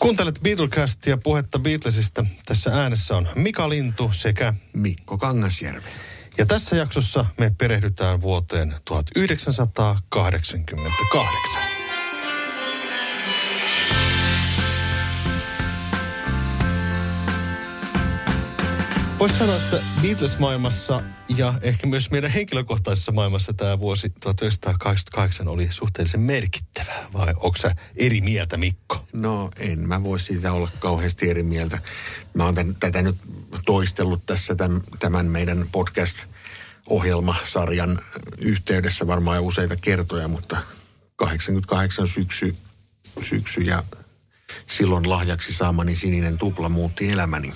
Kuuntelet 0.00 0.40
Beatlecastia 0.42 1.16
puhetta 1.16 1.58
Beatlesista. 1.58 2.26
Tässä 2.46 2.82
äänessä 2.82 3.16
on 3.16 3.28
Mika 3.34 3.68
Lintu 3.68 4.10
sekä 4.12 4.54
Mikko 4.72 5.18
Kangasjärvi. 5.18 5.88
Ja 6.38 6.46
tässä 6.46 6.76
jaksossa 6.76 7.24
me 7.38 7.52
perehdytään 7.58 8.20
vuoteen 8.20 8.74
1988. 8.84 11.79
Voisi 19.20 19.38
sanoa, 19.38 19.56
että 19.56 19.82
Beatles-maailmassa 20.02 21.02
ja 21.36 21.54
ehkä 21.62 21.86
myös 21.86 22.10
meidän 22.10 22.30
henkilökohtaisessa 22.30 23.12
maailmassa 23.12 23.52
tämä 23.52 23.78
vuosi 23.78 24.12
1988 24.20 25.48
oli 25.48 25.68
suhteellisen 25.70 26.20
merkittävä. 26.20 26.92
Vai 27.12 27.34
onko 27.36 27.56
sä 27.56 27.74
eri 27.96 28.20
mieltä, 28.20 28.56
Mikko? 28.56 29.04
No 29.12 29.50
en 29.56 29.88
mä 29.88 30.02
voi 30.02 30.20
siitä 30.20 30.52
olla 30.52 30.68
kauheasti 30.78 31.30
eri 31.30 31.42
mieltä. 31.42 31.78
Mä 32.34 32.44
oon 32.44 32.54
tätä 32.80 33.02
nyt 33.02 33.16
toistellut 33.66 34.26
tässä 34.26 34.54
tämän, 34.54 34.82
tämän 34.98 35.26
meidän 35.26 35.66
podcast-ohjelmasarjan 35.72 38.00
yhteydessä 38.38 39.06
varmaan 39.06 39.36
jo 39.36 39.42
useita 39.42 39.76
kertoja, 39.76 40.28
mutta 40.28 40.56
88 41.16 42.08
syksy, 42.08 42.56
syksy 43.22 43.60
ja 43.60 43.84
silloin 44.66 45.10
lahjaksi 45.10 45.54
saamani 45.54 45.96
sininen 45.96 46.38
tupla 46.38 46.68
muutti 46.68 47.10
elämäni. 47.10 47.52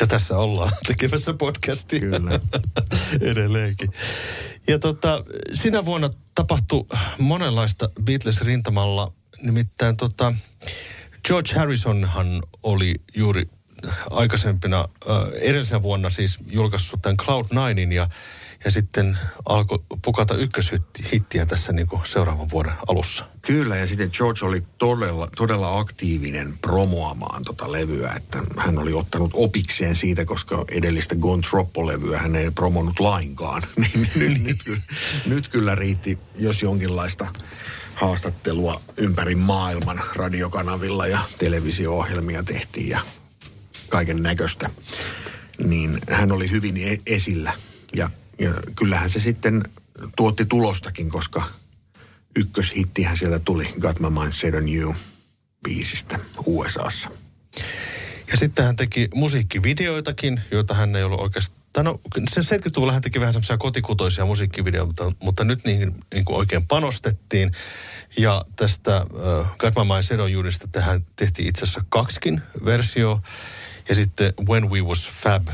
Ja 0.00 0.06
tässä 0.06 0.38
ollaan 0.38 0.72
tekemässä 0.88 1.34
podcastia. 1.34 2.00
Kyllä. 2.00 2.40
Edelleenkin. 3.30 3.92
Ja 4.68 4.78
tota, 4.78 5.24
sinä 5.54 5.84
vuonna 5.84 6.10
tapahtui 6.34 6.86
monenlaista 7.18 7.88
Beatles-rintamalla. 8.04 9.12
Nimittäin 9.42 9.96
tota, 9.96 10.32
George 11.26 11.54
Harrisonhan 11.54 12.42
oli 12.62 12.94
juuri 13.14 13.42
aikaisempina, 14.10 14.88
äh, 15.10 15.16
edellisen 15.40 15.82
vuonna 15.82 16.10
siis 16.10 16.38
julkaissut 16.46 17.02
tämän 17.02 17.16
Cloud 17.16 17.46
Ninein 17.50 17.92
ja 17.92 18.08
ja 18.64 18.70
sitten 18.70 19.18
alkoi 19.44 19.78
pukata 20.04 20.34
ykköshittiä 20.34 21.46
tässä 21.46 21.72
niin 21.72 21.86
kuin 21.86 22.02
seuraavan 22.04 22.50
vuoden 22.50 22.72
alussa. 22.88 23.24
Kyllä, 23.42 23.76
ja 23.76 23.86
sitten 23.86 24.10
George 24.12 24.46
oli 24.46 24.62
todella, 24.78 25.28
todella 25.36 25.78
aktiivinen 25.78 26.58
promoamaan 26.58 27.44
tota 27.44 27.72
levyä, 27.72 28.12
että 28.16 28.42
hän 28.56 28.78
oli 28.78 28.92
ottanut 28.92 29.30
opikseen 29.34 29.96
siitä, 29.96 30.24
koska 30.24 30.64
edellistä 30.70 31.14
Gon 31.14 31.40
Troppo-levyä 31.40 32.18
hän 32.18 32.36
ei 32.36 32.50
promonut 32.50 33.00
lainkaan. 33.00 33.62
Niin 33.76 34.00
nyt, 34.00 34.14
nyt, 34.16 34.66
nyt, 34.66 34.78
nyt 35.26 35.48
kyllä 35.48 35.74
riitti, 35.74 36.18
jos 36.38 36.62
jonkinlaista 36.62 37.26
haastattelua 37.94 38.80
ympäri 38.96 39.34
maailman 39.34 40.02
radiokanavilla 40.14 41.06
ja 41.06 41.18
televisio-ohjelmia 41.38 42.42
tehtiin 42.42 42.88
ja 42.88 43.00
kaiken 43.88 44.22
näköistä. 44.22 44.70
Niin 45.64 45.98
hän 46.10 46.32
oli 46.32 46.50
hyvin 46.50 46.76
e- 46.76 47.00
esillä 47.06 47.52
ja 47.96 48.10
ja 48.38 48.50
kyllähän 48.76 49.10
se 49.10 49.20
sitten 49.20 49.64
tuotti 50.16 50.46
tulostakin, 50.46 51.08
koska 51.08 51.42
ykköshittihän 52.36 53.16
siellä 53.16 53.38
tuli 53.38 53.74
Got 53.80 54.00
My 54.00 54.10
Mind 54.10 54.32
Set 54.32 54.54
On 54.54 54.68
You 54.74 54.94
biisistä 55.64 56.18
USAssa. 56.46 57.10
Ja 58.32 58.36
sitten 58.36 58.64
hän 58.64 58.76
teki 58.76 59.08
musiikkivideoitakin, 59.14 60.40
joita 60.50 60.74
hän 60.74 60.96
ei 60.96 61.02
ollut 61.02 61.20
oikeastaan... 61.20 61.84
No, 61.84 62.00
se 62.28 62.40
70-luvulla 62.40 62.92
hän 62.92 63.02
teki 63.02 63.20
vähän 63.20 63.32
semmoisia 63.32 63.58
kotikutoisia 63.58 64.24
musiikkivideoita, 64.24 65.04
mutta, 65.04 65.24
mutta 65.24 65.44
nyt 65.44 65.64
niihin 65.64 65.94
niin 66.14 66.24
kuin 66.24 66.36
oikein 66.36 66.66
panostettiin. 66.66 67.50
Ja 68.18 68.44
tästä 68.56 69.04
uh, 69.12 69.46
Got 69.58 69.74
My 69.76 69.84
Mind 69.84 70.02
Set 70.02 70.20
On 70.20 71.02
tehtiin 71.16 71.48
itse 71.48 71.62
asiassa 71.62 71.84
kaksikin 71.88 72.42
versio. 72.64 73.20
Ja 73.88 73.94
sitten 73.94 74.34
When 74.48 74.70
We 74.70 74.80
Was 74.80 75.10
Fab 75.22 75.48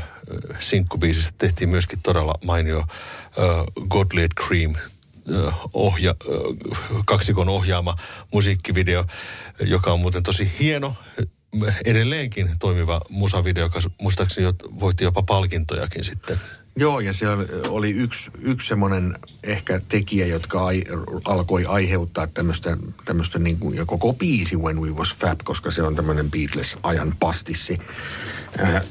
sinkkubiisissä 0.59 1.33
tehtiin 1.37 1.69
myöskin 1.69 1.99
todella 2.01 2.33
mainio 2.45 2.77
uh, 2.77 3.87
Godly 3.87 4.27
Cream 4.45 4.75
ohja, 5.73 6.15
kaksikon 7.05 7.49
ohjaama 7.49 7.95
musiikkivideo, 8.33 9.05
joka 9.59 9.93
on 9.93 9.99
muuten 9.99 10.23
tosi 10.23 10.51
hieno, 10.59 10.95
edelleenkin 11.85 12.49
toimiva 12.59 13.01
musavideo, 13.09 13.63
joka 13.63 13.79
muistaakseni 14.01 14.47
voitti 14.79 15.03
jopa 15.03 15.23
palkintojakin 15.23 16.03
sitten. 16.03 16.39
Joo, 16.75 16.99
ja 16.99 17.13
se 17.13 17.25
oli 17.67 17.91
yksi, 17.91 18.31
yksi 18.41 18.67
semmoinen 18.67 19.19
ehkä 19.43 19.81
tekijä, 19.89 20.25
jotka 20.25 20.65
ai, 20.65 20.83
alkoi 21.25 21.65
aiheuttaa 21.65 22.27
tämmöistä, 22.27 22.77
tämmöistä 23.05 23.39
niin 23.39 23.59
kuin, 23.59 23.75
ja 23.75 23.85
koko 23.85 24.13
biisi 24.13 24.55
When 24.55 24.81
We 24.81 24.89
Was 24.89 25.15
Fab, 25.15 25.39
koska 25.43 25.71
se 25.71 25.83
on 25.83 25.95
tämmöinen 25.95 26.31
Beatles-ajan 26.31 27.15
pastissi 27.19 27.79
ää, 28.57 28.81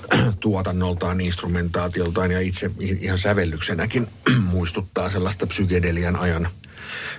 tuotannoltaan, 0.41 1.21
instrumentaatioltaan 1.21 2.31
ja 2.31 2.41
itse 2.41 2.71
ihan 2.79 3.19
sävellyksenäkin 3.19 4.07
muistuttaa 4.53 5.11
sellaista 5.11 5.47
psykedelian 5.47 6.17
ajan– 6.17 6.49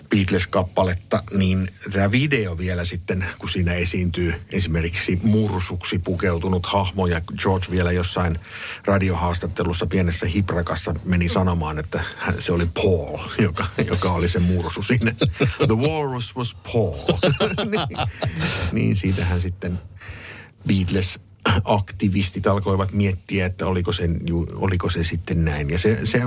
Beatles-kappaletta, 0.09 1.23
niin 1.37 1.69
tämä 1.91 2.11
video 2.11 2.57
vielä 2.57 2.85
sitten, 2.85 3.25
kun 3.39 3.49
siinä 3.49 3.73
esiintyy 3.73 4.33
esimerkiksi 4.49 5.19
mursuksi 5.23 5.99
pukeutunut 5.99 6.65
hahmo 6.65 7.07
ja 7.07 7.21
George 7.41 7.67
vielä 7.71 7.91
jossain 7.91 8.39
radiohaastattelussa 8.85 9.85
pienessä 9.85 10.25
hiprakassa 10.25 10.95
meni 11.05 11.29
sanomaan, 11.29 11.79
että 11.79 12.03
se 12.39 12.51
oli 12.51 12.69
Paul, 12.73 13.19
joka, 13.41 13.65
joka 13.87 14.11
oli 14.11 14.29
se 14.29 14.39
mursu 14.39 14.83
sinne. 14.83 15.15
The 15.57 15.75
walrus 15.75 16.35
was 16.35 16.55
Paul. 16.73 17.17
niin, 17.71 17.97
niin 18.71 18.95
siitähän 18.95 19.41
sitten 19.41 19.79
Beatles 20.67 21.19
aktivistit 21.63 22.47
alkoivat 22.47 22.91
miettiä, 22.91 23.45
että 23.45 23.67
oliko 23.67 23.93
se, 23.93 24.09
oliko 24.55 24.89
se 24.89 25.03
sitten 25.03 25.45
näin. 25.45 25.69
Ja 25.69 25.79
se, 25.79 26.05
se 26.05 26.21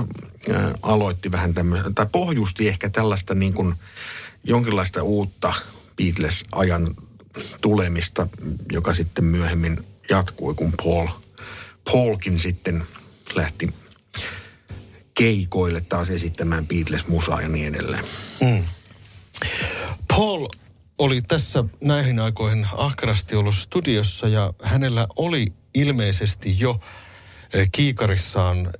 aloitti 0.81 1.31
vähän 1.31 1.53
tämmöistä, 1.53 1.91
tai 1.95 2.05
pohjusti 2.11 2.67
ehkä 2.67 2.89
tällaista 2.89 3.33
niin 3.33 3.53
kuin 3.53 3.75
jonkinlaista 4.43 5.03
uutta 5.03 5.53
Beatles-ajan 5.97 6.95
tulemista, 7.61 8.27
joka 8.71 8.93
sitten 8.93 9.25
myöhemmin 9.25 9.85
jatkui, 10.09 10.53
kun 10.53 10.73
Paul, 10.83 11.07
Paulkin 11.91 12.39
sitten 12.39 12.83
lähti 13.35 13.73
keikoille 15.13 15.81
taas 15.81 16.09
esittämään 16.09 16.67
Beatles-musaa 16.67 17.41
ja 17.41 17.49
niin 17.49 17.75
edelleen. 17.75 18.03
Mm. 18.41 18.63
Paul 20.07 20.47
oli 20.97 21.21
tässä 21.21 21.63
näihin 21.81 22.19
aikoihin 22.19 22.67
ahkerasti 22.77 23.35
ollut 23.35 23.55
studiossa 23.55 24.27
ja 24.27 24.53
hänellä 24.63 25.07
oli 25.15 25.47
ilmeisesti 25.73 26.59
jo 26.59 26.79
eh, 27.53 27.69
kiikarissaan 27.71 28.73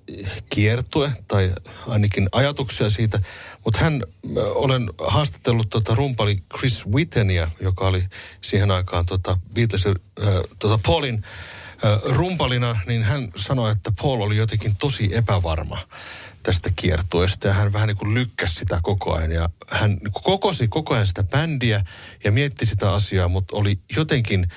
kiertue 0.50 1.12
tai 1.28 1.52
ainakin 1.88 2.30
ajatuksia 2.32 2.90
siitä. 2.90 3.20
Mutta 3.66 3.80
hän, 3.80 3.94
eh, 3.94 4.44
olen 4.56 4.90
haastatellut 5.08 5.70
tuota 5.70 5.96
rumpali 5.96 6.38
Chris 6.58 6.88
Wittenia, 6.88 7.52
joka 7.62 7.88
oli 7.88 8.04
siihen 8.42 8.72
aikaan 8.72 9.06
tuota 9.06 9.38
Beatles, 9.54 9.88
äh, 9.88 9.94
tuota 10.60 10.80
Paulin 10.86 11.24
äh, 11.86 12.16
rumpalina, 12.16 12.80
niin 12.88 13.04
hän 13.04 13.32
sanoi, 13.36 13.72
että 13.72 13.92
Paul 14.02 14.22
oli 14.22 14.38
jotenkin 14.38 14.76
tosi 14.76 15.10
epävarma 15.16 15.80
tästä 16.48 16.70
kiertueesta 16.76 17.48
ja 17.48 17.54
hän 17.54 17.74
vähän 17.74 17.88
niin 17.88 17.98
kuin 17.98 18.14
lykkäsi 18.14 18.56
sitä 18.56 18.80
koko 18.84 19.16
ajan. 19.16 19.32
Ja 19.32 19.50
hän 19.68 19.90
niin 19.90 20.12
kokosi 20.24 20.68
koko 20.68 20.94
ajan 20.94 21.08
sitä 21.08 21.24
bändiä 21.24 21.86
ja 22.24 22.32
mietti 22.32 22.66
sitä 22.66 22.92
asiaa, 22.92 23.28
mutta 23.28 23.56
oli 23.56 23.80
jotenkin 23.96 24.48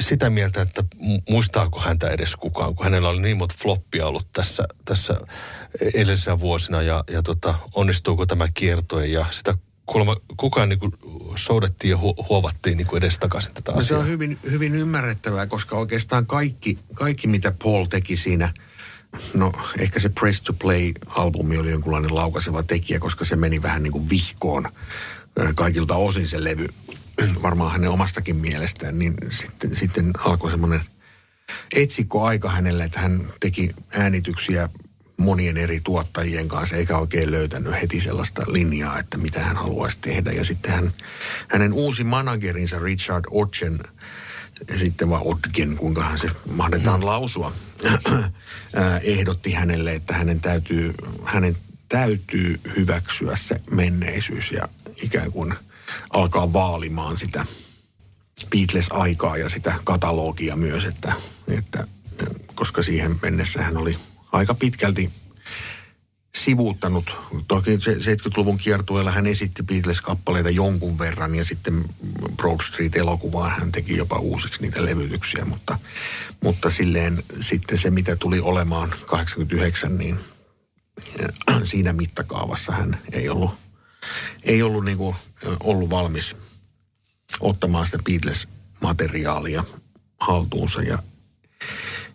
sitä 0.00 0.30
mieltä, 0.30 0.62
että 0.62 0.84
muistaako 1.30 1.80
häntä 1.80 2.08
edes 2.08 2.36
kukaan, 2.36 2.74
kun 2.74 2.84
hänellä 2.84 3.08
oli 3.08 3.20
niin 3.20 3.36
monta 3.36 3.54
floppia 3.62 4.06
ollut 4.06 4.32
tässä, 4.32 4.64
tässä 4.84 5.14
edellisenä 5.94 6.40
vuosina. 6.40 6.82
Ja, 6.82 7.04
ja 7.10 7.22
tota, 7.22 7.54
onnistuuko 7.74 8.26
tämä 8.26 8.48
kiertoe 8.54 9.06
ja 9.06 9.26
sitä 9.30 9.54
kuulemma 9.86 10.16
kukaan 10.36 10.68
niin 10.68 10.78
kuin 10.78 10.92
soudettiin 11.36 11.90
ja 11.90 11.96
hu- 11.96 12.26
huovattiin 12.28 12.76
niin 12.76 12.86
kuin 12.86 13.02
edestakaisin 13.02 13.54
tätä 13.54 13.72
asiaa. 13.72 13.80
No 13.80 13.86
se 13.86 13.94
on 13.94 14.08
hyvin, 14.08 14.38
hyvin 14.50 14.74
ymmärrettävää, 14.74 15.46
koska 15.46 15.76
oikeastaan 15.76 16.26
kaikki, 16.26 16.78
kaikki 16.94 17.28
mitä 17.28 17.52
Paul 17.62 17.84
teki 17.84 18.16
siinä– 18.16 18.52
No 19.34 19.52
ehkä 19.78 20.00
se 20.00 20.08
Press 20.08 20.42
to 20.42 20.52
Play-albumi 20.52 21.58
oli 21.58 21.70
jonkunlainen 21.70 22.14
laukaiseva 22.14 22.62
tekijä, 22.62 22.98
koska 22.98 23.24
se 23.24 23.36
meni 23.36 23.62
vähän 23.62 23.82
niin 23.82 23.92
kuin 23.92 24.10
vihkoon 24.10 24.68
kaikilta 25.54 25.96
osin 25.96 26.28
se 26.28 26.44
levy. 26.44 26.68
Varmaan 27.42 27.72
hänen 27.72 27.90
omastakin 27.90 28.36
mielestään, 28.36 28.98
niin 28.98 29.14
sitten, 29.28 29.76
sitten 29.76 30.10
alkoi 30.18 30.50
semmoinen 30.50 30.80
etsikko 31.76 32.24
aika 32.24 32.50
hänelle, 32.50 32.84
että 32.84 33.00
hän 33.00 33.32
teki 33.40 33.70
äänityksiä 33.92 34.68
monien 35.16 35.56
eri 35.56 35.80
tuottajien 35.80 36.48
kanssa, 36.48 36.76
eikä 36.76 36.98
oikein 36.98 37.30
löytänyt 37.30 37.72
heti 37.72 38.00
sellaista 38.00 38.42
linjaa, 38.46 38.98
että 38.98 39.18
mitä 39.18 39.40
hän 39.40 39.56
haluaisi 39.56 39.98
tehdä. 40.00 40.32
Ja 40.32 40.44
sitten 40.44 40.72
hän, 40.72 40.92
hänen 41.48 41.72
uusi 41.72 42.04
managerinsa 42.04 42.78
Richard 42.78 43.24
Ochen 43.30 43.78
sitten 44.78 45.10
vai 45.10 45.20
Otgen, 45.24 45.76
kuinkahan 45.76 46.18
se 46.18 46.30
mahdetaan 46.50 47.00
mm. 47.00 47.06
lausua, 47.06 47.52
ehdotti 49.02 49.52
hänelle, 49.52 49.94
että 49.94 50.14
hänen 50.14 50.40
täytyy, 50.40 50.94
hänen 51.24 51.56
täytyy 51.88 52.60
hyväksyä 52.76 53.36
se 53.36 53.60
menneisyys 53.70 54.50
ja 54.52 54.68
ikään 55.02 55.32
kuin 55.32 55.54
alkaa 56.10 56.52
vaalimaan 56.52 57.18
sitä 57.18 57.46
Beatles-aikaa 58.50 59.36
ja 59.36 59.48
sitä 59.48 59.74
katalogia 59.84 60.56
myös, 60.56 60.84
että, 60.84 61.12
että 61.48 61.86
koska 62.54 62.82
siihen 62.82 63.18
mennessä 63.22 63.62
hän 63.62 63.76
oli 63.76 63.98
aika 64.32 64.54
pitkälti 64.54 65.10
sivuuttanut. 66.36 67.16
Toki 67.48 67.76
70-luvun 67.76 68.58
kiertueella 68.58 69.10
hän 69.10 69.26
esitti 69.26 69.62
Beatles-kappaleita 69.62 70.50
jonkun 70.50 70.98
verran 70.98 71.34
ja 71.34 71.44
sitten 71.44 71.84
Broad 72.36 72.60
Street-elokuvaan 72.62 73.50
hän 73.50 73.72
teki 73.72 73.96
jopa 73.96 74.18
uusiksi 74.18 74.62
niitä 74.62 74.84
levytyksiä, 74.84 75.44
mutta, 75.44 75.78
mutta 76.42 76.70
silleen 76.70 77.24
sitten 77.40 77.78
se, 77.78 77.90
mitä 77.90 78.16
tuli 78.16 78.40
olemaan 78.40 78.94
89, 79.06 79.98
niin 79.98 80.18
siinä 81.64 81.92
mittakaavassa 81.92 82.72
hän 82.72 82.98
ei 83.12 83.28
ollut, 83.28 83.50
ei 84.42 84.62
ollut, 84.62 84.84
niin 84.84 84.98
kuin, 84.98 85.16
ollut 85.60 85.90
valmis 85.90 86.36
ottamaan 87.40 87.86
sitä 87.86 87.98
Beatles-materiaalia 87.98 89.64
haltuunsa 90.20 90.82
ja 90.82 90.98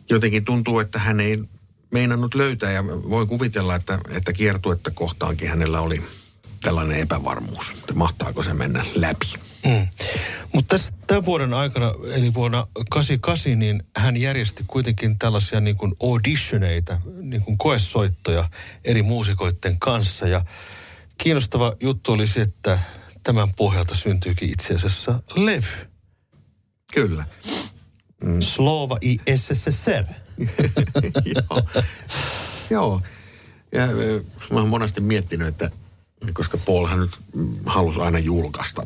jotenkin 0.09 0.45
tuntuu, 0.45 0.79
että 0.79 0.99
hän 0.99 1.19
ei 1.19 1.43
meinannut 1.91 2.35
löytää 2.35 2.71
ja 2.71 2.85
voi 2.85 3.25
kuvitella, 3.25 3.75
että, 3.75 3.99
että 4.09 4.33
kiertuetta 4.33 4.91
kohtaankin 4.91 5.49
hänellä 5.49 5.81
oli 5.81 6.03
tällainen 6.61 6.99
epävarmuus, 6.99 7.71
että 7.71 7.93
mahtaako 7.93 8.43
se 8.43 8.53
mennä 8.53 8.85
läpi. 8.95 9.33
Mm. 9.65 9.87
Mutta 10.53 10.75
tämän 11.07 11.25
vuoden 11.25 11.53
aikana, 11.53 11.93
eli 12.13 12.33
vuonna 12.33 12.67
88, 12.89 13.59
niin 13.59 13.83
hän 13.97 14.17
järjesti 14.17 14.63
kuitenkin 14.67 15.19
tällaisia 15.19 15.59
niin 15.59 15.75
kuin 15.75 15.93
auditioneita, 16.03 17.01
niin 17.21 17.41
kuin 17.41 17.57
koesoittoja 17.57 18.49
eri 18.85 19.03
muusikoiden 19.03 19.79
kanssa. 19.79 20.27
Ja 20.27 20.45
kiinnostava 21.17 21.75
juttu 21.79 22.11
oli 22.11 22.27
se, 22.27 22.41
että 22.41 22.79
tämän 23.23 23.53
pohjalta 23.53 23.95
syntyykin 23.95 24.49
itse 24.49 24.75
asiassa 24.75 25.19
levy. 25.35 25.87
Kyllä. 26.93 27.25
Mm. 28.23 28.41
Slova 28.41 28.97
i 29.01 29.17
SSSR. 29.35 30.03
Joo. 31.35 31.61
Joo. 32.69 33.01
Ja 33.71 33.87
mä 34.51 34.59
oon 34.59 34.67
monesti 34.69 35.01
miettinyt, 35.01 35.47
että 35.47 35.71
koska 36.33 36.57
Paulhan 36.57 36.99
nyt 36.99 37.17
halusi 37.65 37.99
aina 37.99 38.19
julkaista 38.19 38.85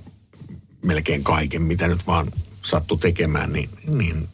melkein 0.86 1.24
kaiken, 1.24 1.62
mitä 1.62 1.88
nyt 1.88 2.08
vaan 2.08 2.32
sattui 2.64 2.98
tekemään, 2.98 3.54
niin, 3.54 3.70
niin 3.88 4.30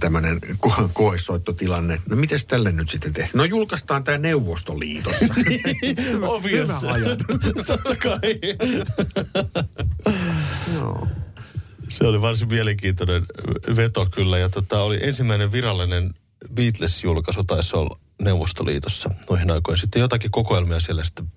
tämmöinen 0.00 0.40
ko- 0.66 0.90
koesoittotilanne. 0.92 2.00
No 2.08 2.16
miten 2.16 2.40
tälle 2.48 2.72
nyt 2.72 2.90
sitten 2.90 3.12
tehtiin? 3.12 3.38
No 3.38 3.44
julkaistaan 3.44 4.04
tämä 4.04 4.18
Neuvostoliitossa. 4.18 5.24
Obvious. 6.22 6.70
Totta 7.66 7.96
kai. 7.96 8.40
Joo. 10.74 11.08
Se 11.90 12.04
oli 12.04 12.20
varsin 12.20 12.48
mielenkiintoinen 12.48 13.26
veto 13.76 14.06
kyllä. 14.10 14.38
Ja 14.38 14.48
tota, 14.48 14.82
oli 14.82 14.98
ensimmäinen 15.02 15.52
virallinen 15.52 16.10
Beatles-julkaisu 16.54 17.44
taisi 17.44 17.76
olla 17.76 17.98
Neuvostoliitossa 18.22 19.10
noihin 19.30 19.50
aikoihin. 19.50 19.80
Sitten 19.80 20.00
jotakin 20.00 20.30
kokoelmia 20.30 20.80
siellä 20.80 21.04
sitten 21.04 21.32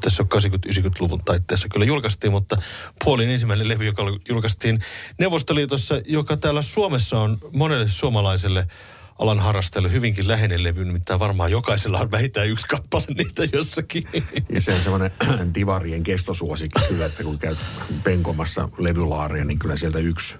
tässä 0.00 0.22
80-90-luvun 0.22 1.24
taitteessa 1.24 1.68
kyllä 1.68 1.86
julkaistiin, 1.86 2.32
mutta 2.32 2.56
Paulin 3.04 3.30
ensimmäinen 3.30 3.68
levy, 3.68 3.86
joka 3.86 4.02
julkaistiin 4.28 4.78
Neuvostoliitossa, 5.18 6.00
joka 6.06 6.36
täällä 6.36 6.62
Suomessa 6.62 7.20
on 7.20 7.38
monelle 7.52 7.88
suomalaiselle 7.88 8.66
alan 9.18 9.40
harrastajalle 9.40 9.92
hyvinkin 9.92 10.28
läheinen 10.28 10.64
levy, 10.64 10.84
nimittäin 10.84 11.20
varmaan 11.20 11.50
jokaisella 11.50 12.00
on 12.00 12.10
vähintään 12.10 12.48
yksi 12.48 12.66
kappale 12.66 13.04
niitä 13.16 13.44
jossakin. 13.52 14.04
Ja 14.54 14.62
se 14.62 14.74
on 14.74 14.80
semmoinen 14.80 15.10
divarien 15.54 16.02
kestosuosikki 16.02 16.80
kyllä, 16.88 17.06
että 17.06 17.22
kun 17.22 17.38
käyt 17.38 17.58
penkomassa 18.04 18.68
levylaaria, 18.78 19.44
niin 19.44 19.58
kyllä 19.58 19.76
sieltä 19.76 19.98
yksi 19.98 20.36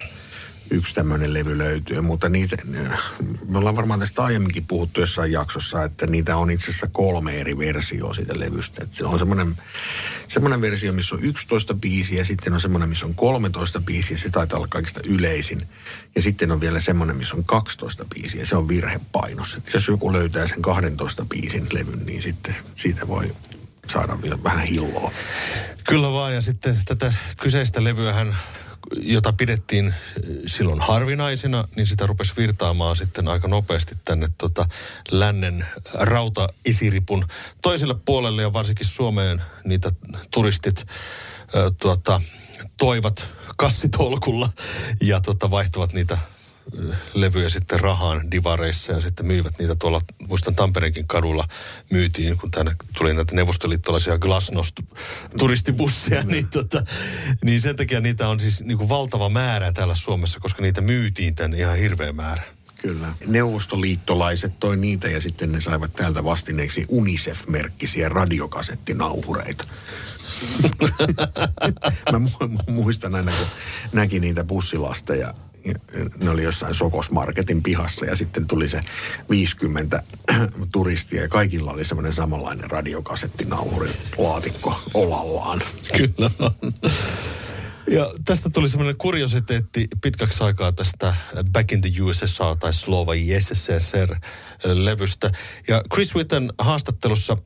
yksi 0.71 0.95
tämmöinen 0.95 1.35
levy 1.35 1.59
löytyy, 1.59 2.01
mutta 2.01 2.29
niitä, 2.29 2.57
me 3.49 3.59
ollaan 3.59 3.77
varmaan 3.77 4.01
tästä 4.01 4.23
aiemminkin 4.23 4.67
puhuttu 4.67 5.01
jossain 5.01 5.33
jaksossa, 5.33 5.85
että 5.85 6.07
niitä 6.07 6.37
on 6.37 6.51
itse 6.51 6.71
asiassa 6.71 6.89
kolme 6.93 7.41
eri 7.41 7.59
versioa 7.59 8.15
siitä 8.15 8.41
levystä. 8.41 8.85
Että 8.85 8.97
se 8.97 9.05
on 9.05 9.19
semmoinen, 9.19 9.57
semmoinen 10.29 10.61
versio, 10.61 10.93
missä 10.93 11.15
on 11.15 11.25
11 11.25 11.75
biisiä, 11.75 12.25
sitten 12.25 12.53
on 12.53 12.61
semmoinen, 12.61 12.89
missä 12.89 13.07
on 13.07 13.15
13 13.15 13.81
biisiä, 13.81 14.17
se 14.17 14.31
taitaa 14.31 14.57
olla 14.57 14.69
kaikista 14.69 15.01
yleisin. 15.05 15.69
Ja 16.15 16.23
sitten 16.23 16.53
on 16.53 16.61
vielä 16.61 16.81
semmoinen, 16.81 17.17
missä 17.17 17.37
on 17.37 17.45
12 17.45 18.05
biisiä, 18.15 18.47
se 18.47 18.57
on 18.57 18.69
virhepainos. 18.69 19.55
Että 19.55 19.71
jos 19.75 19.89
joku 19.89 20.13
löytää 20.13 20.49
sen 20.49 20.63
12 20.63 21.25
biisin 21.25 21.67
levyn, 21.73 22.07
niin 22.07 22.23
sitten 22.23 22.55
siitä 22.75 23.09
voi 23.09 23.37
saada 23.91 24.23
vielä 24.23 24.39
vähän 24.43 24.67
hilloa. 24.67 25.13
Kyllä 25.85 26.13
vaan, 26.13 26.35
ja 26.35 26.43
sitten 26.43 26.77
tätä 26.85 27.15
kyseistä 27.41 27.85
levyähän 27.85 28.37
jota 28.97 29.33
pidettiin 29.33 29.87
eh, 29.87 29.95
silloin 30.47 30.81
harvinaisena, 30.81 31.69
niin 31.77 31.87
sitä 31.87 32.07
rupesi 32.07 32.35
virtaamaan 32.37 32.97
sitten 32.97 33.29
aika 33.29 33.49
nopeasti 33.49 33.95
tänne 34.05 34.29
tota 34.39 34.65
lännen 35.11 35.67
rautaisiripun 35.95 37.27
toiselle 37.63 37.95
puolelle 38.05 38.43
ja 38.43 38.53
varsinkin 38.53 38.87
Suomeen 38.87 39.43
niitä 39.65 39.93
turistit 40.31 40.87
ää, 41.55 41.71
tuota, 41.71 42.21
toivat 42.79 43.27
kassitolkulla 43.57 44.49
ja 45.01 45.21
tota, 45.21 45.51
vaihtavat 45.51 45.93
niitä 45.93 46.19
levyjä 47.15 47.49
sitten 47.49 47.81
rahaan 47.81 48.31
divareissa 48.31 48.93
ja 48.93 49.01
sitten 49.01 49.27
myivät 49.27 49.59
niitä 49.59 49.77
tuolla, 49.77 50.01
muistan 50.29 50.55
Tampereenkin 50.55 51.07
kadulla 51.07 51.45
myytiin, 51.91 52.39
kun 52.39 52.51
tänne 52.51 52.77
tuli 52.99 53.15
näitä 53.15 53.35
neuvostoliittolaisia 53.35 54.19
glasnost 54.19 54.77
turistibusseja, 55.39 56.23
niin, 56.23 56.49
tota, 56.49 56.85
niin 57.45 57.61
sen 57.61 57.77
takia 57.77 58.01
niitä 58.01 58.29
on 58.29 58.41
siis 58.41 58.61
niin 58.61 58.79
kuin 58.79 58.89
valtava 58.89 59.31
määrä 59.31 59.73
täällä 59.73 59.95
Suomessa, 59.95 60.41
koska 60.41 60.63
niitä 60.63 60.81
myytiin 60.81 61.35
tänne 61.35 61.57
ihan 61.57 61.77
hirveä 61.77 62.13
määrä. 62.13 62.43
Kyllä. 62.83 63.15
Neuvostoliittolaiset 63.27 64.53
toi 64.61 64.77
niitä 64.77 65.09
ja 65.09 65.21
sitten 65.21 65.53
ne 65.53 65.61
saivat 65.61 65.93
täältä 65.93 66.25
vastineeksi 66.25 66.85
UNICEF-merkkisiä 66.89 68.09
radiokasettinauhureita. 68.09 69.65
Mä 72.13 72.21
muistan 72.67 73.15
aina, 73.15 73.33
kun 73.39 73.47
näki 73.93 74.21
niitä 74.21 74.45
bussilasteja 74.45 75.35
ne 76.19 76.31
oli 76.31 76.43
jossain 76.43 76.75
Sokosmarketin 76.75 77.63
pihassa 77.63 78.07
ja 78.07 78.17
sitten 78.17 78.47
tuli 78.47 78.69
se 78.69 78.81
50 79.31 80.03
turistia 80.73 81.23
ja 81.23 81.29
kaikilla 81.29 81.73
oli 81.73 81.85
semmoinen 81.85 82.13
samanlainen 82.13 82.71
radiokasettinauhuri 82.71 83.91
laatikko 84.19 84.81
olallaan. 84.95 85.63
Kyllä. 85.97 86.31
Ja 87.91 88.13
tästä 88.25 88.51
tuli 88.51 88.69
semmoinen 88.69 88.97
kuriositeetti 88.97 89.89
pitkäksi 90.03 90.45
aikaa 90.45 90.73
tästä 90.73 91.15
Back 91.53 91.73
in 91.73 91.81
the 91.81 91.91
USSR 92.03 92.57
tai 92.61 92.75
Slova 92.75 93.13
SSSR-levystä. 93.41 95.31
Ja 95.69 95.83
Chris 95.95 96.15
Witten 96.15 96.53
haastattelussa 96.59 97.37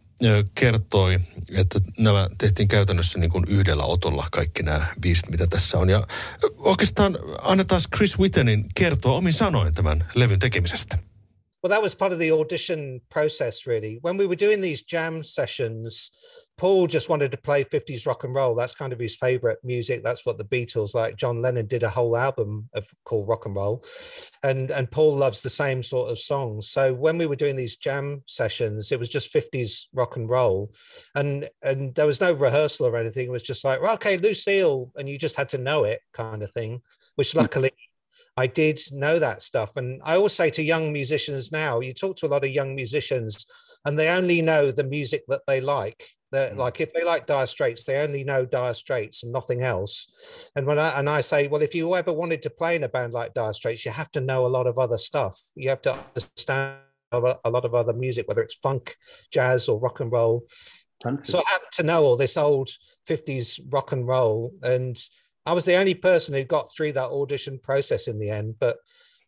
kertoi, 0.54 1.18
että 1.56 1.80
nämä 1.98 2.28
tehtiin 2.38 2.68
käytännössä 2.68 3.18
niin 3.18 3.30
kuin 3.30 3.44
yhdellä 3.48 3.84
otolla 3.84 4.28
kaikki 4.32 4.62
nämä 4.62 4.86
biisit, 5.00 5.30
mitä 5.30 5.46
tässä 5.46 5.78
on. 5.78 5.90
Ja 5.90 6.06
oikeastaan 6.56 7.18
annetaan 7.42 7.80
Chris 7.96 8.18
Wittenin 8.18 8.64
kertoa 8.74 9.12
omin 9.12 9.32
sanoin 9.32 9.74
tämän 9.74 10.08
levyn 10.14 10.38
tekemisestä. 10.38 10.98
Well, 11.64 11.70
that 11.70 11.82
was 11.82 11.96
part 11.96 12.12
of 12.12 12.18
the 12.18 12.30
audition 12.30 13.00
process, 13.12 13.66
really. 13.66 14.00
When 14.04 14.18
we 14.18 14.26
were 14.26 14.46
doing 14.46 14.62
these 14.62 14.84
jam 14.92 15.22
sessions, 15.22 16.12
Paul 16.62 16.86
just 16.86 17.08
wanted 17.08 17.32
to 17.32 17.38
play 17.38 17.64
50s 17.64 18.06
rock 18.06 18.22
and 18.22 18.36
roll. 18.36 18.54
That's 18.54 18.72
kind 18.72 18.92
of 18.92 19.00
his 19.00 19.16
favorite 19.16 19.58
music. 19.64 20.04
That's 20.04 20.24
what 20.24 20.38
the 20.38 20.44
Beatles 20.44 20.94
like. 20.94 21.16
John 21.16 21.42
Lennon 21.42 21.66
did 21.66 21.82
a 21.82 21.90
whole 21.90 22.16
album 22.16 22.68
of 22.72 22.86
called 23.04 23.26
rock 23.26 23.46
and 23.46 23.56
roll. 23.56 23.84
And 24.44 24.70
and 24.70 24.88
Paul 24.88 25.16
loves 25.16 25.42
the 25.42 25.50
same 25.50 25.82
sort 25.82 26.12
of 26.12 26.20
songs. 26.20 26.70
So 26.70 26.94
when 26.94 27.18
we 27.18 27.26
were 27.26 27.34
doing 27.34 27.56
these 27.56 27.74
jam 27.74 28.22
sessions, 28.26 28.92
it 28.92 29.00
was 29.00 29.08
just 29.08 29.34
50s 29.34 29.88
rock 29.92 30.14
and 30.14 30.30
roll. 30.30 30.72
And 31.16 31.50
and 31.64 31.92
there 31.96 32.06
was 32.06 32.20
no 32.20 32.32
rehearsal 32.32 32.86
or 32.86 32.96
anything. 32.96 33.26
It 33.26 33.32
was 33.32 33.42
just 33.42 33.64
like, 33.64 33.82
well, 33.82 33.94
okay, 33.94 34.16
Lucille, 34.16 34.92
and 34.94 35.08
you 35.08 35.18
just 35.18 35.34
had 35.34 35.48
to 35.48 35.58
know 35.58 35.82
it 35.82 35.98
kind 36.12 36.44
of 36.44 36.52
thing, 36.52 36.80
which 37.16 37.34
luckily 37.34 37.72
I 38.36 38.46
did 38.46 38.80
know 38.92 39.18
that 39.18 39.42
stuff. 39.42 39.72
And 39.74 40.00
I 40.04 40.14
always 40.14 40.32
say 40.32 40.48
to 40.50 40.62
young 40.62 40.92
musicians 40.92 41.50
now, 41.50 41.80
you 41.80 41.92
talk 41.92 42.18
to 42.18 42.26
a 42.26 42.32
lot 42.32 42.44
of 42.44 42.50
young 42.50 42.76
musicians 42.76 43.48
and 43.84 43.98
they 43.98 44.10
only 44.10 44.42
know 44.42 44.70
the 44.70 44.84
music 44.84 45.24
that 45.26 45.42
they 45.48 45.60
like. 45.60 46.04
They're, 46.32 46.50
mm. 46.50 46.56
Like 46.56 46.80
if 46.80 46.92
they 46.92 47.04
like 47.04 47.26
Dire 47.26 47.46
Straits, 47.46 47.84
they 47.84 47.98
only 47.98 48.24
know 48.24 48.44
Dire 48.44 48.74
Straits 48.74 49.22
and 49.22 49.32
nothing 49.32 49.62
else. 49.62 50.50
And 50.56 50.66
when 50.66 50.78
I 50.78 50.98
and 50.98 51.08
I 51.08 51.20
say, 51.20 51.46
well, 51.46 51.62
if 51.62 51.74
you 51.74 51.94
ever 51.94 52.12
wanted 52.12 52.42
to 52.42 52.50
play 52.50 52.74
in 52.74 52.82
a 52.82 52.88
band 52.88 53.12
like 53.12 53.34
Dire 53.34 53.52
Straits, 53.52 53.84
you 53.84 53.92
have 53.92 54.10
to 54.12 54.20
know 54.20 54.46
a 54.46 54.48
lot 54.48 54.66
of 54.66 54.78
other 54.78 54.96
stuff. 54.96 55.38
You 55.54 55.68
have 55.68 55.82
to 55.82 55.92
understand 56.16 56.78
a 57.12 57.18
lot 57.18 57.64
of 57.64 57.74
other 57.74 57.92
music, 57.92 58.26
whether 58.26 58.42
it's 58.42 58.54
funk, 58.54 58.96
jazz, 59.30 59.68
or 59.68 59.78
rock 59.78 60.00
and 60.00 60.10
roll. 60.10 60.46
Country. 61.02 61.26
So 61.26 61.40
I 61.40 61.50
happen 61.50 61.68
to 61.72 61.82
know 61.82 62.04
all 62.04 62.16
this 62.16 62.38
old 62.38 62.70
50s 63.06 63.60
rock 63.70 63.92
and 63.92 64.06
roll. 64.06 64.52
And 64.62 64.96
I 65.44 65.52
was 65.52 65.66
the 65.66 65.76
only 65.76 65.94
person 65.94 66.34
who 66.34 66.44
got 66.44 66.72
through 66.72 66.92
that 66.92 67.10
audition 67.10 67.58
process 67.62 68.08
in 68.08 68.18
the 68.18 68.30
end. 68.30 68.54
But 68.58 68.78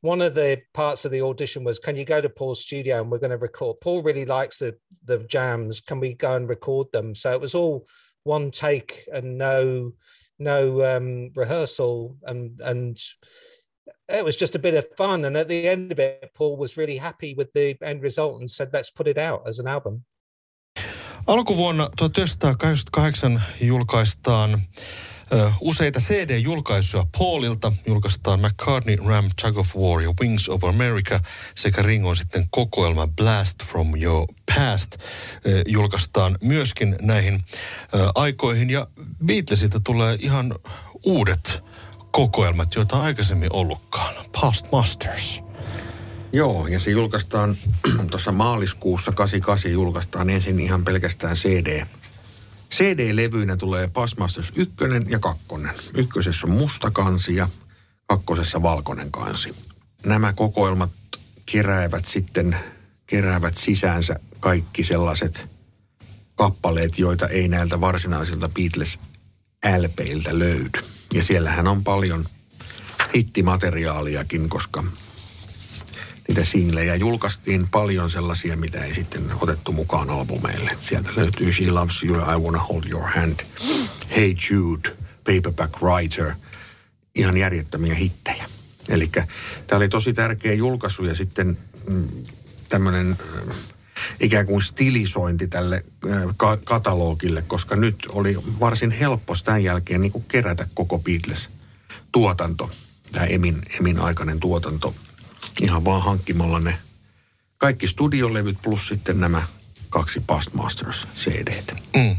one 0.05 0.21
of 0.21 0.35
the 0.35 0.61
parts 0.75 1.07
of 1.07 1.13
the 1.13 1.23
audition 1.23 1.65
was, 1.65 1.79
can 1.79 1.97
you 1.97 2.05
go 2.05 2.21
to 2.21 2.29
Paul's 2.29 2.61
studio 2.61 3.01
and 3.01 3.11
we're 3.11 3.17
going 3.19 3.31
to 3.31 3.39
record? 3.39 3.81
Paul 3.81 4.03
really 4.03 4.27
likes 4.27 4.59
the 4.59 4.77
the 5.07 5.19
jams. 5.21 5.81
Can 5.81 5.99
we 5.99 6.13
go 6.13 6.37
and 6.37 6.47
record 6.47 6.93
them? 6.93 7.15
So 7.15 7.33
it 7.33 7.41
was 7.41 7.55
all 7.55 7.87
one 8.25 8.51
take 8.51 9.09
and 9.11 9.39
no 9.39 9.93
no 10.39 10.85
um, 10.85 11.31
rehearsal, 11.35 12.19
and 12.25 12.61
and 12.61 13.01
it 14.07 14.23
was 14.23 14.37
just 14.37 14.55
a 14.55 14.59
bit 14.59 14.75
of 14.75 14.87
fun. 14.95 15.25
And 15.25 15.39
at 15.39 15.49
the 15.49 15.67
end 15.69 15.91
of 15.91 15.99
it, 15.99 16.31
Paul 16.35 16.59
was 16.59 16.77
really 16.77 16.99
happy 16.99 17.33
with 17.33 17.55
the 17.55 17.75
end 17.83 18.03
result 18.03 18.41
and 18.41 18.51
said, 18.51 18.75
"Let's 18.75 18.91
put 18.91 19.09
it 19.09 19.17
out 19.17 19.49
as 19.49 19.59
an 19.59 19.67
album." 19.67 20.05
Alkuvuonna 21.27 21.89
1988 22.01 23.41
julkaistaan 23.61 24.61
Useita 25.61 26.01
CD-julkaisuja 26.01 27.07
Paulilta 27.19 27.73
julkaistaan 27.87 28.41
McCartney, 28.41 28.97
Ram, 29.07 29.31
Tug 29.43 29.59
of 29.59 29.77
War 29.77 30.03
ja 30.03 30.15
Wings 30.21 30.49
of 30.49 30.65
America 30.65 31.21
sekä 31.55 31.83
Ringon 31.83 32.17
sitten 32.17 32.47
kokoelma 32.51 33.07
Blast 33.07 33.65
from 33.65 34.03
Your 34.03 34.27
Past 34.55 34.97
julkaistaan 35.67 36.37
myöskin 36.43 36.97
näihin 37.03 37.45
aikoihin. 38.15 38.71
Ja 38.71 38.87
Beatlesilta 39.27 39.81
tulee 39.81 40.17
ihan 40.21 40.55
uudet 41.05 41.63
kokoelmat, 42.11 42.75
joita 42.75 43.03
aikaisemmin 43.03 43.53
ollutkaan. 43.53 44.15
Past 44.41 44.67
Masters. 44.73 45.41
Joo, 46.33 46.67
ja 46.67 46.81
se 46.81 46.91
julkaistaan 46.91 47.57
tuossa 48.11 48.33
maaliskuussa 48.33 49.13
88 49.13 49.73
julkaistaan 49.73 50.31
ensin 50.31 50.61
ihan 50.61 50.85
pelkästään 50.85 51.37
CD 51.37 51.83
CD-levyinä 52.75 53.57
tulee 53.57 53.89
Passmasters 53.89 54.53
1 54.57 54.75
ja 55.09 55.19
2. 55.19 55.45
Ykkösessä 55.95 56.47
on 56.47 56.53
musta 56.53 56.91
kansi 56.91 57.37
ja 57.37 57.49
kakkosessa 58.07 58.63
valkoinen 58.63 59.11
kansi. 59.11 59.55
Nämä 60.07 60.33
kokoelmat 60.33 60.91
keräävät 61.47 62.05
sitten 62.05 62.57
keräävät 63.07 63.57
sisäänsä 63.57 64.21
kaikki 64.41 64.85
sellaiset 64.85 65.47
kappaleet, 66.35 66.99
joita 66.99 67.29
ei 67.29 67.49
näiltä 67.49 67.81
varsinaisilta 67.81 68.49
Beatles 68.49 68.99
LPiltä 69.79 70.39
löydy. 70.39 70.81
Ja 71.15 71.25
siellähän 71.25 71.69
on 71.69 71.85
paljon 71.85 72.25
hittimateriaaliakin, 73.17 74.49
koska 74.49 74.85
niitä 76.29 76.45
singlejä. 76.45 76.95
Julkaistiin 76.95 77.69
paljon 77.69 78.11
sellaisia, 78.11 78.57
mitä 78.57 78.85
ei 78.85 78.95
sitten 78.95 79.25
otettu 79.41 79.73
mukaan 79.73 80.11
albumeille. 80.11 80.71
Sieltä 80.81 81.11
löytyy 81.17 81.53
She 81.53 81.71
Loves 81.71 82.03
You, 82.05 82.17
I 82.17 82.41
Wanna 82.41 82.59
Hold 82.59 82.85
Your 82.91 83.07
Hand, 83.15 83.41
Hey 84.17 84.35
Jude, 84.51 84.97
Paperback 85.25 85.83
Writer, 85.83 86.33
ihan 87.15 87.37
järjettömiä 87.37 87.95
hittejä. 87.95 88.49
Eli 88.89 89.11
tämä 89.67 89.77
oli 89.77 89.89
tosi 89.89 90.13
tärkeä 90.13 90.53
julkaisu 90.53 91.05
ja 91.05 91.15
sitten 91.15 91.59
mm, 91.89 92.09
tämmöinen 92.69 93.17
äh, 93.51 93.57
ikään 94.21 94.47
kuin 94.47 94.63
stilisointi 94.63 95.49
tälle 95.49 95.85
äh, 96.11 96.23
ka- 96.37 96.59
katalogille, 96.65 97.43
koska 97.47 97.77
nyt 97.77 97.97
oli 98.13 98.37
varsin 98.61 98.91
helppo 98.91 99.35
tämän 99.45 99.65
jälkeen 99.65 100.01
niin 100.01 100.13
kuin 100.13 100.25
kerätä 100.29 100.67
koko 100.75 100.99
Beatles-tuotanto, 100.99 102.71
tämä 103.13 103.27
Emin, 103.27 103.63
Emin 103.81 103.99
aikainen 103.99 104.41
tuotanto 104.41 104.95
ihan 105.61 105.85
vaan 105.85 106.03
hankkimalla 106.03 106.61
ne 106.61 106.79
kaikki 107.59 107.87
studiolevyt 107.89 108.59
plus 108.63 108.89
sitten 108.89 109.21
nämä 109.21 109.43
kaksi 109.91 110.21
Past 110.27 110.55
Masters 110.55 111.09
cd 111.17 111.63
mm. 111.97 112.17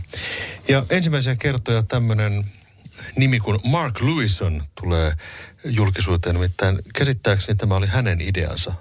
Ja 0.67 0.85
ensimmäisiä 0.89 1.35
kertoja 1.35 1.83
tämmöinen 1.83 2.45
nimi 3.15 3.39
kuin 3.39 3.59
Mark 3.63 4.01
Lewison 4.01 4.63
tulee 4.81 5.13
julkisuuteen. 5.65 6.35
Nimittäin 6.35 6.79
käsittääkseni 6.95 7.57
tämä 7.57 7.75
oli 7.75 7.87
hänen 7.87 8.21
ideansa 8.21 8.73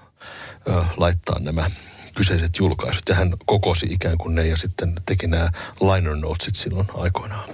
ö, 0.69 0.85
laittaa 0.97 1.39
nämä 1.39 1.71
kyseiset 2.15 2.59
julkaisut. 2.59 3.03
Ja 3.09 3.15
hän 3.15 3.35
kokosi 3.47 3.87
ikään 3.91 4.19
kuin 4.19 4.35
ne 4.35 4.47
ja 4.47 4.57
sitten 4.57 4.95
teki 5.07 5.27
nämä 5.27 5.49
liner 5.81 6.17
notesit 6.17 6.55
silloin 6.55 6.89
aikoinaan. 6.95 7.49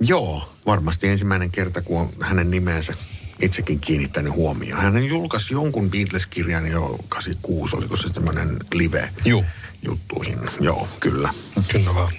Joo, 0.00 0.54
varmasti 0.66 1.08
ensimmäinen 1.08 1.50
kerta, 1.50 1.82
kun 1.82 2.00
on 2.00 2.10
hänen 2.20 2.50
nimensä 2.50 2.94
itsekin 3.40 3.80
kiinnittänyt 3.80 4.32
huomioon. 4.32 4.82
Hän 4.82 5.04
julkaisi 5.04 5.54
jonkun 5.54 5.90
Beatles-kirjan 5.90 6.66
jo 6.66 6.98
86, 7.08 7.76
oliko 7.76 7.96
se 7.96 8.10
tämmöinen 8.10 8.56
live 8.74 9.08
juttuihin. 9.82 10.38
Joo, 10.60 10.88
kyllä. 11.00 11.34
Kyllä 11.72 11.94
vaan. 11.94 12.12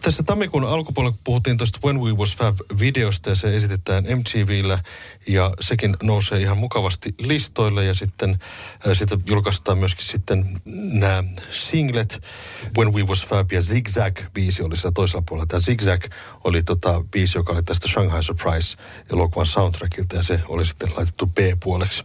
Tässä 0.00 0.22
tammikuun 0.22 0.64
alkupuolella 0.64 1.16
puhuttiin 1.24 1.56
tuosta 1.56 1.78
When 1.84 2.00
We 2.00 2.12
Was 2.12 2.36
Fab-videosta 2.36 3.30
ja 3.30 3.36
se 3.36 3.56
esitetään 3.56 4.04
MTVllä 4.04 4.78
ja 5.28 5.50
sekin 5.60 5.96
nousee 6.02 6.40
ihan 6.40 6.58
mukavasti 6.58 7.14
listoille 7.20 7.84
ja 7.84 7.94
sitten 7.94 8.38
sitä 8.92 9.18
julkaistaan 9.26 9.78
myöskin 9.78 10.06
sitten 10.06 10.60
nämä 10.92 11.24
singlet 11.52 12.22
When 12.78 12.94
We 12.94 13.02
Was 13.02 13.26
Fab 13.26 13.52
ja 13.52 13.62
Zigzag 13.62 14.20
biisi 14.34 14.62
oli 14.62 14.76
siellä 14.76 14.92
toisella 14.94 15.24
puolella. 15.28 15.46
Tämä 15.46 15.60
Zigzag 15.60 16.04
oli 16.44 16.62
tota 16.62 17.04
biisi, 17.10 17.38
joka 17.38 17.52
oli 17.52 17.62
tästä 17.62 17.88
Shanghai 17.88 18.22
Surprise 18.22 18.76
elokuvan 19.12 19.46
soundtrackilta 19.46 20.16
ja 20.16 20.22
se 20.22 20.40
oli 20.48 20.66
sitten 20.66 20.92
laitettu 20.96 21.26
B-puoleksi. 21.26 22.04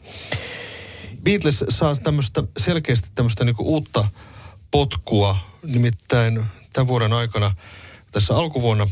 Beatles 1.24 1.64
saa 1.70 1.96
tämmöistä 1.96 2.44
selkeästi 2.58 3.10
tämmöistä 3.16 3.46
niinku 3.46 3.64
uutta 3.64 4.08
potkua, 4.72 5.38
nimittäin 5.64 6.46
tämän 6.74 6.88
vuoden 6.88 7.14
aikana 7.14 7.56
tässä 8.12 8.36
alkuvuonna 8.36 8.88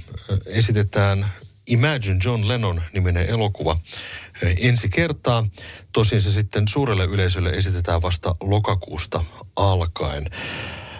esitetään 0.45 1.25
Imagine 1.67 2.19
John 2.23 2.47
Lennon 2.47 2.81
niminen 2.93 3.29
elokuva 3.29 3.79
ensi 4.57 4.89
kertaa. 4.89 5.45
Tosin 5.93 6.21
se 6.21 6.31
sitten 6.31 6.67
suurelle 6.67 7.05
yleisölle 7.05 7.49
esitetään 7.49 8.01
vasta 8.01 8.35
lokakuusta 8.41 9.25
alkaen. 9.55 10.29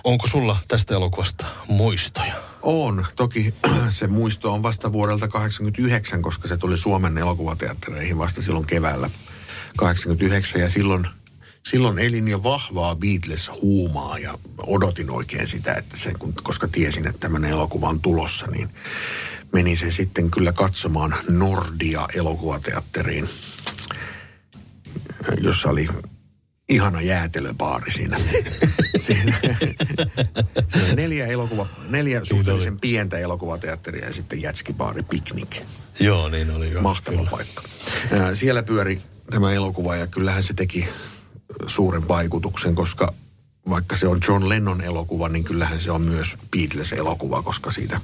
Onko 0.04 0.28
sulla 0.28 0.58
tästä 0.68 0.94
elokuvasta 0.94 1.46
muistoja? 1.68 2.36
On. 2.62 3.06
Toki 3.16 3.54
se 3.90 4.08
muisto 4.08 4.54
on 4.54 4.64
vasta 4.64 4.92
vuodelta 4.92 5.28
89, 5.28 6.22
koska 6.22 6.48
se 6.48 6.58
tuli 6.58 6.78
Suomen 6.78 7.18
elokuvateattereihin 7.18 8.18
vasta 8.18 8.42
silloin 8.42 8.66
keväällä 8.66 9.10
89. 9.78 10.62
Ja 10.62 10.70
silloin 10.70 11.08
silloin 11.70 12.00
elin 12.00 12.28
jo 12.28 12.44
vahvaa 12.44 12.96
Beatles-huumaa 12.96 14.20
ja 14.20 14.38
odotin 14.68 15.10
oikein 15.10 15.48
sitä, 15.48 15.74
että 15.74 15.98
se, 15.98 16.14
kun, 16.20 16.34
koska 16.44 16.68
tiesin, 16.68 17.08
että 17.08 17.20
tämmöinen 17.20 17.52
elokuva 17.52 17.90
on 17.90 18.02
tulossa, 18.02 18.48
niin 18.48 18.70
meni 19.54 19.76
se 19.76 19.92
sitten 19.92 20.32
kyllä 20.32 20.52
katsomaan 20.52 21.16
Nordia 21.30 22.08
elokuvateatteriin, 22.14 23.30
jossa 25.42 25.70
oli 25.70 25.88
ihana 26.70 27.02
jäätelöbaari 27.02 27.92
siinä. 27.92 28.18
siinä, 29.06 29.40
siinä 30.70 30.94
neljä, 30.96 31.28
elokuva, 31.28 31.68
neljä 31.90 32.26
suhteellisen 32.26 32.80
pientä 32.80 33.18
elokuvateatteria 33.18 34.06
ja 34.06 34.14
sitten 34.14 34.42
jätskibaari 34.42 35.04
Picnic. 35.04 35.62
Joo, 36.00 36.30
niin 36.30 36.52
oli. 36.52 36.72
Jo, 36.72 36.82
Mahtava 36.82 37.18
kyllä. 37.18 37.32
paikka. 37.32 37.62
Siellä 38.34 38.64
pyöri 38.64 39.02
tämä 39.32 39.54
elokuva 39.54 39.96
ja 39.96 40.08
kyllähän 40.08 40.44
se 40.44 40.54
teki 40.54 40.88
suuren 41.68 42.08
vaikutuksen, 42.08 42.76
koska 42.76 43.14
vaikka 43.70 43.96
se 43.96 44.08
on 44.08 44.20
John 44.28 44.50
Lennon 44.50 44.82
elokuva, 44.82 45.30
niin 45.30 45.44
kyllähän 45.44 45.82
se 45.82 45.92
on 45.92 46.02
myös 46.02 46.36
Beatles-elokuva, 46.52 47.44
koska 47.44 47.72
siitä, 47.72 48.02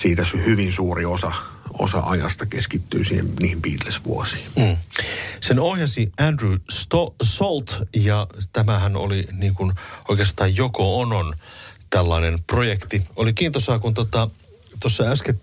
siitä 0.00 0.26
hyvin 0.46 0.72
suuri 0.72 1.04
osa, 1.04 1.32
osa 1.78 2.00
ajasta 2.00 2.46
keskittyy 2.46 3.04
siihen, 3.04 3.32
niihin 3.40 3.62
Beatles-vuosiin. 3.62 4.46
Mm. 4.56 4.76
Sen 5.40 5.58
ohjasi 5.58 6.12
Andrew 6.20 6.52
Sto- 6.72 7.14
Salt 7.22 7.82
ja 7.96 8.26
tämähän 8.52 8.96
oli 8.96 9.28
niin 9.32 9.54
kuin 9.54 9.72
oikeastaan 10.08 10.56
Joko 10.56 11.00
Onon 11.00 11.34
tällainen 11.90 12.42
projekti. 12.46 13.02
Oli 13.16 13.32
kiintosaa, 13.32 13.78
kun 13.78 13.94
tuossa 13.94 14.28
tota, 14.80 15.12
äsken 15.12 15.40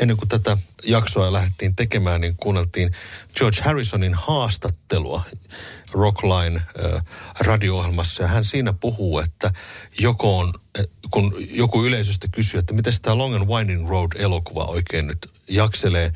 ennen 0.00 0.16
kuin 0.16 0.28
tätä 0.28 0.56
jaksoa 0.84 1.32
lähdettiin 1.32 1.76
tekemään, 1.76 2.20
niin 2.20 2.36
kuunneltiin 2.36 2.92
George 3.34 3.62
Harrisonin 3.62 4.14
haastattelua 4.14 5.24
Rockline 5.92 6.62
radio-ohjelmassa. 7.40 8.22
Ja 8.22 8.28
hän 8.28 8.44
siinä 8.44 8.72
puhuu, 8.72 9.18
että 9.18 9.50
joko 9.98 10.38
on, 10.38 10.52
kun 11.10 11.34
joku 11.50 11.84
yleisöstä 11.84 12.28
kysyy, 12.32 12.60
että 12.60 12.74
miten 12.74 12.92
tämä 13.02 13.18
Long 13.18 13.34
and 13.34 13.48
Winding 13.48 13.88
Road-elokuva 13.88 14.64
oikein 14.64 15.06
nyt 15.06 15.30
jakselee, 15.48 16.12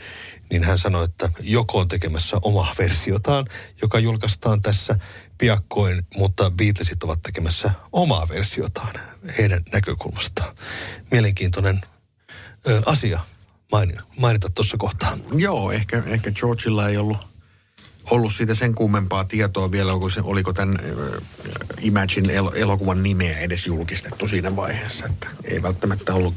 niin 0.51 0.65
hän 0.65 0.79
sanoi, 0.79 1.05
että 1.05 1.31
joko 1.41 1.79
on 1.79 1.89
tekemässä 1.89 2.37
omaa 2.43 2.75
versiotaan, 2.79 3.47
joka 3.83 3.99
julkaistaan 3.99 4.63
tässä 4.63 4.99
piakkoin, 5.39 6.07
mutta 6.17 6.51
Beatlesit 6.51 7.03
ovat 7.03 7.23
tekemässä 7.23 7.71
omaa 7.93 8.29
versiotaan 8.29 8.95
heidän 9.39 9.63
näkökulmastaan. 9.73 10.57
Mielenkiintoinen 11.11 11.81
ö, 12.69 12.83
asia 12.87 13.21
mainita 14.21 14.51
tuossa 14.55 14.77
kohtaa. 14.77 15.19
Joo, 15.33 15.73
ehkä, 15.73 16.03
ehkä 16.07 16.31
Georgeilla 16.31 16.89
ei 16.89 16.97
ollut, 16.97 17.19
ollut 18.11 18.33
siitä 18.33 18.55
sen 18.55 18.75
kummempaa 18.75 19.25
tietoa 19.25 19.71
vielä, 19.71 19.93
oliko, 19.93 20.11
se, 20.11 20.21
oliko 20.21 20.53
tämän 20.53 20.79
äh, 20.81 21.23
Imagine 21.81 22.33
elokuvan 22.55 23.03
nimeä 23.03 23.39
edes 23.39 23.67
julkistettu 23.67 24.29
siinä 24.29 24.57
vaiheessa. 24.57 25.07
Että 25.07 25.29
ei 25.45 25.63
välttämättä 25.63 26.15
ollut 26.15 26.35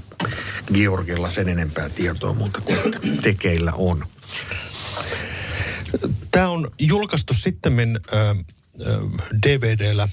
Georgilla 0.74 1.30
sen 1.30 1.50
enempää 1.50 1.90
tietoa 1.90 2.34
muuta 2.34 2.62
kuin 2.62 2.78
tekeillä 3.22 3.74
on. 3.76 4.06
Tämä 6.32 6.50
on 6.50 6.72
julkaistu 6.80 7.34
sitten 7.34 8.00
äh, 8.14 8.38
DVDllä 9.48 10.08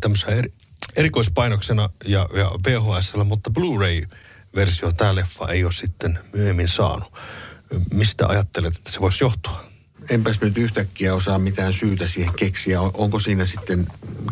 tämmöisenä 0.00 0.32
eri, 0.32 0.52
erikoispainoksena 0.96 1.90
ja, 2.04 2.28
ja 2.34 2.50
VHSllä, 2.66 3.24
mutta 3.24 3.50
Blu-ray 3.50 4.06
versio 4.56 4.92
tämä 4.92 5.14
leffa 5.14 5.48
ei 5.48 5.64
ole 5.64 5.72
sitten 5.72 6.18
myöhemmin 6.32 6.68
saanut. 6.68 7.12
Mistä 7.94 8.26
ajattelet, 8.26 8.76
että 8.76 8.92
se 8.92 9.00
voisi 9.00 9.24
johtua? 9.24 9.66
enpäs 10.10 10.40
nyt 10.40 10.58
yhtäkkiä 10.58 11.14
osaa 11.14 11.38
mitään 11.38 11.72
syytä 11.72 12.06
siihen 12.06 12.34
keksiä. 12.34 12.80
Onko 12.80 13.18
siinä 13.18 13.46
sitten, 13.46 13.86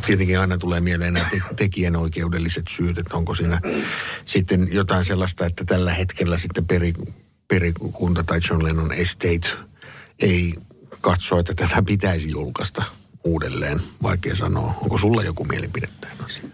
tietenkin 0.07 0.40
aina 0.40 0.59
tulee 0.59 0.81
mieleen 0.81 1.12
nämä 1.12 1.26
te- 1.31 1.54
tekijänoikeudelliset 1.57 2.69
syyt, 2.69 2.99
että 2.99 3.16
onko 3.16 3.35
siinä 3.35 3.61
sitten 4.26 4.69
jotain 4.73 5.04
sellaista, 5.04 5.47
että 5.47 5.64
tällä 5.64 5.95
hetkellä 5.95 6.38
sitten 6.38 6.66
peri, 6.66 6.93
perikunta 7.49 8.25
tai 8.25 8.40
John 8.50 8.64
Lennon 8.64 8.93
Estate 8.93 9.49
ei 10.21 10.54
katso, 11.00 11.38
että 11.38 11.54
tätä 11.54 11.83
pitäisi 11.83 12.31
julkaista 12.31 12.83
uudelleen. 13.25 13.83
Vaikea 14.02 14.37
sanoa. 14.37 14.75
Onko 14.83 14.99
sulla 14.99 15.23
joku 15.23 15.45
mielipide 15.45 15.88
tähän 16.00 16.16
asiaan? 16.25 16.52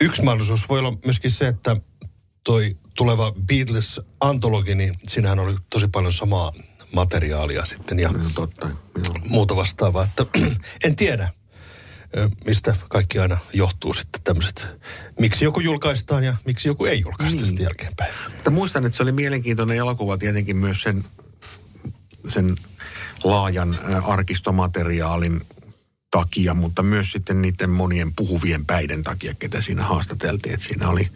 Yksi 0.00 0.22
mahdollisuus 0.22 0.68
voi 0.68 0.78
olla 0.78 0.98
myöskin 1.04 1.30
se, 1.30 1.48
että 1.48 1.76
toi 2.44 2.76
tuleva 2.94 3.32
Beatles-antologi, 3.46 4.74
niin 4.74 4.94
siinähän 5.08 5.38
oli 5.38 5.56
tosi 5.70 5.88
paljon 5.88 6.12
samaa 6.12 6.52
materiaalia 6.94 7.64
sitten 7.66 7.98
ja 7.98 8.08
No, 8.08 8.30
totta. 8.34 8.66
Joo. 8.68 9.14
muuta 9.28 9.56
vastaavaa. 9.56 10.04
Että, 10.04 10.26
en 10.84 10.96
tiedä, 10.96 11.28
mistä 12.46 12.76
kaikki 12.88 13.18
aina 13.18 13.38
johtuu 13.52 13.94
sitten 13.94 14.22
tämmöiset, 14.24 14.66
miksi 15.20 15.44
joku 15.44 15.60
julkaistaan 15.60 16.24
ja 16.24 16.36
miksi 16.46 16.68
joku 16.68 16.84
ei 16.84 17.00
julkaista 17.00 17.36
Niin. 17.38 17.46
sitten 17.46 17.64
jälkeenpäin. 17.64 18.14
Mutta 18.34 18.50
muistan, 18.50 18.86
että 18.86 18.96
se 18.96 19.02
oli 19.02 19.12
mielenkiintoinen 19.12 19.76
elokuva 19.76 20.16
tietenkin 20.18 20.56
myös 20.56 20.82
sen, 20.82 21.04
sen 22.28 22.56
laajan 23.24 23.78
arkistomateriaalin 24.04 25.46
takia, 26.12 26.54
mutta 26.54 26.82
myös 26.82 27.12
sitten 27.12 27.42
niiden 27.42 27.70
monien 27.70 28.12
puhuvien 28.12 28.66
päiden 28.66 29.02
takia, 29.02 29.34
ketä 29.38 29.60
siinä 29.60 29.82
haastateltiin. 29.82 30.54
Että 30.54 30.66
siinä 30.66 30.88
oli, 30.88 31.08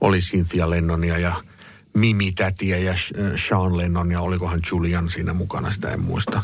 oli 0.00 0.18
Cynthia 0.18 0.70
Lennonia 0.70 1.18
ja 1.18 1.42
Mimi 1.94 2.32
Tätiä 2.32 2.78
ja 2.78 2.94
Sean 3.48 3.76
Lennon 3.76 4.10
ja 4.10 4.20
olikohan 4.20 4.60
Julian 4.70 5.10
siinä 5.10 5.32
mukana, 5.32 5.70
sitä 5.70 5.90
en 5.90 6.00
muista. 6.00 6.42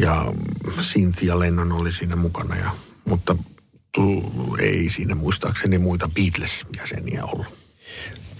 Ja 0.00 0.32
Cynthia 0.80 1.38
Lennon 1.38 1.72
oli 1.72 1.92
siinä 1.92 2.16
mukana, 2.16 2.56
ja, 2.56 2.70
mutta 3.04 3.36
tu, 3.94 4.24
ei 4.60 4.90
siinä 4.90 5.14
muistaakseni 5.14 5.78
muita 5.78 6.08
Beatles-jäseniä 6.14 7.24
ollut. 7.24 7.46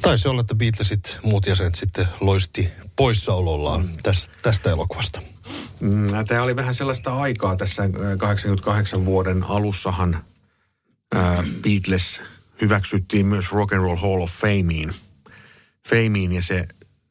Taisi 0.02 0.28
olla, 0.28 0.40
että 0.40 0.54
Beatlesit 0.54 1.18
muut 1.22 1.46
jäsenet 1.46 1.75
sitten 1.75 2.08
loisti 2.20 2.68
poissaolollaan 2.96 3.88
tästä, 4.02 4.34
tästä 4.42 4.70
elokuvasta. 4.70 5.20
Mm, 5.80 6.06
Tämä 6.26 6.42
oli 6.42 6.56
vähän 6.56 6.75
sellaista 6.75 7.16
aikaa 7.16 7.56
tässä 7.56 7.82
äh, 7.82 7.90
88 8.18 9.04
vuoden 9.04 9.44
alussahan 9.49 10.25
ää, 11.14 11.44
Beatles 11.62 12.20
hyväksyttiin 12.61 13.26
myös 13.26 13.52
Rock 13.52 13.73
and 13.73 13.82
Roll 13.82 13.97
Hall 13.97 14.23
of 14.23 14.30
Fameen. 14.30 14.94
Fameen 15.88 16.32
ja 16.32 16.42
se 16.42 16.68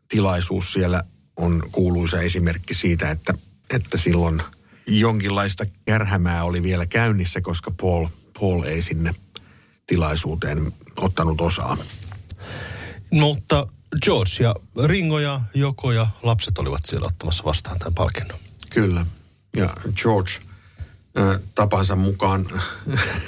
tilaisuus 0.07 0.73
siellä 0.73 1.03
on 1.37 1.63
kuuluisa 1.71 2.21
esimerkki 2.21 2.73
siitä, 2.73 3.11
että, 3.11 3.33
että 3.69 3.97
silloin 3.97 4.41
jonkinlaista 4.87 5.63
kärhämää 5.85 6.43
oli 6.43 6.63
vielä 6.63 6.85
käynnissä, 6.85 7.41
koska 7.41 7.71
Paul, 7.81 8.07
Paul 8.39 8.63
ei 8.63 8.81
sinne 8.81 9.15
tilaisuuteen 9.87 10.73
ottanut 10.97 11.41
osaa. 11.41 11.77
Mutta 13.11 13.67
George 14.05 14.31
ja 14.39 14.55
Ringo 14.85 15.19
ja 15.19 15.41
Joko 15.53 15.91
ja 15.91 16.07
lapset 16.23 16.57
olivat 16.57 16.81
siellä 16.85 17.07
ottamassa 17.07 17.43
vastaan 17.43 17.79
tämän 17.79 17.93
palkinnon. 17.93 18.39
Kyllä. 18.77 19.05
Ja 19.55 19.73
George 19.95 20.31
äh, 21.19 21.39
tapansa 21.55 21.95
mukaan 21.95 22.45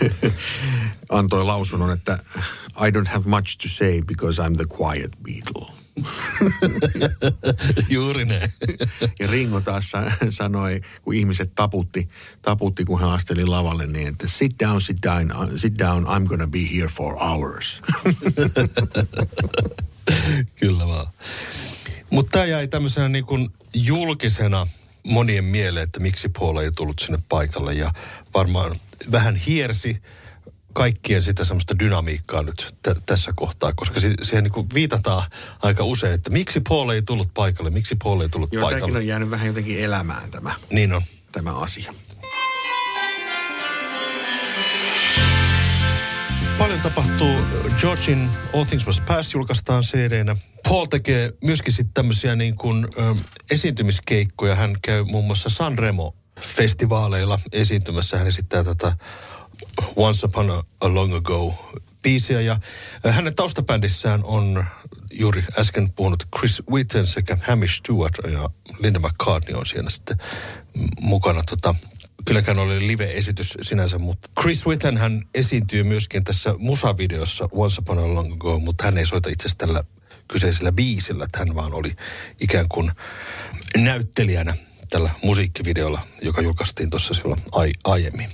antoi 1.10 1.44
lausunnon, 1.44 1.92
että 1.92 2.20
I 2.88 2.90
don't 2.92 3.10
have 3.10 3.30
much 3.30 3.58
to 3.58 3.68
say 3.68 4.02
because 4.02 4.42
I'm 4.42 4.56
the 4.56 4.66
quiet 4.78 5.12
Beatle. 5.24 5.76
Juuri 7.90 8.26
näin. 8.26 8.54
Ja 9.20 9.28
Ringo 9.28 9.62
taas 9.62 9.92
sa- 9.92 10.12
sanoi, 10.30 10.82
kun 11.02 11.14
ihmiset 11.16 11.52
taputti, 11.56 12.10
taputti 12.42 12.86
kun 12.86 13.00
hän 13.00 13.10
asteli 13.10 13.46
lavalle, 13.46 13.88
niin 13.88 14.08
että 14.08 14.28
sit 14.28 14.52
down, 14.60 14.82
sit 14.82 14.98
down, 15.04 15.32
uh, 15.32 15.50
sit 15.56 15.80
down, 15.80 16.06
I'm 16.06 16.28
gonna 16.28 16.48
be 16.48 16.60
here 16.76 16.88
for 16.88 17.16
hours. 17.20 17.82
Kyllä 20.62 20.88
vaan. 20.88 21.08
Mutta 22.10 22.32
tämä 22.32 22.46
jäi 22.46 22.68
tämmöisenä 22.68 23.10
niin 23.10 23.26
kuin 23.26 23.50
julkisena 23.74 24.68
monien 25.10 25.44
mieleen, 25.44 25.84
että 25.84 26.00
miksi 26.00 26.30
Paul 26.30 26.58
ei 26.58 26.72
tullut 26.76 27.00
sinne 27.00 27.20
paikalle. 27.30 27.74
Ja 27.74 27.92
varmaan 28.34 28.76
vähän 29.12 29.36
hiersi 29.36 29.98
kaikkien 30.74 31.24
sitä 31.24 31.46
semmoista 31.46 31.80
dynamiikkaa 31.80 32.44
nyt 32.44 32.76
t- 32.84 33.06
tässä 33.06 33.32
kohtaa, 33.36 33.74
koska 33.76 34.00
si- 34.00 34.14
siihen 34.24 34.44
niin 34.44 34.68
viitataan 34.74 35.24
aika 35.62 35.84
usein, 35.84 36.14
että 36.14 36.30
miksi 36.30 36.60
Paul 36.70 36.90
ei 36.90 37.02
tullut 37.02 37.34
paikalle, 37.34 37.70
miksi 37.70 37.96
Paul 38.04 38.22
ei 38.22 38.30
tullut 38.30 38.54
Joo, 38.54 38.62
tämäkin 38.62 38.80
paikalle. 38.82 38.98
on 39.00 39.08
jäänyt 39.08 39.30
vähän 39.30 39.48
jotenkin 39.48 39.80
elämään 39.80 40.32
tämä, 40.32 40.56
Niin 40.72 40.94
on. 40.94 41.02
tämä 41.32 41.58
asia. 41.58 41.94
Paljon 46.60 46.82
tapahtuu. 46.82 47.36
Georgin 47.78 48.30
All 48.54 48.64
Things 48.64 48.86
Must 48.86 49.06
Pass 49.06 49.34
julkaistaan 49.34 49.84
cd 49.84 50.36
Paul 50.70 50.86
tekee 50.86 51.32
myöskin 51.44 51.74
sitten 51.74 51.94
tämmöisiä 51.94 52.36
niin 52.36 52.56
kuin, 52.56 52.88
ö, 52.98 53.16
esiintymiskeikkoja. 53.52 54.56
Hän 54.56 54.76
käy 54.82 55.04
muun 55.04 55.26
muassa 55.26 55.50
Sanremo-festivaaleilla 55.50 57.40
esiintymässä. 57.52 58.18
Hän 58.18 58.28
esittää 58.28 58.64
tätä 58.64 58.98
Once 59.96 60.26
Upon 60.26 60.52
a, 60.52 60.64
a 60.82 60.94
Long 60.94 61.16
Ago 61.16 61.72
biisiä. 62.04 62.42
Ja 62.42 62.60
hänen 63.06 63.36
taustabändissään 63.36 64.24
on 64.24 64.66
juuri 65.14 65.44
äsken 65.60 65.92
puhunut 65.92 66.24
Chris 66.38 66.64
Witten 66.72 67.08
sekä 67.08 67.38
Hamish 67.42 67.78
Stewart 67.78 68.34
ja 68.34 68.50
Linda 68.80 69.00
McCartney 69.00 69.60
on 69.60 69.66
siellä 69.66 69.90
sitten 69.90 70.18
mukana 71.02 71.42
tota, 71.50 71.76
kylläkään 72.30 72.60
oli 72.60 72.88
live-esitys 72.88 73.58
sinänsä, 73.62 73.98
mutta 74.00 74.30
Chris 74.42 74.68
Witten 74.68 74.98
hän 74.98 75.22
esiintyy 75.34 75.84
myöskin 75.84 76.24
tässä 76.24 76.56
musavideossa 76.58 77.50
Once 77.52 77.76
Upon 77.80 78.00
a 78.00 78.14
Long 78.14 78.34
Ago, 78.34 78.60
mutta 78.60 78.84
hän 78.84 78.98
ei 78.98 79.06
soita 79.06 79.30
itse 79.30 79.50
tällä 79.58 79.84
kyseisellä 80.28 80.72
biisillä, 80.72 81.24
että 81.24 81.40
hän 81.40 81.56
vaan 81.56 81.74
oli 81.74 81.96
ikään 82.42 82.70
kuin 82.70 82.92
näyttelijänä 83.78 84.54
tällä 84.90 85.10
musiikkivideolla, 85.24 86.08
joka 86.22 86.42
julkaistiin 86.42 86.90
tuossa 86.90 87.14
silloin 87.14 87.42
ai- 87.52 87.72
aiemmin. 87.84 88.30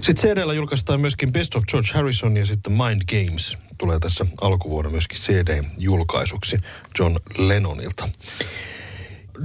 Sitten 0.00 0.16
CD-llä 0.16 0.54
julkaistaan 0.54 1.00
myöskin 1.00 1.32
Best 1.32 1.54
of 1.54 1.64
George 1.64 1.90
Harrison 1.94 2.36
ja 2.36 2.46
sitten 2.46 2.72
Mind 2.72 3.02
Games 3.10 3.58
tulee 3.78 3.98
tässä 3.98 4.26
alkuvuonna 4.40 4.90
myöskin 4.90 5.18
CD-julkaisuksi 5.18 6.56
John 6.98 7.16
Lennonilta. 7.38 8.08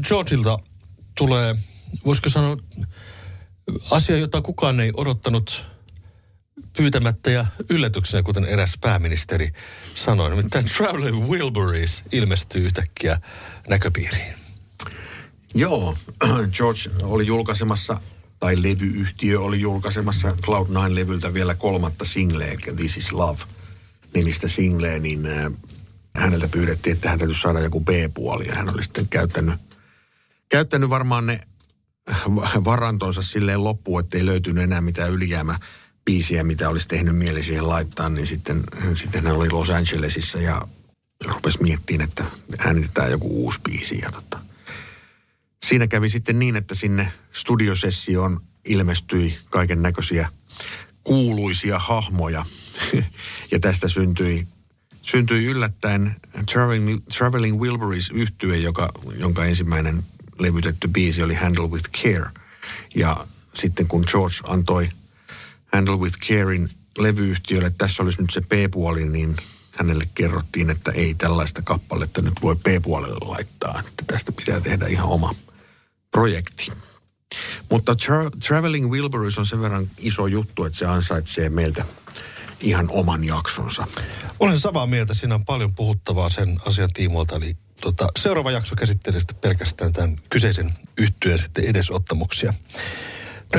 Georgeilta 0.07 0.59
tulee, 1.15 1.55
voisiko 2.05 2.29
sanoa, 2.29 2.57
asia, 3.91 4.17
jota 4.17 4.41
kukaan 4.41 4.79
ei 4.79 4.91
odottanut 4.97 5.65
pyytämättä 6.77 7.31
ja 7.31 7.45
yllätyksenä, 7.69 8.23
kuten 8.23 8.45
eräs 8.45 8.77
pääministeri 8.81 9.51
sanoi. 9.95 10.29
Nimittäin 10.29 10.65
Traveling 10.65 11.29
Wilburys 11.29 12.03
ilmestyy 12.11 12.65
yhtäkkiä 12.65 13.19
näköpiiriin. 13.69 14.33
Joo, 15.53 15.97
George 16.57 16.81
oli 17.03 17.27
julkaisemassa, 17.27 18.01
tai 18.39 18.55
levyyhtiö 18.61 19.41
oli 19.41 19.61
julkaisemassa 19.61 20.37
Cloud9-levyltä 20.41 21.33
vielä 21.33 21.55
kolmatta 21.55 22.05
singleä, 22.05 22.47
eli 22.47 22.75
This 22.75 22.97
is 22.97 23.11
Love 23.11 23.39
nimistä 24.13 24.47
singleä, 24.47 24.99
niin 24.99 25.25
äh, 25.25 25.51
häneltä 26.15 26.47
pyydettiin, 26.47 26.95
että 26.95 27.09
hän 27.09 27.19
täytyisi 27.19 27.41
saada 27.41 27.59
joku 27.59 27.81
B-puoli, 27.81 28.47
ja 28.47 28.55
hän 28.55 28.73
oli 28.73 28.83
sitten 28.83 29.07
käyttänyt, 29.09 29.55
käyttänyt 30.49 30.89
varmaan 30.89 31.25
ne 31.25 31.41
varantonsa 32.65 33.21
silleen 33.21 33.63
loppuun, 33.63 33.99
ettei 33.99 34.25
löytynyt 34.25 34.63
enää 34.63 34.81
mitään 34.81 35.11
ylijäämä 35.11 35.59
biisiä, 36.05 36.43
mitä 36.43 36.69
olisi 36.69 36.87
tehnyt 36.87 37.17
mieli 37.17 37.43
siihen 37.43 37.67
laittaa, 37.67 38.09
niin 38.09 38.27
sitten, 38.27 38.63
sitten 38.93 39.23
hän 39.23 39.35
oli 39.35 39.49
Los 39.49 39.69
Angelesissa 39.69 40.37
ja 40.41 40.61
rupesi 41.25 41.61
miettimään, 41.61 42.09
että 42.09 42.25
äänitetään 42.57 43.11
joku 43.11 43.43
uusi 43.43 43.59
biisi 43.63 43.99
ja 43.99 44.11
tota, 44.11 44.39
siinä 45.65 45.87
kävi 45.87 46.09
sitten 46.09 46.39
niin, 46.39 46.55
että 46.55 46.75
sinne 46.75 47.11
studiosessioon 47.31 48.41
ilmestyi 48.65 49.37
kaiken 49.49 49.81
näköisiä 49.81 50.29
kuuluisia 51.03 51.79
hahmoja. 51.79 52.45
ja 53.51 53.59
tästä 53.59 53.87
syntyi, 53.87 54.47
syntyi 55.01 55.45
yllättäen 55.45 56.15
Traveling, 56.51 56.99
Traveling 57.17 57.61
Wilburys 57.61 58.11
yhtye, 58.13 58.57
joka, 58.57 58.91
jonka 59.19 59.45
ensimmäinen 59.45 60.03
levytetty 60.39 60.87
biisi 60.87 61.23
oli 61.23 61.33
Handle 61.33 61.67
with 61.67 61.89
Care. 61.91 62.29
Ja 62.95 63.27
sitten 63.53 63.87
kun 63.87 64.03
George 64.07 64.35
antoi 64.43 64.89
Handle 65.73 65.95
with 65.95 66.19
Carein 66.19 66.69
levyyhtiölle, 66.97 67.67
että 67.67 67.85
tässä 67.85 68.03
olisi 68.03 68.21
nyt 68.21 68.29
se 68.29 68.41
B-puoli, 68.41 69.05
niin 69.05 69.35
hänelle 69.71 70.03
kerrottiin, 70.15 70.69
että 70.69 70.91
ei 70.91 71.13
tällaista 71.13 71.61
kappaletta 71.61 72.21
nyt 72.21 72.41
voi 72.41 72.55
B-puolelle 72.55 73.17
laittaa. 73.21 73.83
Että 73.87 74.03
tästä 74.07 74.31
pitää 74.31 74.59
tehdä 74.59 74.87
ihan 74.87 75.07
oma 75.07 75.35
projekti. 76.11 76.71
Mutta 77.71 77.93
Tra- 77.93 78.47
Traveling 78.47 78.91
Wilburys 78.91 79.37
on 79.37 79.45
sen 79.45 79.61
verran 79.61 79.89
iso 79.97 80.27
juttu, 80.27 80.63
että 80.63 80.79
se 80.79 80.85
ansaitsee 80.85 81.49
meiltä 81.49 81.85
ihan 82.59 82.89
oman 82.89 83.23
jaksonsa. 83.23 83.87
Olen 84.39 84.59
samaa 84.59 84.85
mieltä, 84.85 85.13
siinä 85.13 85.35
on 85.35 85.45
paljon 85.45 85.75
puhuttavaa 85.75 86.29
sen 86.29 86.57
asian 86.65 86.93
tiimoilta, 86.93 87.35
eli 87.35 87.57
tota, 87.85 88.07
seuraava 88.19 88.51
jakso 88.51 88.75
käsittelee 88.75 89.19
sitten 89.19 89.37
pelkästään 89.41 89.93
tämän 89.93 90.17
kyseisen 90.29 90.73
yhtyeen 90.97 91.39
sitten 91.39 91.65
edesottamuksia. 91.65 92.53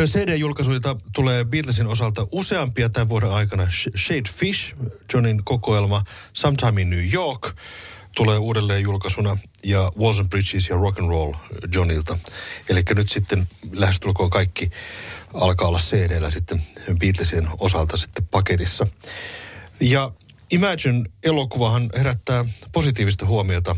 CD-julkaisuita 0.06 0.96
tulee 1.14 1.44
Beatlesin 1.44 1.86
osalta 1.86 2.26
useampia 2.32 2.88
tämän 2.88 3.08
vuoden 3.08 3.30
aikana. 3.30 3.66
Shade 3.96 4.30
Fish, 4.34 4.74
Johnin 5.14 5.44
kokoelma, 5.44 6.02
Sometime 6.32 6.82
in 6.82 6.90
New 6.90 7.12
York 7.12 7.56
tulee 8.14 8.38
uudelleen 8.38 8.82
julkaisuna 8.82 9.38
ja 9.64 9.92
Walls 9.98 10.18
and 10.18 10.28
Bridges 10.28 10.68
ja 10.68 10.76
Rock 10.76 10.98
and 10.98 11.08
Roll 11.08 11.32
Johnilta. 11.74 12.18
Eli 12.68 12.82
nyt 12.94 13.10
sitten 13.10 13.48
lähestulkoon 13.72 14.30
kaikki 14.30 14.70
alkaa 15.34 15.68
olla 15.68 15.78
CD-llä 15.78 16.30
sitten 16.30 16.62
Beatlesin 16.98 17.48
osalta 17.58 17.96
sitten 17.96 18.26
paketissa. 18.26 18.86
Ja 19.80 20.10
Imagine-elokuvahan 20.50 21.90
herättää 21.98 22.44
positiivista 22.72 23.26
huomiota 23.26 23.76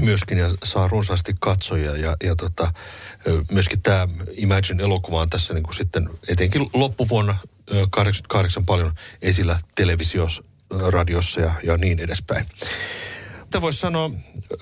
myöskin 0.00 0.38
ja 0.38 0.48
saa 0.64 0.88
runsaasti 0.88 1.34
katsojia 1.40 1.96
ja, 1.96 2.16
ja 2.22 2.36
tota, 2.36 2.72
myöskin 3.52 3.82
tämä 3.82 4.08
Imagine-elokuva 4.36 5.20
on 5.20 5.30
tässä 5.30 5.54
niin 5.54 5.64
kuin 5.64 5.74
sitten 5.74 6.08
etenkin 6.28 6.70
loppuvuonna 6.74 7.36
88 7.90 8.66
paljon 8.66 8.92
esillä 9.22 9.58
televisiossa, 9.74 10.42
radiossa 10.90 11.40
ja, 11.40 11.54
ja 11.62 11.76
niin 11.76 12.00
edespäin. 12.00 12.46
Mitä 13.40 13.60
voisi 13.60 13.78
sanoa 13.78 14.10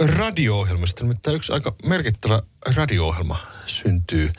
radio-ohjelmista? 0.01 1.05
Nimittäin 1.05 1.37
yksi 1.37 1.53
aika 1.53 1.75
merkittävä 1.85 2.42
radio-ohjelma 2.77 3.38
syntyy 3.66 4.31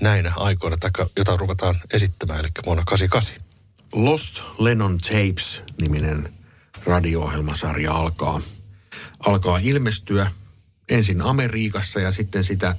näinä 0.00 0.32
aikoina, 0.36 0.76
jota 1.16 1.36
ruvetaan 1.36 1.80
esittämään, 1.92 2.40
eli 2.40 2.48
vuonna 2.66 2.82
88. 2.86 3.48
Lost 3.92 4.42
Lennon 4.58 4.98
Tapes-niminen 4.98 6.32
radio-ohjelmasarja 6.86 7.92
alkaa, 7.92 8.40
alkaa 9.26 9.58
ilmestyä 9.62 10.30
ensin 10.90 11.22
Amerikassa 11.22 12.00
ja 12.00 12.12
sitten 12.12 12.44
sitä, 12.44 12.76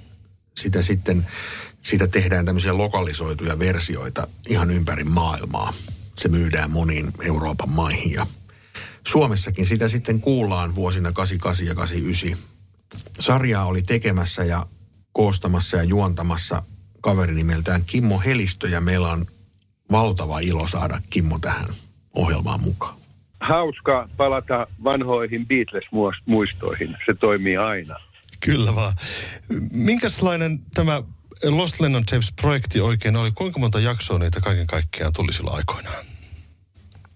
sitä 0.57 0.81
sitten 0.81 1.27
sitä 1.81 2.07
tehdään 2.07 2.45
tämmöisiä 2.45 2.77
lokalisoituja 2.77 3.59
versioita 3.59 4.27
ihan 4.49 4.71
ympäri 4.71 5.03
maailmaa. 5.03 5.73
Se 6.17 6.27
myydään 6.27 6.71
moniin 6.71 7.13
Euroopan 7.21 7.69
maihin 7.69 8.11
ja 8.11 8.27
Suomessakin 9.07 9.67
sitä 9.67 9.89
sitten 9.89 10.21
kuullaan 10.21 10.75
vuosina 10.75 11.11
88 11.11 11.67
ja 11.67 11.75
89. 11.75 12.49
Sarjaa 13.19 13.65
oli 13.65 13.81
tekemässä 13.81 14.43
ja 14.43 14.65
koostamassa 15.13 15.77
ja 15.77 15.83
juontamassa 15.83 16.63
kaveri 17.01 17.35
nimeltään 17.35 17.85
Kimmo 17.85 18.19
Helistö 18.19 18.69
ja 18.69 18.81
meillä 18.81 19.11
on 19.11 19.25
valtava 19.91 20.39
ilo 20.39 20.67
saada 20.67 21.01
Kimmo 21.09 21.39
tähän 21.39 21.65
ohjelmaan 22.13 22.61
mukaan. 22.61 22.98
Hauska 23.39 24.09
palata 24.17 24.67
vanhoihin 24.83 25.47
Beatles-muistoihin. 25.47 26.97
Se 27.05 27.13
toimii 27.19 27.57
aina. 27.57 27.95
Kyllä 28.45 28.75
vaan. 28.75 28.93
Minkälainen 29.71 30.59
tämä 30.73 31.01
Lost 31.49 31.79
Lennon 31.79 32.05
Tapes-projekti 32.05 32.81
oikein 32.81 33.15
oli? 33.15 33.31
Kuinka 33.35 33.59
monta 33.59 33.79
jaksoa 33.79 34.19
niitä 34.19 34.41
kaiken 34.41 34.67
kaikkiaan 34.67 35.13
tuli 35.15 35.33
sillä 35.33 35.51
aikoinaan? 35.53 36.05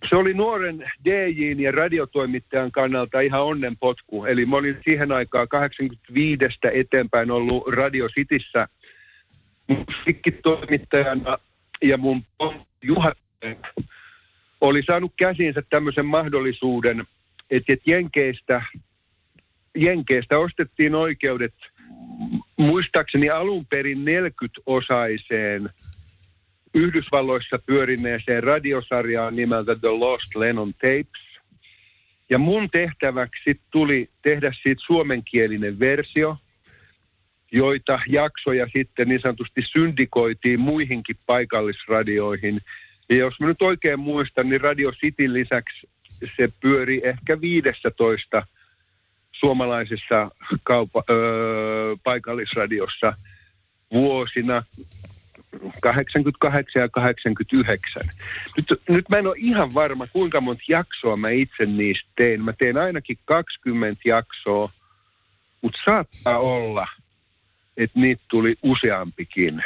Se 0.10 0.16
oli 0.16 0.34
nuoren 0.34 0.92
DJin 1.06 1.60
ja 1.60 1.72
radiotoimittajan 1.72 2.72
kannalta 2.72 3.20
ihan 3.20 3.44
onnenpotku. 3.44 4.26
Eli 4.26 4.46
mä 4.46 4.56
olin 4.56 4.78
siihen 4.84 5.12
aikaan 5.12 5.48
85 5.48 6.44
eteenpäin 6.74 7.32
ollut 7.32 7.68
Radio 7.68 8.08
Cityssä 8.10 8.68
musiikkitoimittajana 9.68 11.38
ja 11.82 11.98
mun 11.98 12.24
Juha 12.82 13.12
oli 14.63 14.84
saanut 14.84 15.13
käsinsä 15.17 15.62
tämmöisen 15.69 16.06
mahdollisuuden, 16.06 17.04
että 17.49 17.73
Jenkeistä, 17.86 18.62
Jenkeistä 19.76 20.38
ostettiin 20.38 20.95
oikeudet 20.95 21.54
muistaakseni 22.58 23.30
alun 23.30 23.65
perin 23.65 23.97
40-osaiseen 23.97 25.69
Yhdysvalloissa 26.73 27.60
pyörineeseen 27.65 28.43
radiosarjaan 28.43 29.36
nimeltä 29.36 29.76
The 29.76 29.88
Lost 29.88 30.36
Lennon 30.36 30.73
Tapes. 30.73 31.23
Ja 32.30 32.38
mun 32.38 32.69
tehtäväksi 32.69 33.62
tuli 33.71 34.10
tehdä 34.21 34.54
siitä 34.63 34.82
suomenkielinen 34.86 35.80
versio, 35.80 36.38
joita 37.52 37.99
jaksoja 38.08 38.67
sitten 38.73 39.08
niin 39.08 39.21
sanotusti 39.21 39.62
syndikoitiin 39.71 40.60
muihinkin 40.60 41.17
paikallisradioihin. 41.26 42.62
Ja 43.10 43.16
jos 43.16 43.39
mä 43.39 43.48
nyt 43.48 43.62
oikein 43.62 44.00
muistan, 44.00 44.50
niin 44.50 44.62
Radio 44.62 44.92
City 44.92 45.34
lisäksi 45.34 45.89
se 46.36 46.50
pyöri 46.60 47.02
ehkä 47.04 47.42
15 47.42 48.48
suomalaisessa 49.32 50.32
kaupa, 50.63 51.04
öö, 51.10 51.96
paikallisradiossa 52.04 53.10
vuosina 53.94 54.63
88 55.82 56.82
ja 56.82 56.89
89. 56.89 58.02
Nyt, 58.58 58.66
nyt 58.89 59.10
mä 59.10 59.18
en 59.18 59.28
ole 59.28 59.36
ihan 59.38 59.74
varma, 59.74 60.08
kuinka 60.08 60.42
monta 60.42 60.63
jaksoa 60.68 61.18
mä 61.18 61.30
itse 61.30 61.66
niistä 61.66 62.10
tein. 62.16 62.44
Mä 62.44 62.54
tein 62.54 62.78
ainakin 62.78 63.18
20 63.26 64.02
jaksoa, 64.06 64.72
mutta 65.62 65.80
saattaa 65.86 66.39
olla– 66.39 66.88
että 67.78 68.00
niitä 68.00 68.24
tuli 68.30 68.56
useampikin. 68.63 69.63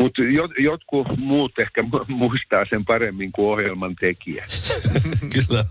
Mutta 0.00 0.22
jot, 0.22 0.50
jotkut 0.58 1.06
muut 1.16 1.58
ehkä 1.58 1.84
muistaa 2.08 2.64
sen 2.70 2.84
paremmin 2.84 3.32
kuin 3.32 3.52
ohjelman 3.52 3.96
tekijä. 4.00 4.44
Kyllä. 5.34 5.64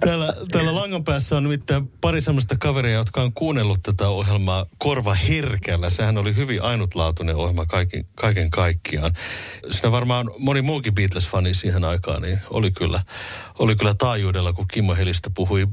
Täällä, 0.00 0.34
täällä 0.52 0.74
langan 0.74 1.04
päässä 1.04 1.36
on 1.36 1.42
nimittäin 1.42 1.88
pari 2.00 2.20
sellaista 2.20 2.56
kaveria, 2.60 2.92
jotka 2.92 3.22
on 3.22 3.32
kuunnellut 3.32 3.82
tätä 3.82 4.08
ohjelmaa 4.08 4.66
korva 4.78 5.14
herkällä. 5.14 5.90
Sehän 5.90 6.18
oli 6.18 6.36
hyvin 6.36 6.62
ainutlaatuinen 6.62 7.36
ohjelma 7.36 7.66
kaiken, 7.66 8.04
kaiken 8.14 8.50
kaikkiaan. 8.50 9.12
Siinä 9.70 9.92
varmaan 9.92 10.30
moni 10.38 10.62
muukin 10.62 10.94
Beatles-fani 10.94 11.54
siihen 11.54 11.84
aikaan, 11.84 12.22
niin 12.22 12.38
oli 12.50 12.70
kyllä, 12.70 13.00
oli 13.58 13.76
kyllä 13.76 13.94
taajuudella, 13.98 14.52
kun 14.52 14.66
Kimmo 14.72 14.94
Helistä 14.94 15.30
puhui 15.36 15.66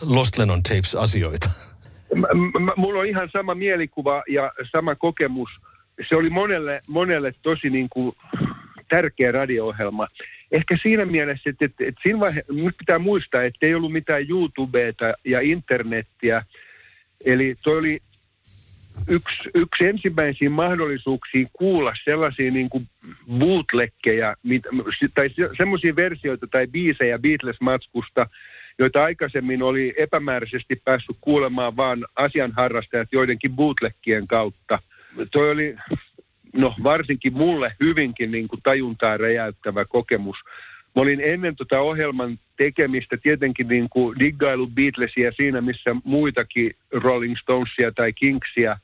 Lost 0.00 0.38
Lennon 0.38 0.62
Tapes-asioita. 0.62 1.50
Mulla 2.76 3.00
on 3.00 3.06
ihan 3.06 3.28
sama 3.32 3.54
mielikuva 3.54 4.22
ja 4.28 4.52
sama 4.72 4.94
kokemus. 4.94 5.50
Se 6.08 6.16
oli 6.16 6.30
monelle, 6.30 6.80
monelle 6.88 7.34
tosi 7.42 7.70
niin 7.70 7.88
kuin 7.90 8.16
tärkeä 8.88 9.32
radio-ohjelma. 9.32 10.08
Ehkä 10.52 10.78
siinä 10.82 11.04
mielessä, 11.04 11.50
että, 11.50 11.64
että, 11.64 11.84
että 11.84 12.00
siinä 12.02 12.20
vaihe, 12.20 12.42
nyt 12.48 12.76
pitää 12.78 12.98
muistaa, 12.98 13.42
että 13.42 13.66
ei 13.66 13.74
ollut 13.74 13.92
mitään 13.92 14.26
YouTubeta 14.28 15.14
ja 15.24 15.40
internettiä. 15.40 16.42
Eli 17.26 17.54
toi 17.62 17.78
oli 17.78 17.98
yksi, 19.08 19.50
yksi 19.54 19.84
ensimmäisiä 19.84 20.50
mahdollisuuksia 20.50 21.48
kuulla 21.52 21.92
sellaisia 22.04 22.50
niin 22.50 22.70
kuin 22.70 22.88
bootleggejä, 23.38 24.34
tai 25.14 25.30
semmoisia 25.56 25.96
versioita 25.96 26.46
tai 26.46 26.66
biisejä 26.66 27.18
Beatles-matskusta, 27.18 28.26
joita 28.78 29.02
aikaisemmin 29.02 29.62
oli 29.62 29.94
epämääräisesti 29.98 30.82
päässyt 30.84 31.16
kuulemaan 31.20 31.76
vain 31.76 32.04
asianharrastajat 32.16 33.08
joidenkin 33.12 33.56
bootleggien 33.56 34.26
kautta. 34.26 34.78
Toi 35.30 35.50
oli 35.50 35.76
no 36.52 36.74
varsinkin 36.82 37.32
mulle 37.32 37.72
hyvinkin 37.80 38.30
niin 38.30 38.48
kuin 38.48 38.60
tajuntaa 38.62 39.16
räjäyttävä 39.16 39.84
kokemus. 39.84 40.36
Mä 40.96 41.02
olin 41.02 41.20
ennen 41.20 41.56
tota 41.56 41.80
ohjelman 41.80 42.38
tekemistä 42.56 43.16
tietenkin 43.16 43.68
niin 43.68 43.88
kuin 43.90 44.18
diggailu 44.18 44.66
Beatlesia 44.66 45.32
siinä, 45.32 45.60
missä 45.60 45.96
muitakin 46.04 46.70
Rolling 46.92 47.36
Stonesia 47.42 47.92
tai 47.92 48.12
Kingsia, 48.12 48.76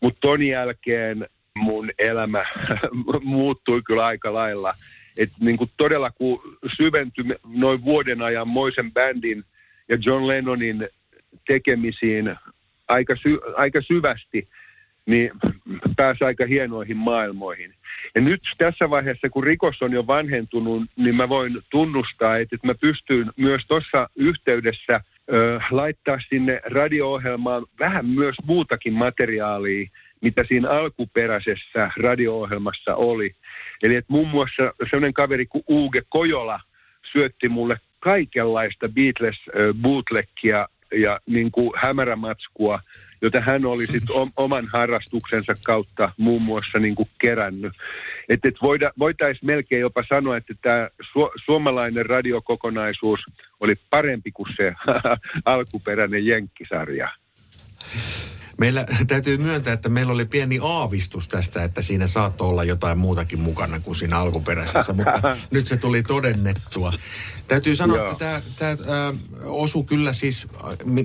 mutta 0.00 0.20
ton 0.20 0.42
jälkeen 0.42 1.26
mun 1.56 1.90
elämä 1.98 2.44
muuttui 3.22 3.82
kyllä 3.82 4.04
aika 4.04 4.34
lailla– 4.34 4.72
että 5.18 5.36
niin 5.40 5.56
kuin 5.56 5.70
todella 5.76 6.10
kun 6.10 6.58
syventyi 6.76 7.24
noin 7.46 7.84
vuoden 7.84 8.22
ajan 8.22 8.48
Moisen 8.48 8.92
bändin 8.92 9.44
ja 9.88 9.96
John 10.04 10.26
Lennonin 10.26 10.88
tekemisiin 11.46 12.36
aika, 12.88 13.16
sy- 13.22 13.40
aika 13.56 13.80
syvästi, 13.82 14.48
niin 15.06 15.30
pääsi 15.96 16.24
aika 16.24 16.46
hienoihin 16.46 16.96
maailmoihin. 16.96 17.74
Ja 18.14 18.20
nyt 18.20 18.40
tässä 18.58 18.90
vaiheessa, 18.90 19.30
kun 19.30 19.44
rikos 19.44 19.82
on 19.82 19.92
jo 19.92 20.06
vanhentunut, 20.06 20.82
niin 20.96 21.16
mä 21.16 21.28
voin 21.28 21.62
tunnustaa, 21.70 22.36
että, 22.36 22.56
mä 22.62 22.74
pystyn 22.80 23.30
myös 23.36 23.62
tuossa 23.68 24.08
yhteydessä 24.16 25.00
ö, 25.32 25.60
laittaa 25.70 26.18
sinne 26.28 26.60
radio-ohjelmaan 26.64 27.66
vähän 27.78 28.06
myös 28.06 28.36
muutakin 28.46 28.92
materiaalia, 28.92 29.90
mitä 30.20 30.44
siinä 30.48 30.70
alkuperäisessä 30.70 31.90
radio-ohjelmassa 31.96 32.94
oli. 32.94 33.34
Eli 33.82 33.96
että 33.96 34.12
muun 34.12 34.28
muassa 34.28 34.74
sellainen 34.90 35.14
kaveri 35.14 35.46
kuin 35.46 35.64
Uge 35.68 36.02
Kojola 36.08 36.60
syötti 37.12 37.48
mulle 37.48 37.76
kaikenlaista 38.00 38.88
Beatles 38.88 39.36
bootlegia 39.82 40.68
ja 40.96 41.20
niin 41.26 41.50
kuin 41.50 41.70
hämärämatskua, 41.76 42.80
jota 43.22 43.40
hän 43.40 43.66
oli 43.66 43.86
sit 43.86 44.02
oman 44.36 44.64
harrastuksensa 44.72 45.54
kautta 45.64 46.12
muun 46.16 46.42
muassa 46.42 46.78
niin 46.78 46.94
kuin 46.94 47.08
kerännyt. 47.20 47.72
Että 48.28 48.48
et 48.48 48.54
voitaisiin 48.98 49.46
melkein 49.46 49.80
jopa 49.80 50.04
sanoa, 50.08 50.36
että 50.36 50.54
tämä 50.62 50.88
su, 51.12 51.30
suomalainen 51.44 52.06
radiokokonaisuus 52.06 53.20
oli 53.60 53.74
parempi 53.90 54.32
kuin 54.32 54.48
se 54.56 54.74
alkuperäinen 55.54 56.26
jenkkisarja. 56.26 57.08
Meillä 58.58 58.86
täytyy 59.06 59.38
myöntää, 59.38 59.72
että 59.72 59.88
meillä 59.88 60.12
oli 60.12 60.24
pieni 60.24 60.58
aavistus 60.62 61.28
tästä, 61.28 61.64
että 61.64 61.82
siinä 61.82 62.06
saattoi 62.06 62.48
olla 62.48 62.64
jotain 62.64 62.98
muutakin 62.98 63.40
mukana 63.40 63.80
kuin 63.80 63.96
siinä 63.96 64.18
alkuperäisessä, 64.18 64.92
mutta 64.96 65.36
nyt 65.50 65.66
se 65.66 65.76
tuli 65.76 66.02
todennettua. 66.02 66.92
Täytyy 67.48 67.76
sanoa, 67.76 67.96
Joo. 67.96 68.12
että 68.12 68.42
tämä, 68.58 68.76
tämä 68.76 69.08
äh, 69.08 69.14
osui 69.44 69.84
kyllä 69.84 70.12
siis 70.12 70.46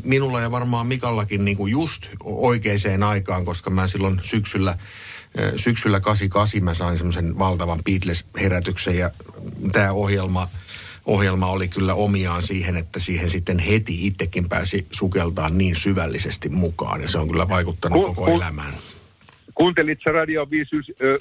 minulla 0.04 0.42
ja 0.42 0.52
varmaan 0.52 0.88
Mikallakin 0.88 1.46
niin 1.46 1.58
kuin 1.58 1.72
just 1.72 2.08
oikeaan 2.24 3.04
aikaan, 3.04 3.46
koska 3.46 3.70
mä 3.70 3.88
silloin 3.88 4.22
syksyllä 4.24 4.78
syksyllä 5.56 6.00
88 6.00 6.64
mä 6.64 6.74
sain 6.74 6.98
semmoisen 6.98 7.40
valtavan 7.40 7.80
Beatles-herätyksen 7.84 8.98
ja 8.98 9.12
tämä 9.72 9.92
ohjelma– 9.92 10.50
ohjelma 11.06 11.48
oli 11.48 11.68
kyllä 11.68 11.94
omiaan 11.94 12.44
siihen, 12.44 12.78
että 12.78 13.00
siihen 13.00 13.30
sitten 13.30 13.60
heti 13.60 14.08
itsekin 14.08 14.50
pääsi 14.50 14.88
sukeltaan 14.92 15.58
niin 15.58 15.76
syvällisesti 15.76 16.50
mukaan. 16.50 17.02
Ja 17.02 17.08
se 17.08 17.18
on 17.18 17.30
kyllä 17.30 17.50
vaikuttanut 17.50 18.06
ku, 18.06 18.14
koko 18.14 18.32
elämään. 18.32 18.74
Kuuntelit 19.56 20.00
sä 20.04 20.12
Radio 20.12 20.48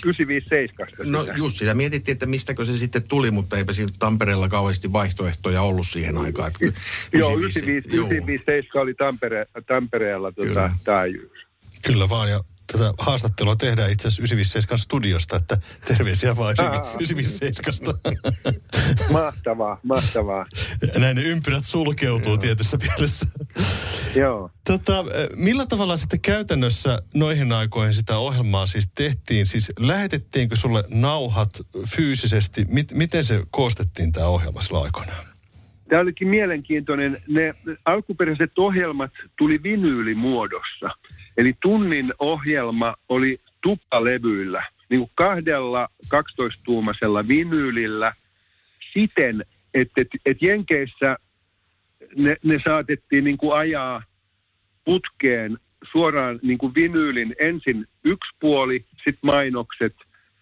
957? 0.05 0.87
No 1.13 1.27
just 1.37 1.57
sitä 1.57 1.75
mietittiin, 1.75 2.13
että 2.13 2.27
mistäkö 2.27 2.65
se 2.65 2.79
sitten 2.79 3.03
tuli, 3.03 3.31
mutta 3.31 3.57
eipä 3.57 3.73
siinä 3.73 3.93
Tampereella 3.99 4.49
kauheasti 4.49 4.93
vaihtoehtoja 4.93 5.63
ollut 5.63 5.87
siihen 5.89 6.19
aikaan. 6.19 6.49
Että 6.49 6.81
joo, 7.13 7.39
957 7.39 8.83
oli 8.83 8.95
Tampere, 8.95 9.47
Tampereella 9.67 10.33
tuota, 10.33 10.71
taajuus. 10.85 11.39
Kyllä 11.83 12.09
vaan, 12.09 12.31
ja 12.31 12.41
tätä 12.73 12.93
haastattelua 12.99 13.57
tehdään 13.57 13.91
itse 13.91 14.09
asiassa 14.09 14.23
957 14.23 14.79
studiosta, 14.79 15.37
että 15.37 15.57
terveisiä 15.85 16.37
vaan 16.37 16.55
957. 16.95 17.95
mahtavaa, 19.13 19.81
mahtavaa. 19.83 20.45
Näin 20.99 21.17
ne 21.17 21.23
ympyrät 21.23 21.65
sulkeutuu 21.65 22.33
Joo. 22.33 22.37
tietyssä 22.37 22.77
mielessä. 22.77 23.27
Joo. 24.17 24.51
Tota, 24.67 25.05
millä 25.37 25.67
tavalla 25.67 25.97
sitten 25.97 26.21
käytännössä 26.21 27.03
noihin 27.15 27.53
aikoihin 27.53 27.95
sitä 27.95 28.19
ohjelmaa 28.19 28.67
siis 28.67 28.91
tehtiin? 28.95 29.47
Siis 29.47 29.73
lähetettiinkö 29.79 30.57
sulle 30.57 30.85
nauhat 30.91 31.51
fyysisesti? 31.97 32.65
Mit, 32.69 32.93
miten 32.93 33.25
se 33.25 33.43
koostettiin 33.51 34.13
tämä 34.13 34.27
ohjelma 34.27 34.63
silloin 34.63 34.85
aikoinaan? 34.85 35.27
Tämä 35.89 36.03
olikin 36.03 36.29
mielenkiintoinen. 36.29 37.23
Ne 37.29 37.55
alkuperäiset 37.85 38.59
ohjelmat 38.59 39.11
tuli 39.39 39.63
vinyylimuodossa. 39.63 40.91
Eli 41.37 41.55
tunnin 41.63 42.13
ohjelma 42.19 42.95
oli 43.09 43.41
tuppalevyillä, 43.61 44.67
niin 44.91 45.01
kuin 45.01 45.11
kahdella 45.15 45.89
12-tuumaisella 46.15 47.29
vinyylillä 47.29 48.13
siten, 48.99 49.45
että 49.75 50.01
et, 50.01 50.09
et 50.27 50.43
Jenkeissä 50.43 51.17
ne, 52.17 52.37
ne 52.45 52.61
saatettiin 52.67 53.25
niin 53.25 53.39
kuin 53.39 53.59
ajaa 53.59 54.03
putkeen 54.85 55.59
suoraan 55.93 56.39
niin 56.43 56.59
kuin 56.59 56.75
vinyylin 56.75 57.35
ensin 57.41 57.87
yksi 58.05 58.31
puoli, 58.41 58.85
sitten 58.91 59.19
mainokset, 59.23 59.95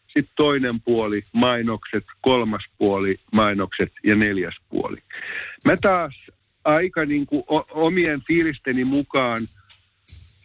sitten 0.06 0.34
toinen 0.36 0.80
puoli, 0.80 1.24
mainokset, 1.32 2.04
kolmas 2.20 2.64
puoli, 2.78 3.20
mainokset 3.32 3.92
ja 4.04 4.16
neljäs 4.16 4.54
puoli. 4.68 4.96
Mä 5.64 5.76
taas 5.76 6.14
aika 6.64 7.04
niin 7.04 7.26
kuin 7.26 7.42
omien 7.70 8.22
fiilisteni 8.26 8.84
mukaan 8.84 9.42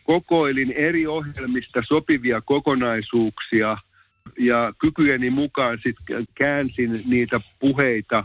kokoilin 0.04 0.72
eri 0.72 1.08
ohjelmista 1.08 1.82
sopivia 1.88 2.42
kokonaisuuksia 2.42 3.78
ja 4.40 4.74
kykyjeni 4.80 5.30
mukaan 5.30 5.80
sitten 5.84 6.26
käänsin 6.36 6.90
niitä 7.10 7.42
puheita 7.60 8.24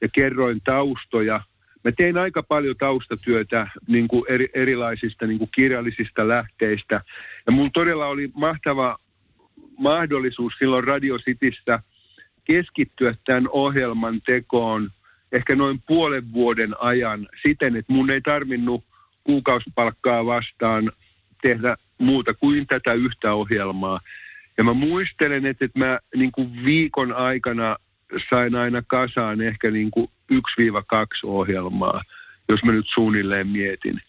ja 0.00 0.08
kerroin 0.14 0.60
taustoja. 0.64 1.40
Mä 1.84 1.92
tein 1.92 2.18
aika 2.18 2.42
paljon 2.42 2.76
taustatyötä 2.78 3.68
niin 3.88 4.08
kuin 4.08 4.24
eri, 4.28 4.48
erilaisista 4.54 5.26
niin 5.26 5.38
kuin 5.38 5.50
kirjallisista 5.54 6.28
lähteistä. 6.28 7.00
Ja 7.46 7.52
mun 7.52 7.72
todella 7.72 8.06
oli 8.06 8.30
mahtava 8.34 8.98
mahdollisuus 9.78 10.52
silloin 10.58 10.84
Radio 10.84 11.18
Cityssä 11.18 11.78
keskittyä 12.44 13.14
tämän 13.24 13.48
ohjelman 13.48 14.20
tekoon 14.26 14.90
ehkä 15.32 15.56
noin 15.56 15.82
puolen 15.86 16.32
vuoden 16.32 16.80
ajan 16.80 17.28
siten, 17.46 17.76
että 17.76 17.92
mun 17.92 18.10
ei 18.10 18.20
tarvinnut 18.20 18.84
kuukausipalkkaa 19.24 20.26
vastaan 20.26 20.92
tehdä 21.42 21.76
muuta 21.98 22.34
kuin 22.34 22.66
tätä 22.66 22.92
yhtä 22.92 23.34
ohjelmaa. 23.34 24.00
Ja 24.58 24.64
mä 24.64 24.72
muistelen, 24.72 25.46
että, 25.46 25.64
että 25.64 25.78
mä 25.78 25.98
niin 26.16 26.32
kuin 26.32 26.64
viikon 26.64 27.12
aikana 27.12 27.76
sain 28.30 28.54
aina 28.54 28.82
kasaan 28.86 29.40
ehkä 29.40 29.70
niin 29.70 29.90
kuin 29.90 30.08
1-2 30.32 30.36
ohjelmaa, 31.26 32.02
jos 32.48 32.64
mä 32.64 32.72
nyt 32.72 32.86
suunnilleen 32.94 33.48
mietin. 33.48 34.00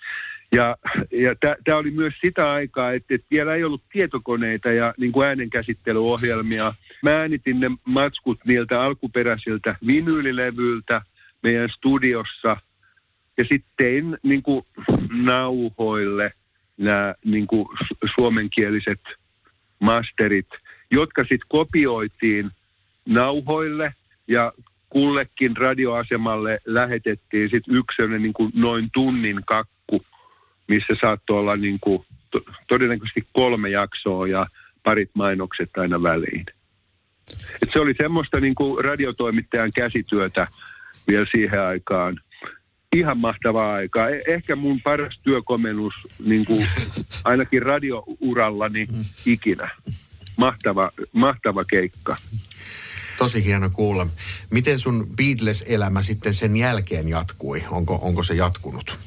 Ja, 0.51 0.75
ja 1.11 1.35
tämä 1.63 1.77
oli 1.77 1.91
myös 1.91 2.13
sitä 2.21 2.51
aikaa, 2.51 2.91
että, 2.91 3.15
että 3.15 3.27
vielä 3.31 3.55
ei 3.55 3.63
ollut 3.63 3.83
tietokoneita 3.91 4.71
ja 4.71 4.93
niin 4.97 5.11
kuin 5.11 5.27
äänenkäsittelyohjelmia. 5.27 6.73
Mä 7.03 7.11
äänitin 7.11 7.59
ne 7.59 7.71
matskut 7.85 8.39
niiltä 8.45 8.81
alkuperäisiltä 8.81 9.75
vinyylilevyiltä 9.87 11.01
meidän 11.43 11.69
studiossa. 11.69 12.57
Ja 13.37 13.43
sitten 13.43 13.73
tein 13.77 14.17
niin 14.23 14.43
kuin 14.43 14.65
nauhoille 15.11 16.31
nämä 16.77 17.13
niin 17.25 17.47
kuin 17.47 17.65
suomenkieliset 18.15 18.99
masterit, 19.83 20.47
jotka 20.91 21.21
sitten 21.21 21.47
kopioitiin 21.49 22.51
nauhoille 23.05 23.93
ja 24.27 24.53
kullekin 24.89 25.57
radioasemalle 25.57 26.59
lähetettiin 26.65 27.49
sitten 27.49 27.75
yksi 27.75 28.19
niin 28.19 28.33
kuin 28.33 28.51
noin 28.55 28.89
tunnin 28.93 29.41
kakku 29.45 29.73
missä 30.67 30.93
saattoi 31.01 31.39
olla 31.39 31.55
niin 31.55 31.79
kuin 31.81 32.05
to, 32.31 32.41
todennäköisesti 32.67 33.27
kolme 33.33 33.69
jaksoa 33.69 34.27
ja 34.27 34.47
parit 34.83 35.09
mainokset 35.13 35.69
aina 35.77 36.03
väliin. 36.03 36.45
Et 37.61 37.69
se 37.73 37.79
oli 37.79 37.93
semmoista 37.97 38.39
niin 38.39 38.55
kuin 38.55 38.85
radiotoimittajan 38.85 39.71
käsityötä 39.75 40.47
vielä 41.07 41.25
siihen 41.31 41.61
aikaan. 41.61 42.19
Ihan 42.93 43.17
mahtavaa 43.17 43.73
aikaa. 43.73 44.09
E- 44.09 44.21
ehkä 44.27 44.55
mun 44.55 44.81
paras 44.81 45.19
työkomennus 45.23 45.93
niin 46.25 46.45
kuin 46.45 46.65
ainakin 47.23 47.61
radiourallani 47.61 48.87
ikinä. 49.25 49.69
Mahtava, 50.37 50.91
mahtava 51.11 51.65
keikka. 51.65 52.15
Tosi 53.17 53.45
hieno 53.45 53.69
kuulla. 53.73 54.07
Miten 54.51 54.79
sun 54.79 55.07
Beatles-elämä 55.17 56.01
sitten 56.01 56.33
sen 56.33 56.57
jälkeen 56.57 57.09
jatkui? 57.09 57.63
Onko, 57.69 57.99
onko 58.01 58.23
se 58.23 58.33
jatkunut? 58.33 58.99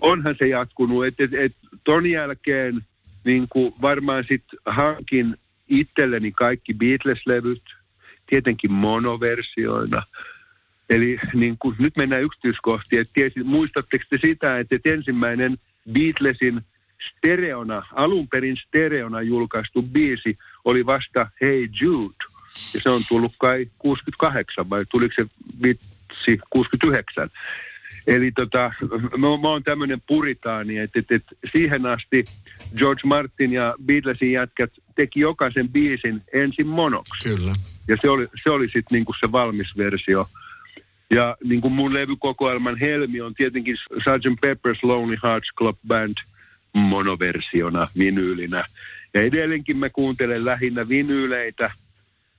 onhan 0.00 0.34
se 0.38 0.48
jatkunut. 0.48 1.06
Et, 1.06 1.20
et, 1.20 1.34
et 1.34 1.56
ton 1.84 2.06
jälkeen 2.06 2.82
niin 3.24 3.46
kuin 3.48 3.74
varmaan 3.82 4.24
sitten 4.28 4.58
hankin 4.66 5.36
itselleni 5.68 6.32
kaikki 6.32 6.74
Beatles-levyt, 6.74 7.62
tietenkin 8.26 8.72
monoversioina. 8.72 10.02
Eli 10.88 11.18
niin 11.34 11.56
kuin, 11.58 11.76
nyt 11.78 11.96
mennään 11.96 12.22
yksityiskohtiin, 12.22 13.00
että 13.00 13.14
tiesi, 13.14 13.42
muistatteko 13.44 14.04
te 14.10 14.18
sitä, 14.20 14.58
että, 14.58 14.76
että 14.76 14.90
ensimmäinen 14.90 15.58
Beatlesin 15.92 16.60
stereona, 17.08 17.82
alun 17.92 18.28
perin 18.28 18.56
stereona 18.56 19.22
julkaistu 19.22 19.82
biisi 19.82 20.38
oli 20.64 20.86
vasta 20.86 21.30
Hey 21.40 21.68
Jude. 21.80 22.24
Ja 22.74 22.80
se 22.80 22.90
on 22.90 23.04
tullut 23.08 23.32
kai 23.38 23.66
68 23.78 24.70
vai 24.70 24.84
tuliko 24.90 25.14
se 25.16 25.26
vitsi 25.62 26.40
69. 26.50 27.30
Eli 28.06 28.32
tota, 28.32 28.72
mä, 29.18 29.26
mä 29.42 29.48
oon 29.48 29.62
tämmöinen 29.62 30.02
puritaani, 30.06 30.78
että, 30.78 30.98
että, 30.98 31.14
että 31.14 31.34
siihen 31.52 31.86
asti 31.86 32.24
George 32.76 33.00
Martin 33.04 33.52
ja 33.52 33.74
Beatlesin 33.84 34.32
jätkät 34.32 34.70
teki 34.96 35.20
jokaisen 35.20 35.68
biisin 35.68 36.22
ensin 36.32 36.66
monoksi. 36.66 37.28
Kyllä. 37.28 37.52
Ja 37.88 37.96
se 38.02 38.10
oli, 38.10 38.28
se 38.42 38.50
oli 38.50 38.66
sitten 38.66 38.86
niinku 38.90 39.14
se 39.20 39.32
valmis 39.32 39.76
versio. 39.78 40.28
Ja 41.10 41.36
niin 41.44 41.60
kuin 41.60 41.74
mun 41.74 41.94
levykokoelman 41.94 42.78
helmi 42.78 43.20
on 43.20 43.34
tietenkin 43.34 43.76
Sgt. 43.76 44.46
Pepper's 44.46 44.78
Lonely 44.82 45.16
Hearts 45.22 45.48
Club 45.58 45.76
Band 45.86 46.14
monoversiona, 46.72 47.86
vinyylinä. 47.98 48.64
Ja 49.14 49.22
edelleenkin 49.22 49.76
mä 49.76 49.90
kuuntelen 49.90 50.44
lähinnä 50.44 50.88
vinyyleitä– 50.88 51.70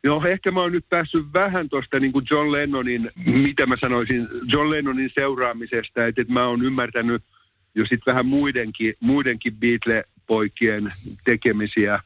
Joo, 0.03 0.25
ehkä 0.25 0.51
mä 0.51 0.59
oon 0.59 0.71
nyt 0.71 0.85
päässyt 0.89 1.25
vähän 1.33 1.69
tuosta 1.69 1.99
niin 1.99 2.11
kuin 2.11 2.25
John 2.29 2.51
Lennonin, 2.51 3.11
mitä 3.25 3.65
mä 3.65 3.75
sanoisin, 3.81 4.27
John 4.47 4.69
Lennonin 4.69 5.11
seuraamisesta, 5.15 6.05
että, 6.05 6.21
että 6.21 6.33
mä 6.33 6.47
oon 6.47 6.65
ymmärtänyt 6.65 7.23
jo 7.75 7.83
sitten 7.83 8.13
vähän 8.13 8.25
muidenkin, 8.25 8.93
muidenkin 8.99 9.53
Beatle-poikien 9.55 10.87
tekemisiä. 11.23 11.99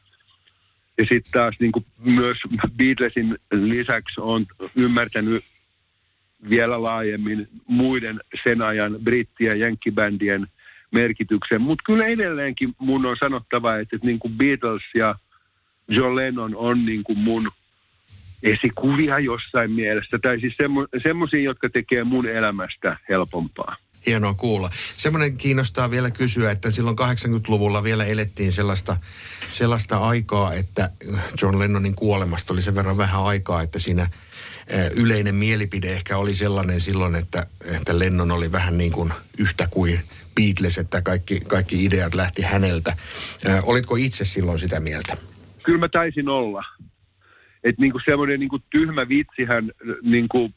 Ja 0.98 1.06
sitten 1.10 1.32
taas 1.32 1.56
niin 1.60 1.72
kuin 1.72 1.86
myös 2.04 2.38
Beatlesin 2.78 3.38
lisäksi 3.52 4.22
on 4.22 4.46
ymmärtänyt 4.76 5.46
vielä 6.50 6.84
laajemmin 6.84 7.48
muiden 7.68 8.20
sen 8.44 8.62
ajan 8.62 8.98
britti- 9.04 9.46
ja 9.46 9.56
jenkkibändien 9.56 10.48
merkityksen. 10.92 11.62
Mutta 11.62 11.84
kyllä 11.86 12.06
edelleenkin 12.06 12.76
mun 12.80 13.06
on 13.06 13.18
sanottava, 13.20 13.78
että, 13.78 13.96
että 13.96 14.08
niin 14.08 14.20
kuin 14.20 14.34
Beatles 14.34 14.84
ja 14.96 15.16
John 15.88 16.16
Lennon 16.16 16.56
on 16.56 16.86
niin 16.86 17.04
kuin 17.04 17.20
mun 17.20 17.52
esikuvia 18.44 19.20
jossain 19.20 19.72
mielessä, 19.72 20.20
tai 20.20 20.40
siis 20.40 20.54
semmoisia, 21.04 21.42
jotka 21.42 21.70
tekee 21.70 22.04
mun 22.04 22.26
elämästä 22.26 22.98
helpompaa. 23.10 23.76
Hienoa 24.06 24.34
kuulla. 24.34 24.70
Semmoinen 24.98 25.38
kiinnostaa 25.38 25.92
vielä 25.92 26.12
kysyä, 26.12 26.52
että 26.52 26.72
silloin 26.72 26.98
80-luvulla 27.00 27.84
vielä 27.84 28.06
elettiin 28.06 28.52
sellaista, 28.52 28.98
sellaista 29.50 29.98
aikaa, 29.98 30.54
että 30.54 30.90
John 31.42 31.60
Lennonin 31.60 31.96
kuolemasta 31.96 32.54
oli 32.54 32.62
sen 32.62 32.76
verran 32.76 32.98
vähän 32.98 33.24
aikaa, 33.24 33.62
että 33.62 33.80
siinä 33.80 34.08
yleinen 34.96 35.36
mielipide 35.36 35.88
ehkä 35.88 36.18
oli 36.18 36.36
sellainen 36.36 36.80
silloin, 36.80 37.16
että, 37.16 37.46
että 37.78 38.00
Lennon 38.00 38.32
oli 38.32 38.52
vähän 38.52 38.78
niin 38.78 38.92
kuin 38.92 39.14
yhtä 39.40 39.68
kuin 39.72 40.00
Beatles, 40.36 40.78
että 40.78 41.02
kaikki, 41.02 41.40
kaikki 41.40 41.86
ideat 41.86 42.14
lähti 42.14 42.42
häneltä. 42.42 42.94
Olitko 43.64 43.96
itse 43.96 44.26
silloin 44.26 44.60
sitä 44.60 44.80
mieltä? 44.80 45.18
Kyllä 45.64 45.80
mä 45.80 45.90
taisin 45.90 46.30
olla. 46.30 46.64
Että 47.64 47.82
niinku 47.82 48.00
semmoinen 48.06 48.40
niinku 48.40 48.60
tyhmä 48.70 49.10
vitsihän 49.10 49.72
niinku 50.02 50.52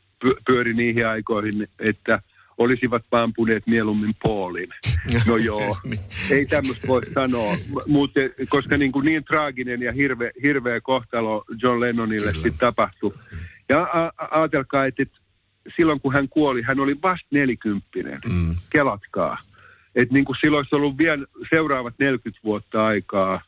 pyöri 0.47 0.75
niihin 0.75 1.07
aikoihin, 1.07 1.67
että 1.79 2.23
olisivat 2.59 3.03
pampuneet 3.11 3.67
mieluummin 3.67 4.15
Paulin. 4.23 4.69
No 5.27 5.37
joo, 5.51 5.77
ei 6.31 6.47
tämmöistä 6.47 6.89
voi 6.89 7.01
sanoa, 7.15 7.57
mutta 7.87 8.21
koska 8.49 8.77
niin, 8.77 8.93
kuin 8.93 9.05
niin 9.05 9.25
traaginen 9.25 9.83
ja 9.83 9.93
hirveä, 9.93 10.31
hirveä 10.43 10.81
kohtalo 10.81 11.45
John 11.63 11.81
Lennonille 11.81 12.33
sitten 12.33 12.59
tapahtui. 12.59 13.13
Ja 13.69 13.89
ajatelkaa, 14.31 14.87
että 14.87 15.05
silloin 15.77 16.01
kun 16.01 16.13
hän 16.13 16.29
kuoli, 16.29 16.63
hän 16.63 16.81
oli 16.81 16.97
vasta 17.03 17.27
nelikymppinen. 17.31 18.19
Mm. 18.33 18.57
Kelatkaa. 18.71 19.39
Että 19.95 20.15
niin 20.15 20.25
kuin 20.25 20.37
silloin 20.41 20.59
olisi 20.59 20.75
ollut 20.75 20.99
vielä 20.99 21.27
seuraavat 21.51 21.95
40 21.99 22.41
vuotta 22.45 22.87
aikaa 22.87 23.43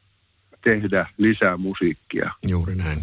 tehdä 0.64 1.06
lisää 1.18 1.56
musiikkia. 1.56 2.30
Juuri 2.48 2.74
näin. 2.74 2.98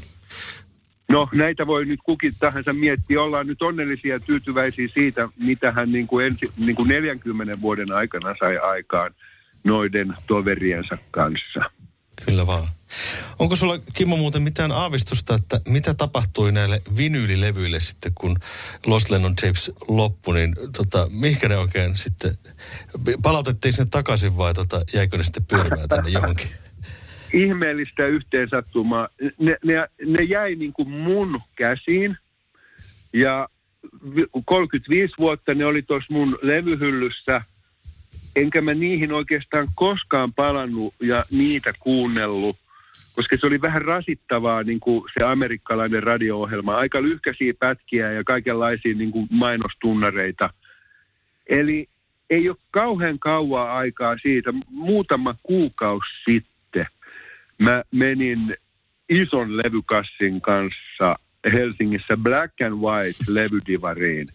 No 1.10 1.30
näitä 1.34 1.68
voi 1.68 1.86
nyt 1.86 2.00
kukin 2.04 2.32
tahansa 2.40 2.74
miettiä. 2.74 3.22
Ollaan 3.22 3.48
nyt 3.48 3.62
onnellisia 3.62 4.14
ja 4.14 4.20
tyytyväisiä 4.20 4.88
siitä, 4.94 5.30
mitä 5.40 5.72
hän 5.72 5.92
niin 5.92 6.08
kuin 6.08 6.26
ensi, 6.26 6.52
niin 6.58 6.76
kuin 6.76 6.88
40 6.88 7.62
vuoden 7.62 7.92
aikana 7.92 8.36
sai 8.40 8.58
aikaan 8.58 9.12
noiden 9.64 10.14
toveriensa 10.28 10.98
kanssa. 11.12 11.60
Kyllä 12.26 12.48
vaan. 12.48 12.64
Onko 13.40 13.56
sulla, 13.56 13.80
Kimmo, 13.94 14.18
muuten 14.18 14.42
mitään 14.42 14.72
aavistusta, 14.72 15.36
että 15.36 15.62
mitä 15.68 15.94
tapahtui 15.94 16.52
näille 16.52 16.82
vinyylilevyille 16.98 17.80
sitten, 17.80 18.12
kun 18.16 18.38
Lost 18.88 19.10
Lennon 19.10 19.36
Tapes 19.36 19.72
loppui, 19.88 20.36
niin 20.36 20.54
tota, 20.78 21.08
mihinkä 21.20 21.50
ne 21.50 21.58
oikein 21.58 21.98
sitten, 21.98 22.32
palautettiin 23.24 23.74
ne 23.78 23.86
takaisin 23.92 24.38
vai 24.38 24.54
tota, 24.54 24.82
jäikö 24.94 25.18
ne 25.18 25.24
sitten 25.24 25.46
pyörimään 25.46 25.88
tänne 25.88 26.10
johonkin? 26.10 26.50
ihmeellistä 27.34 28.06
yhteensattumaa. 28.06 29.10
Ne, 29.40 29.58
ne, 29.64 29.74
ne 30.06 30.24
jäi 30.24 30.56
niin 30.56 30.74
kuin 30.74 30.90
mun 30.90 31.42
käsiin 31.56 32.18
ja 33.14 33.50
35 34.46 35.14
vuotta 35.20 35.54
ne 35.54 35.66
oli 35.66 35.82
tuossa 35.82 36.14
mun 36.14 36.38
levyhyllyssä, 36.42 37.42
enkä 38.36 38.62
mä 38.62 38.74
niihin 38.74 39.12
oikeastaan 39.12 39.68
koskaan 39.76 40.34
palannut 40.34 40.94
ja 41.02 41.24
niitä 41.32 41.74
kuunnellut, 41.80 42.58
koska 43.16 43.38
se 43.40 43.48
oli 43.48 43.62
vähän 43.62 43.82
rasittavaa 43.82 44.64
niin 44.64 44.80
kuin 44.80 45.04
se 45.18 45.26
amerikkalainen 45.26 46.04
radio-ohjelma. 46.04 46.76
Aika 46.76 47.02
lyhkäisiä 47.02 47.54
pätkiä 47.60 48.12
ja 48.12 48.24
kaikenlaisia 48.24 48.94
niin 48.96 49.12
kuin 49.12 49.28
mainostunnareita. 49.30 50.50
Eli 51.50 51.90
ei 52.30 52.50
ole 52.50 52.58
kauhean 52.72 53.20
kauaa 53.20 53.78
aikaa 53.78 54.18
siitä, 54.22 54.54
muutama 54.70 55.36
kuukausi 55.44 56.10
sitten 56.26 56.56
Mä 57.58 57.84
menin 57.92 58.58
ison 59.10 59.58
levykassin 59.58 60.42
kanssa 60.42 61.16
Helsingissä 61.54 62.18
Black 62.18 62.62
and 62.62 62.74
White 62.74 63.24
levydivariin 63.28 64.28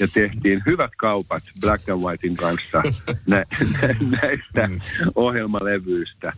ja 0.00 0.08
tehtiin 0.14 0.62
hyvät 0.66 0.90
kaupat 0.96 1.42
Black 1.60 1.88
and 1.88 2.02
Whitein 2.02 2.36
kanssa 2.36 2.82
nä- 3.26 3.44
nä- 3.82 4.18
näistä 4.22 4.68
ohjelmalevyistä. 5.14 6.32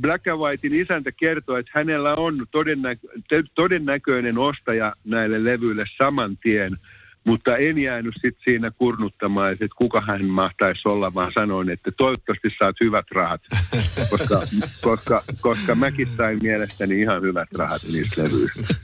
Black 0.00 0.26
and 0.26 0.38
Whitein 0.38 0.74
isäntä 0.74 1.12
kertoi, 1.12 1.60
että 1.60 1.72
hänellä 1.74 2.14
on 2.14 2.46
todennäkö- 2.50 3.42
todennäköinen 3.54 4.38
ostaja 4.38 4.92
näille 5.04 5.44
levyille 5.44 5.84
saman 5.98 6.36
tien– 6.36 6.72
mutta 7.28 7.56
en 7.56 7.78
jäänyt 7.78 8.14
sitten 8.14 8.44
siinä 8.44 8.70
kurnuttamaan, 8.70 9.52
että 9.52 9.66
kuka 9.76 10.00
hän 10.00 10.24
mahtaisi 10.24 10.80
olla, 10.84 11.14
vaan 11.14 11.32
sanoin, 11.34 11.70
että 11.70 11.90
toivottavasti 11.96 12.48
saat 12.58 12.76
hyvät 12.80 13.06
rahat, 13.10 13.40
koska, 14.10 14.42
koska, 14.82 15.22
koska 15.40 15.74
mäkin 15.74 16.08
sain 16.16 16.38
mielestäni 16.42 17.00
ihan 17.00 17.22
hyvät 17.22 17.48
rahat 17.58 17.80
niistä 17.92 18.22
levyistä. 18.22 18.74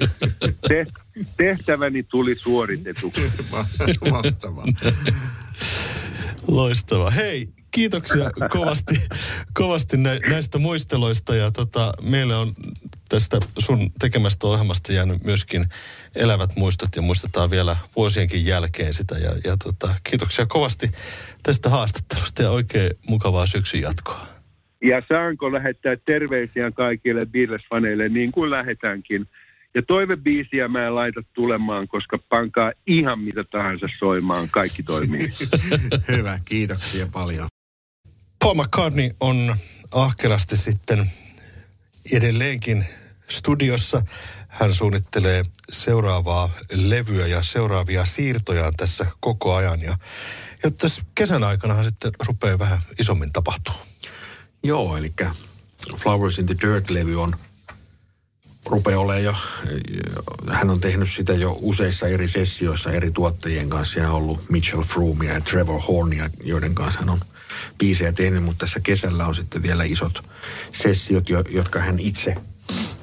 Te, 0.69 0.85
tehtäväni 1.37 2.03
tuli 2.03 2.35
suoritetuksi. 2.35 3.33
Mahtavaa. 4.11 4.65
Loistava. 6.49 7.11
Hei, 7.11 7.49
kiitoksia 7.75 8.31
kovasti, 8.51 8.95
kovasti 9.55 9.97
näistä 10.29 10.59
muisteloista 10.59 11.35
ja 11.35 11.51
tota, 11.51 11.93
meille 12.11 12.37
on 12.37 12.49
tästä 13.09 13.39
sun 13.59 13.91
tekemästä 14.01 14.47
ohjelmasta 14.47 14.93
jäänyt 14.93 15.25
myöskin 15.25 15.65
elävät 16.17 16.51
muistot 16.57 16.89
ja 16.97 17.03
muistetaan 17.03 17.51
vielä 17.51 17.77
vuosienkin 17.97 18.47
jälkeen 18.47 18.95
sitä. 18.95 19.15
Ja, 19.15 19.31
ja 19.45 19.57
tota, 19.65 19.95
kiitoksia 20.11 20.47
kovasti 20.47 20.91
tästä 21.43 21.69
haastattelusta 21.69 22.43
ja 22.43 22.51
oikein 22.51 22.91
mukavaa 23.09 23.47
syksyn 23.47 23.81
jatkoa. 23.81 24.27
Ja 24.83 25.03
saanko 25.09 25.53
lähettää 25.53 25.97
terveisiä 26.07 26.71
kaikille 26.71 27.25
Beatles-faneille 27.25 28.09
niin 28.09 28.33
kuin 28.33 28.51
lähetäänkin. 28.51 29.27
Ja 29.75 29.83
toivebiisiä 29.83 30.69
mä 30.69 30.87
en 30.87 30.95
laita 30.95 31.23
tulemaan, 31.33 31.89
koska 31.89 32.19
pankaa 32.29 32.73
ihan 32.87 33.19
mitä 33.21 33.45
tahansa 33.45 33.87
soimaan. 33.99 34.49
Kaikki 34.51 34.83
toimii. 34.83 35.29
Hyvä, 36.17 36.39
kiitoksia 36.45 37.07
paljon. 37.13 37.54
Paul 38.45 38.55
McCartney 38.55 39.11
on 39.21 39.57
ahkerasti 39.93 40.57
sitten 40.57 41.11
edelleenkin 42.13 42.85
studiossa. 43.29 44.03
Hän 44.49 44.75
suunnittelee 44.75 45.45
seuraavaa 45.73 46.51
levyä 46.73 47.27
ja 47.27 47.43
seuraavia 47.43 48.05
siirtoja 48.05 48.73
tässä 48.77 49.07
koko 49.21 49.55
ajan. 49.55 49.81
Ja, 49.81 49.99
ja 50.63 50.71
tässä 50.71 51.03
kesän 51.15 51.45
aikana 51.45 51.85
sitten 51.85 52.13
rupeaa 52.27 52.59
vähän 52.59 52.79
isommin 52.99 53.33
tapahtuu. 53.33 53.75
Joo, 54.63 54.97
eli 54.97 55.13
Flowers 55.97 56.39
in 56.39 56.47
the 56.47 56.57
Dirt-levy 56.63 57.23
on 57.23 57.37
rupeaa 58.67 59.01
olemaan 59.01 59.25
jo, 59.25 59.35
hän 60.51 60.71
on 60.71 60.81
tehnyt 60.81 61.11
sitä 61.11 61.33
jo 61.33 61.59
useissa 61.61 62.07
eri 62.09 62.29
sessioissa 62.29 62.93
eri 62.93 63.11
tuottajien 63.11 63.71
kanssa. 63.71 64.01
Ja 64.01 64.09
on 64.09 64.15
ollut 64.15 64.51
Mitchell 64.51 64.83
Froomea 64.83 65.33
ja 65.33 65.41
Trevor 65.41 65.81
Hornia, 65.81 66.31
joiden 66.43 66.75
kanssa 66.75 67.01
hän 67.01 67.11
on 67.11 67.21
biisejä 67.79 68.13
tehnyt, 68.13 68.45
mutta 68.45 68.67
tässä 68.67 68.81
kesällä 68.81 69.27
on 69.27 69.35
sitten 69.35 69.63
vielä 69.63 69.85
isot 69.85 70.25
sessiot, 70.73 71.29
jotka 71.51 71.79
hän 71.79 71.99
itse, 71.99 72.35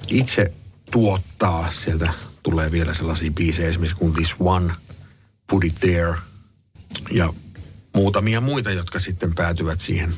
itse 0.07 0.53
tuottaa. 0.91 1.71
Sieltä 1.71 2.13
tulee 2.43 2.71
vielä 2.71 2.93
sellaisia 2.93 3.31
biisejä 3.31 3.69
esimerkiksi 3.69 3.99
kuin 3.99 4.13
This 4.13 4.35
One, 4.39 4.73
Put 5.47 5.63
It 5.63 5.75
There 5.75 6.15
ja 7.11 7.33
muutamia 7.93 8.41
muita, 8.41 8.71
jotka 8.71 8.99
sitten 8.99 9.35
päätyvät 9.35 9.81
siihen, 9.81 10.15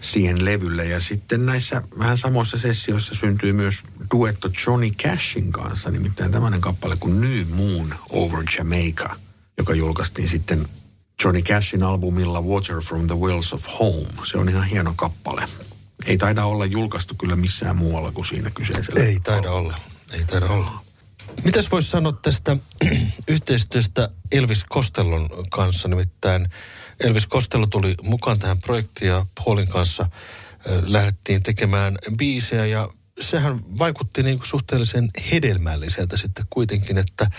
siihen 0.00 0.44
levylle. 0.44 0.84
Ja 0.84 1.00
sitten 1.00 1.46
näissä 1.46 1.82
vähän 1.98 2.18
samoissa 2.18 2.58
sessioissa 2.58 3.14
syntyy 3.14 3.52
myös 3.52 3.82
duetto 4.14 4.50
Johnny 4.66 4.90
Cashin 4.90 5.52
kanssa, 5.52 5.90
nimittäin 5.90 6.32
tämmöinen 6.32 6.60
kappale 6.60 6.96
kuin 6.96 7.20
New 7.20 7.46
Moon 7.48 7.94
Over 8.10 8.44
Jamaica, 8.58 9.16
joka 9.58 9.74
julkaistiin 9.74 10.28
sitten 10.28 10.68
Johnny 11.24 11.42
Cashin 11.42 11.82
albumilla 11.82 12.40
Water 12.40 12.82
from 12.82 13.06
the 13.06 13.16
Wells 13.16 13.52
of 13.52 13.66
Home. 13.80 14.06
Se 14.24 14.38
on 14.38 14.48
ihan 14.48 14.64
hieno 14.64 14.92
kappale. 14.96 15.48
Ei 16.06 16.18
taida 16.18 16.44
olla 16.44 16.66
julkaistu 16.66 17.14
kyllä 17.14 17.36
missään 17.36 17.76
muualla 17.76 18.12
kuin 18.12 18.26
siinä 18.26 18.50
kyseisellä. 18.50 19.04
Ei 19.04 19.18
taida 19.24 19.50
olla. 19.50 19.76
Ei 20.12 20.24
taida 20.24 20.46
olla. 20.46 20.86
Mitäs 21.44 21.70
voisi 21.70 21.90
sanoa 21.90 22.12
tästä 22.12 22.56
yhteistyöstä 23.28 24.08
Elvis 24.32 24.64
Kostellon 24.64 25.28
kanssa? 25.50 25.88
Nimittäin 25.88 26.48
Elvis 27.00 27.28
Costello 27.28 27.66
tuli 27.66 27.94
mukaan 28.02 28.38
tähän 28.38 28.58
projektiin 28.58 29.08
ja 29.08 29.26
Paulin 29.44 29.68
kanssa 29.68 30.10
lähdettiin 30.86 31.42
tekemään 31.42 31.98
biisejä 32.16 32.66
ja 32.66 32.88
sehän 33.20 33.78
vaikutti 33.78 34.22
niin 34.22 34.38
kuin 34.38 34.48
suhteellisen 34.48 35.08
hedelmälliseltä 35.32 36.16
sitten 36.16 36.44
kuitenkin, 36.50 36.98
että 36.98 37.30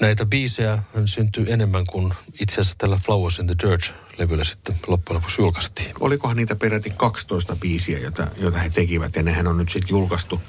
näitä 0.00 0.26
biisejä 0.26 0.82
syntyi 1.06 1.52
enemmän 1.52 1.86
kuin 1.86 2.14
itse 2.40 2.60
asiassa 2.60 2.78
tällä 2.78 2.98
Flowers 3.06 3.38
in 3.38 3.46
the 3.46 3.54
Dirt-levyllä 3.62 4.44
sitten 4.44 4.76
loppujen 4.86 5.16
lopuksi 5.16 5.42
julkaistiin. 5.42 5.94
Olikohan 6.00 6.36
niitä 6.36 6.56
peräti 6.56 6.90
12 6.90 7.56
biisiä, 7.56 7.98
joita, 7.98 8.26
joita 8.36 8.58
he 8.58 8.70
tekivät 8.70 9.16
ja 9.16 9.22
nehän 9.22 9.46
on 9.46 9.56
nyt 9.56 9.68
sitten 9.68 9.90
julkaistu 9.90 10.40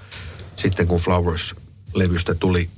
sitten 0.55 0.87
kun 0.87 1.01
Flowers-levystä 1.01 2.35
tuli 2.35 2.69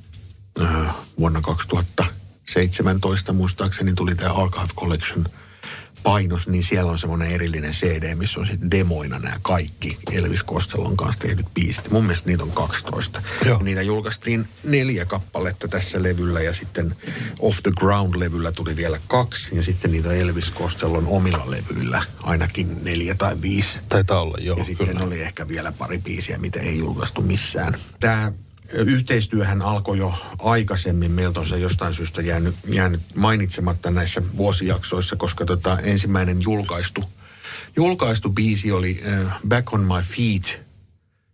äh, 0.61 0.95
vuonna 1.19 1.41
2017 1.41 3.33
muistaakseni 3.33 3.93
tuli 3.93 4.15
tämä 4.15 4.33
Archive 4.33 4.67
Collection 4.75 5.25
painos, 6.03 6.47
niin 6.47 6.63
siellä 6.63 6.91
on 6.91 6.99
semmoinen 6.99 7.31
erillinen 7.31 7.71
CD, 7.71 8.15
missä 8.15 8.39
on 8.39 8.45
sitten 8.45 8.71
demoina 8.71 9.19
nämä 9.19 9.35
kaikki 9.41 9.97
Elvis 10.11 10.45
Costellon 10.45 10.97
kanssa 10.97 11.21
tehdyt 11.21 11.45
biisit. 11.53 11.91
Mun 11.91 12.03
mielestä 12.03 12.29
niitä 12.29 12.43
on 12.43 12.51
12. 12.51 13.21
Joo. 13.45 13.63
Niitä 13.63 13.81
julkaistiin 13.81 14.47
neljä 14.63 15.05
kappaletta 15.05 15.67
tässä 15.67 16.03
levyllä 16.03 16.41
ja 16.41 16.53
sitten 16.53 16.95
Off 17.39 17.59
the 17.63 17.71
Ground-levyllä 17.79 18.51
tuli 18.51 18.75
vielä 18.75 18.99
kaksi 19.07 19.55
ja 19.55 19.63
sitten 19.63 19.91
niitä 19.91 20.13
Elvis 20.13 20.53
Costellon 20.53 21.07
omilla 21.07 21.51
levyillä 21.51 22.03
ainakin 22.23 22.83
neljä 22.83 23.15
tai 23.15 23.41
viisi. 23.41 23.79
Taitaa 23.89 24.21
olla, 24.21 24.37
joo. 24.41 24.57
Ja 24.57 24.63
sitten 24.63 24.87
kyllä. 24.87 25.03
oli 25.03 25.21
ehkä 25.21 25.47
vielä 25.47 25.71
pari 25.71 25.97
biisiä, 25.97 26.37
mitä 26.37 26.59
ei 26.59 26.77
julkaistu 26.77 27.21
missään. 27.21 27.77
Tämä 27.99 28.31
yhteistyöhän 28.73 29.61
alkoi 29.61 29.97
jo 29.97 30.13
aikaisemmin. 30.39 31.11
Meiltä 31.11 31.39
on 31.39 31.47
se 31.47 31.57
jostain 31.57 31.93
syystä 31.93 32.21
jäänyt, 32.21 32.55
jäänyt 32.67 33.01
mainitsematta 33.15 33.91
näissä 33.91 34.21
vuosijaksoissa, 34.37 35.15
koska 35.15 35.45
tota, 35.45 35.79
ensimmäinen 35.79 36.41
julkaistu, 36.41 37.03
julkaistu 37.75 38.29
biisi 38.29 38.71
oli 38.71 39.03
äh, 39.07 39.33
Back 39.47 39.73
on 39.73 39.81
my 39.81 40.01
feet, 40.03 40.59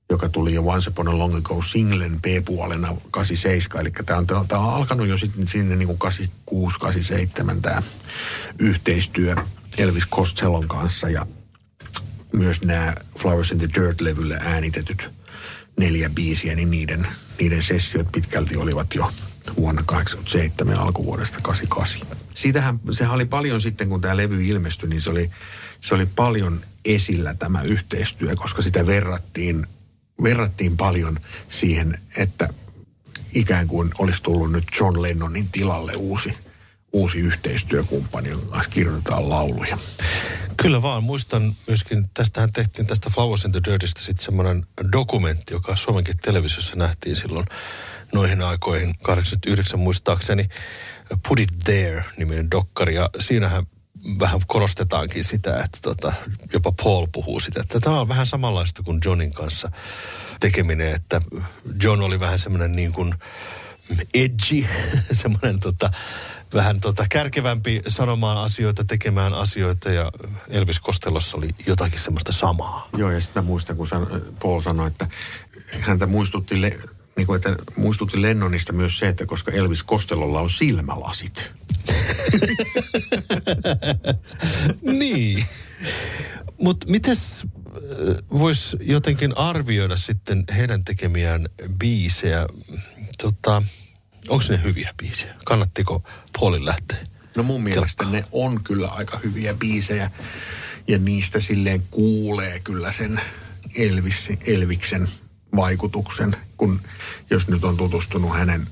joka 0.09 0.29
tuli 0.29 0.53
jo 0.53 0.63
Once 0.63 0.89
Upon 0.89 1.07
a 1.07 1.17
Long 1.17 1.35
Ago 1.35 1.63
singlen 1.63 2.21
B-puolena 2.21 2.95
87. 3.11 3.81
Eli 3.81 3.91
tämä 4.05 4.19
on, 4.19 4.27
on 4.51 4.73
alkanut 4.73 5.07
jo 5.07 5.17
sitten 5.17 5.47
sinne 5.47 5.75
niin 5.75 5.87
kuin 5.87 5.99
86, 5.99 6.79
87 6.79 7.61
tämä 7.61 7.81
yhteistyö 8.59 9.35
Elvis 9.77 10.07
Costellon 10.07 10.67
kanssa 10.67 11.09
ja 11.09 11.25
myös 12.31 12.61
nämä 12.61 12.95
Flowers 13.19 13.51
in 13.51 13.57
the 13.57 13.67
Dirt-levyllä 13.67 14.37
äänitetyt 14.41 15.09
neljä 15.79 16.09
biisiä, 16.09 16.55
niin 16.55 16.71
niiden, 16.71 17.07
niiden 17.39 17.63
sessiot 17.63 18.11
pitkälti 18.11 18.55
olivat 18.57 18.95
jo 18.95 19.11
vuonna 19.57 19.83
87 19.85 20.73
ja 20.73 20.81
alkuvuodesta 20.81 21.39
88. 21.41 22.17
Siitähän, 22.33 22.79
sehän 22.91 23.13
oli 23.13 23.25
paljon 23.25 23.61
sitten, 23.61 23.89
kun 23.89 24.01
tämä 24.01 24.17
levy 24.17 24.45
ilmestyi, 24.45 24.89
niin 24.89 25.01
se 25.01 25.09
oli, 25.09 25.31
se 25.81 25.95
oli 25.95 26.05
paljon 26.05 26.61
esillä 26.85 27.33
tämä 27.33 27.61
yhteistyö, 27.61 28.35
koska 28.35 28.61
sitä 28.61 28.85
verrattiin, 28.85 29.67
verrattiin 30.23 30.77
paljon 30.77 31.19
siihen, 31.49 31.99
että 32.17 32.49
ikään 33.33 33.67
kuin 33.67 33.91
olisi 33.99 34.23
tullut 34.23 34.51
nyt 34.51 34.63
John 34.79 35.01
Lennonin 35.01 35.49
tilalle 35.51 35.93
uusi, 35.95 36.33
uusi 36.93 37.19
yhteistyökumppani, 37.19 38.29
jonka 38.29 38.45
kanssa 38.45 38.71
kirjoitetaan 38.71 39.29
lauluja. 39.29 39.77
Kyllä 40.61 40.81
vaan, 40.81 41.03
muistan 41.03 41.55
myöskin, 41.67 42.09
tästähän 42.13 42.51
tehtiin 42.51 42.87
tästä 42.87 43.09
Flowers 43.09 43.45
in 43.45 43.51
the 43.51 43.61
Dirtistä 43.65 44.01
sitten 44.01 44.25
semmoinen 44.25 44.65
dokumentti, 44.91 45.53
joka 45.53 45.75
Suomenkin 45.75 46.17
televisiossa 46.17 46.75
nähtiin 46.75 47.15
silloin 47.15 47.45
noihin 48.13 48.41
aikoihin, 48.41 48.95
89 49.03 49.79
muistaakseni, 49.79 50.49
Put 51.27 51.39
It 51.39 51.49
There-niminen 51.63 52.51
dokkari, 52.51 52.95
ja 52.95 53.09
siinähän 53.19 53.65
vähän 54.19 54.39
korostetaankin 54.47 55.23
sitä, 55.23 55.63
että 55.63 55.77
tota, 55.81 56.13
jopa 56.53 56.71
Paul 56.83 57.07
puhuu 57.11 57.39
sitä, 57.39 57.61
että 57.61 57.79
tämä 57.79 57.99
on 57.99 58.09
vähän 58.09 58.25
samanlaista 58.25 58.83
kuin 58.83 58.99
Johnin 59.05 59.33
kanssa 59.33 59.71
tekeminen, 60.39 60.95
että 60.95 61.21
John 61.83 62.01
oli 62.01 62.19
vähän 62.19 62.39
semmoinen 62.39 62.71
niin 62.71 62.93
kuin 62.93 63.13
edgy, 64.13 64.67
semmoinen 65.21 65.59
tota, 65.59 65.91
vähän 66.53 66.79
tota 66.79 67.05
kärkevämpi 67.09 67.81
sanomaan 67.87 68.37
asioita, 68.37 68.83
tekemään 68.83 69.33
asioita 69.33 69.91
ja 69.91 70.11
Elvis 70.49 70.81
Costellossa 70.81 71.37
oli 71.37 71.49
jotakin 71.67 71.99
semmoista 71.99 72.31
samaa. 72.31 72.89
Joo, 72.97 73.11
ja 73.11 73.21
sitten 73.21 73.45
muistan, 73.45 73.77
kun 73.77 73.87
san, 73.87 74.07
Paul 74.41 74.61
sanoi, 74.61 74.87
että 74.87 75.07
häntä 75.79 76.07
muistutti, 76.07 76.61
le, 76.61 76.79
niin 77.15 77.27
kuin, 77.27 77.35
että 77.35 77.55
muistutti 77.75 78.21
Lennonista 78.21 78.73
myös 78.73 78.97
se, 78.97 79.07
että 79.07 79.25
koska 79.25 79.51
Elvis 79.51 79.85
Costellolla 79.85 80.41
on 80.41 80.49
silmälasit. 80.49 81.51
niin. 84.99 85.45
Mutta 86.61 86.87
mites 86.89 87.45
voisi 88.31 88.77
jotenkin 88.81 89.37
arvioida 89.37 89.97
sitten 89.97 90.43
heidän 90.57 90.83
tekemiään 90.83 91.45
biisejä? 91.79 92.47
Tota, 93.21 93.61
Onko 94.29 94.45
ne 94.49 94.59
hyviä 94.63 94.93
biisejä? 94.97 95.35
Kannattiko 95.45 96.03
Paulin 96.39 96.65
lähteä? 96.65 96.97
No 97.35 97.43
mun 97.43 97.63
mielestä 97.63 98.05
ne 98.05 98.25
on 98.31 98.63
kyllä 98.63 98.87
aika 98.87 99.19
hyviä 99.23 99.53
biisejä. 99.53 100.11
Ja 100.87 100.97
niistä 100.97 101.39
silleen 101.39 101.83
kuulee 101.91 102.59
kyllä 102.59 102.91
sen 102.91 103.21
Elvis, 103.75 104.27
Elviksen 104.45 105.09
vaikutuksen, 105.55 106.35
kun 106.57 106.81
jos 107.29 107.47
nyt 107.47 107.63
on 107.63 107.77
tutustunut 107.77 108.37
hänen, 108.37 108.67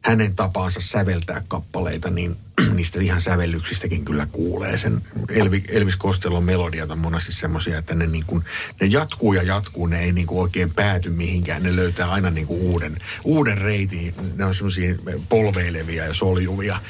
hänen 0.00 0.34
tapaansa 0.34 0.80
säveltää 0.80 1.42
kappaleita, 1.48 2.10
niin 2.10 2.36
niistä 2.74 3.00
ihan 3.00 3.20
sävellyksistäkin 3.20 4.04
kyllä 4.04 4.26
kuulee 4.32 4.78
sen. 4.78 5.02
Elvi, 5.28 5.64
Elvis 5.68 5.98
Costellon 5.98 6.44
melodiat 6.44 6.90
on 6.90 6.98
monesti 6.98 7.32
semmoisia, 7.32 7.78
että 7.78 7.94
ne, 7.94 8.06
niin 8.06 8.24
kuin, 8.26 8.44
ne 8.80 8.86
jatkuu 8.86 9.32
ja 9.32 9.42
jatkuu, 9.42 9.86
ne 9.86 10.00
ei 10.00 10.12
niin 10.12 10.26
kuin 10.26 10.40
oikein 10.40 10.70
pääty 10.70 11.10
mihinkään. 11.10 11.62
Ne 11.62 11.76
löytää 11.76 12.10
aina 12.10 12.30
niin 12.30 12.46
kuin 12.46 12.60
uuden, 12.60 12.96
uuden 13.24 13.58
reitin. 13.58 14.14
Ne 14.36 14.44
on 14.44 14.54
semmoisia 14.54 14.94
polveilevia 15.28 16.04
ja 16.04 16.14
soljuvia, 16.14 16.80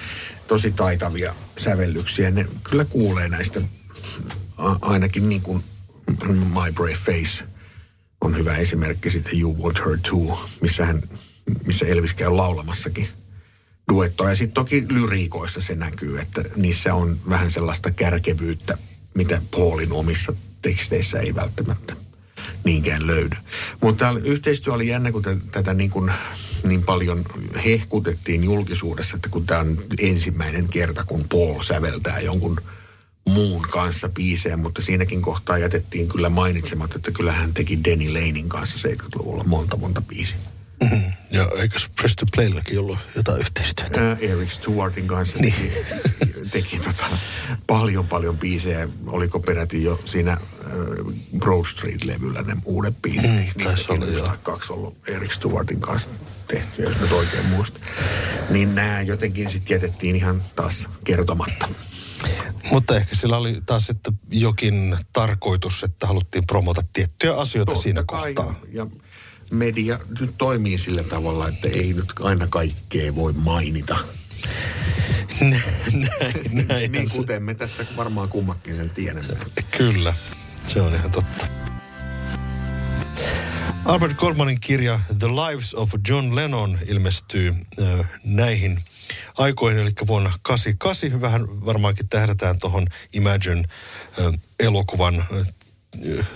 tosi 0.47 0.73
taitavia 0.73 1.35
sävellyksiä. 1.57 2.31
Ne 2.31 2.47
kyllä 2.65 2.85
kuulee 2.85 3.29
näistä 3.29 3.61
ainakin 4.81 5.29
niin 5.29 5.43
kuin 5.43 5.65
My 6.27 6.73
Brave 6.75 6.95
Face 6.95 7.45
on 8.21 8.37
hyvä 8.37 8.57
esimerkki 8.57 9.11
sitten 9.11 9.41
You 9.41 9.63
Want 9.63 9.79
Her 9.79 9.99
Too, 10.11 10.49
missä, 10.61 10.87
hän, 10.87 11.03
missä 11.67 11.87
Elvis 11.87 12.15
käy 12.15 12.31
laulamassakin 12.31 13.09
duettoa. 13.93 14.31
Ja 14.31 14.37
sitten 14.37 14.55
toki 14.55 14.85
lyriikoissa 14.89 15.61
se 15.61 15.75
näkyy, 15.75 16.19
että 16.19 16.45
niissä 16.57 16.95
on 16.95 17.19
vähän 17.29 17.51
sellaista 17.51 17.91
kärkevyyttä, 17.91 18.79
mitä 19.15 19.43
Paulin 19.51 19.93
omissa 19.93 20.33
teksteissä 20.63 21.21
ei 21.21 21.35
välttämättä 21.35 21.97
niinkään 22.65 23.07
löydy. 23.07 23.37
Mutta 23.83 24.15
yhteistyö 24.25 24.73
oli 24.73 24.89
jännä, 24.89 25.13
kun 25.13 25.23
t- 25.23 25.53
tätä 25.53 25.75
niin, 25.75 25.91
kuin, 25.91 26.13
niin 26.69 26.83
paljon 26.83 27.25
hehkutettiin 27.65 28.45
julkisuudessa, 28.45 29.17
että 29.17 29.29
kun 29.29 29.47
tämä 29.47 29.61
on 29.61 29.79
ensimmäinen 29.99 30.69
kerta, 30.69 31.05
kun 31.05 31.25
Paul 31.29 31.63
säveltää 31.63 32.21
jonkun 32.21 32.61
muun 33.29 33.63
kanssa 33.63 34.09
biisejä, 34.09 34.57
mutta 34.57 34.83
siinäkin 34.83 35.23
kohtaa 35.23 35.59
jätettiin 35.59 36.09
kyllä 36.09 36.29
mainitsematta, 36.29 36.97
että 36.97 37.11
kyllä 37.11 37.33
hän 37.33 37.55
teki 37.55 37.85
Denny 37.85 38.09
Lanein 38.09 38.49
kanssa 38.49 38.89
70-luvulla 38.89 39.45
monta 39.45 39.77
monta 39.77 40.03
biisiä. 40.03 40.39
Ja 41.31 41.49
eikös 41.57 41.89
Press 41.97 42.17
to 42.17 42.27
Playlläkin 42.35 42.79
ollut 42.79 42.99
jotain 43.17 43.41
yhteistyötä? 43.41 44.09
Ää, 44.09 44.17
Eric 44.21 44.51
Stewartin 44.51 45.09
kanssa 45.09 45.39
teki, 45.39 45.73
teki 46.51 46.79
tota, 46.79 47.07
paljon 47.67 48.09
paljon 48.09 48.39
biisejä. 48.39 48.89
Oliko 49.07 49.41
peräti 49.41 49.83
jo 49.83 50.01
siinä 50.05 50.33
äh, 50.33 50.39
Broad 51.39 51.65
Street-levyllä 51.65 52.43
ne 52.43 52.57
uudet 52.65 53.03
biisit? 53.03 53.31
Mm, 53.31 53.65
taisi 53.65 53.85
olla, 53.89 54.07
on 54.07 54.13
joo. 54.13 54.33
kaksi 54.43 54.73
ollut 54.73 54.97
Eric 55.07 55.33
Stewartin 55.33 55.81
kanssa 55.81 56.11
tehty, 56.49 56.83
jos 56.83 57.01
nyt 57.01 57.13
oikein 57.13 57.47
muistan. 57.47 57.83
Niin 58.51 58.75
nämä 58.75 59.01
jotenkin 59.01 59.51
sitten 59.51 59.75
jätettiin 59.75 60.17
ihan 60.17 60.43
taas 60.57 60.89
kertomatta. 61.05 61.69
Mutta 62.71 62.97
ehkä 62.97 63.17
sillä 63.17 63.37
oli 63.37 63.61
taas 63.67 63.87
sitten 63.87 64.19
jokin 64.31 64.97
tarkoitus, 65.13 65.83
että 65.83 66.07
haluttiin 66.07 66.47
promota 66.47 66.83
tiettyjä 66.93 67.35
asioita 67.35 67.73
Totta 67.73 67.83
siinä 67.83 68.05
kai, 68.07 68.35
kohtaa. 68.35 68.55
Ja 68.73 68.87
media 69.51 69.99
nyt 70.21 70.35
toimii 70.39 70.79
sillä 70.79 71.03
tavalla, 71.03 71.49
että 71.49 71.69
ei 71.69 71.93
nyt 71.93 72.13
aina 72.21 72.47
kaikkea 72.47 73.15
voi 73.15 73.33
mainita. 73.33 73.99
näin, 75.41 75.63
näin, 76.69 76.93
Niin 76.93 77.09
se- 77.11 77.17
kuten 77.17 77.43
me 77.43 77.55
tässä 77.55 77.87
varmaan 77.97 78.29
kummakin 78.29 78.77
sen 78.77 78.91
tiedämme. 78.91 79.37
Kyllä, 79.79 80.15
se 80.67 80.81
on 80.81 80.95
ihan 80.95 81.11
totta. 81.11 81.47
Albert 83.85 84.17
Gormanin 84.17 84.61
kirja 84.61 85.01
The 85.19 85.27
Lives 85.29 85.75
of 85.75 85.91
John 86.09 86.35
Lennon 86.37 86.79
ilmestyy 86.87 87.55
äh, 87.83 88.11
näihin 88.25 88.81
aikoihin, 89.39 89.81
eli 89.81 89.91
vuonna 90.07 90.33
88. 90.43 91.21
Vähän 91.21 91.67
varmaankin 91.67 92.09
tähdätään 92.09 92.59
tuohon 92.59 92.87
Imagine-elokuvan 93.13 95.21
äh, 95.21 95.27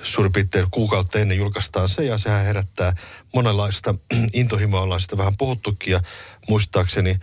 suurin 0.02 0.32
piirtein 0.32 0.66
kuukautta 0.70 1.18
ennen 1.18 1.36
julkaistaan 1.38 1.88
se, 1.88 2.04
ja 2.04 2.18
sehän 2.18 2.44
herättää 2.44 2.92
monenlaista 3.34 3.94
intohimoa, 4.32 4.80
ollaan 4.80 5.00
sitä 5.00 5.16
vähän 5.16 5.36
puhuttukin, 5.38 5.92
ja 5.92 6.00
muistaakseni 6.48 7.16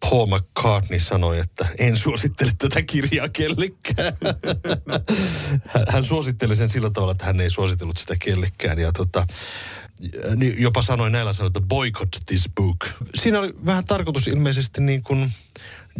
Paul 0.00 0.26
McCartney 0.26 1.00
sanoi, 1.00 1.38
että 1.38 1.66
en 1.78 1.96
suosittele 1.96 2.52
tätä 2.58 2.82
kirjaa 2.82 3.28
kellekään. 3.28 4.16
Hän- 5.88 6.04
suositteli 6.04 6.56
sen 6.56 6.70
sillä 6.70 6.90
tavalla, 6.90 7.12
että 7.12 7.24
hän 7.24 7.40
ei 7.40 7.50
suositellut 7.50 7.96
sitä 7.96 8.14
kellekään. 8.18 8.78
Ja 8.78 8.92
tota, 8.92 9.26
niin 10.36 10.62
jopa 10.62 10.82
sanoi 10.82 11.10
näillä 11.10 11.32
sanoilla, 11.32 11.58
että 11.58 11.68
boycott 11.68 12.16
this 12.26 12.48
book. 12.56 12.86
Siinä 13.14 13.38
oli 13.38 13.54
vähän 13.66 13.84
tarkoitus 13.84 14.28
ilmeisesti 14.28 14.80
niin 14.80 15.02
kuin 15.02 15.32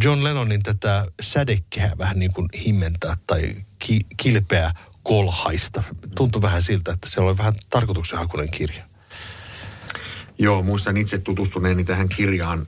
John 0.05 0.25
Lennonin 0.25 0.63
tätä 0.63 1.07
sädekkää 1.23 1.93
vähän 1.99 2.19
niin 2.19 2.33
kuin 2.33 2.49
himmentää 2.65 3.17
tai 3.27 3.55
ki- 3.79 4.07
kilpeä 4.17 4.73
kolhaista. 5.05 5.83
Tuntui 6.15 6.43
vähän 6.43 6.63
siltä, 6.63 6.93
että 6.93 7.09
se 7.09 7.21
oli 7.21 7.39
vähän 7.39 7.55
tarkoituksenhakuinen 7.71 8.51
kirja. 8.51 8.85
Joo, 10.39 10.63
muistan 10.63 10.97
itse 10.97 11.19
tutustuneeni 11.19 11.85
tähän 11.85 12.09
kirjaan 12.09 12.67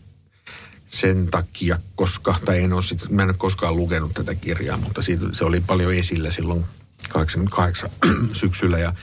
sen 0.88 1.28
takia, 1.30 1.78
koska, 1.94 2.34
tai 2.44 2.62
en 2.62 2.72
ole 2.72 2.82
sit, 2.82 3.10
mä 3.10 3.22
en 3.22 3.28
ole 3.28 3.36
koskaan 3.38 3.76
lukenut 3.76 4.14
tätä 4.14 4.34
kirjaa, 4.34 4.76
mutta 4.76 5.02
siitä, 5.02 5.26
se 5.32 5.44
oli 5.44 5.60
paljon 5.60 5.94
esillä 5.94 6.30
silloin 6.30 6.64
88 7.08 7.90
syksyllä. 8.32 8.78
Ja 8.78 8.94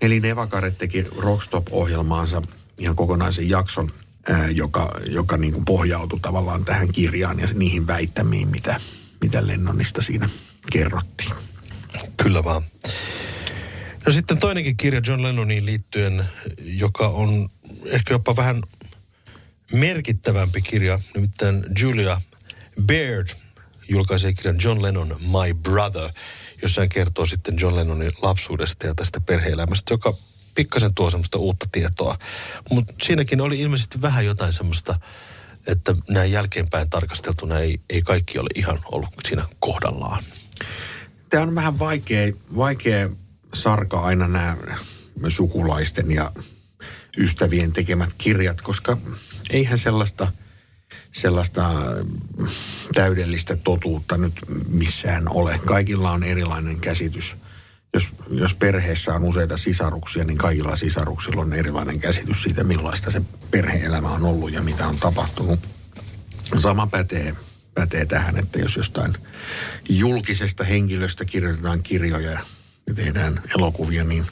Eli 0.00 0.20
Nevakare 0.20 0.70
teki 0.70 1.06
Rockstop-ohjelmaansa 1.16 2.42
ihan 2.78 2.96
kokonaisen 2.96 3.48
jakson, 3.48 3.92
ää, 4.28 4.50
joka, 4.50 5.00
joka 5.06 5.36
niin 5.36 5.52
kuin 5.52 5.64
pohjautui 5.64 6.20
tavallaan 6.20 6.64
tähän 6.64 6.88
kirjaan 6.92 7.40
ja 7.40 7.48
niihin 7.54 7.86
väittämiin, 7.86 8.48
mitä, 8.48 8.80
mitä 9.20 9.46
Lennonista 9.46 10.02
siinä 10.02 10.28
kerrottiin. 10.72 11.32
Kyllä 12.16 12.44
vaan. 12.44 12.62
No 14.06 14.12
sitten 14.12 14.38
toinenkin 14.38 14.76
kirja 14.76 15.00
John 15.06 15.22
Lennoniin 15.22 15.66
liittyen, 15.66 16.24
joka 16.64 17.08
on 17.08 17.48
ehkä 17.86 18.14
jopa 18.14 18.36
vähän 18.36 18.62
merkittävämpi 19.72 20.62
kirja, 20.62 20.98
nimittäin 21.14 21.64
Julia 21.80 22.20
Baird 22.86 23.28
julkaisee 23.88 24.32
kirjan 24.32 24.58
John 24.64 24.82
Lennon 24.82 25.16
My 25.20 25.54
Brother, 25.54 26.10
jossa 26.62 26.80
hän 26.80 26.88
kertoo 26.88 27.26
sitten 27.26 27.54
John 27.60 27.76
Lennonin 27.76 28.12
lapsuudesta 28.22 28.86
ja 28.86 28.94
tästä 28.94 29.20
perheelämästä, 29.20 29.94
joka 29.94 30.14
pikkasen 30.54 30.94
tuo 30.94 31.10
semmoista 31.10 31.38
uutta 31.38 31.66
tietoa. 31.72 32.18
Mutta 32.70 32.94
siinäkin 33.02 33.40
oli 33.40 33.60
ilmeisesti 33.60 34.02
vähän 34.02 34.26
jotain 34.26 34.52
semmoista, 34.52 35.00
että 35.66 35.94
näin 36.10 36.32
jälkeenpäin 36.32 36.90
tarkasteltuna 36.90 37.58
ei, 37.58 37.80
ei 37.90 38.02
kaikki 38.02 38.38
ole 38.38 38.48
ihan 38.54 38.78
ollut 38.84 39.10
siinä 39.28 39.44
kohdallaan. 39.60 40.24
Tämä 41.36 41.48
on 41.48 41.54
vähän 41.54 41.78
vaikea, 41.78 42.32
vaikea 42.56 43.10
sarka 43.54 44.00
aina 44.00 44.28
nämä 44.28 44.56
sukulaisten 45.28 46.10
ja 46.10 46.32
ystävien 47.18 47.72
tekemät 47.72 48.10
kirjat, 48.18 48.60
koska 48.60 48.96
eihän 49.50 49.78
sellaista, 49.78 50.32
sellaista 51.12 51.70
täydellistä 52.94 53.56
totuutta 53.56 54.16
nyt 54.16 54.32
missään 54.68 55.28
ole. 55.28 55.60
Kaikilla 55.64 56.10
on 56.10 56.22
erilainen 56.22 56.80
käsitys. 56.80 57.36
Jos, 57.94 58.12
jos 58.30 58.54
perheessä 58.54 59.14
on 59.14 59.24
useita 59.24 59.56
sisaruksia, 59.56 60.24
niin 60.24 60.38
kaikilla 60.38 60.76
sisaruksilla 60.76 61.42
on 61.42 61.52
erilainen 61.52 61.98
käsitys 61.98 62.42
siitä, 62.42 62.64
millaista 62.64 63.10
se 63.10 63.22
perheelämä 63.50 64.08
on 64.08 64.24
ollut 64.24 64.52
ja 64.52 64.62
mitä 64.62 64.88
on 64.88 64.96
tapahtunut. 64.96 65.60
Sama 66.58 66.86
pätee, 66.86 67.34
pätee 67.76 68.06
tähän, 68.06 68.38
että 68.38 68.58
jos 68.58 68.76
jostain 68.76 69.14
julkisesta 69.88 70.64
henkilöstä 70.64 71.24
kirjoitetaan 71.24 71.82
kirjoja 71.82 72.30
ja 72.86 72.94
tehdään 72.94 73.42
elokuvia, 73.58 74.04
niin 74.04 74.26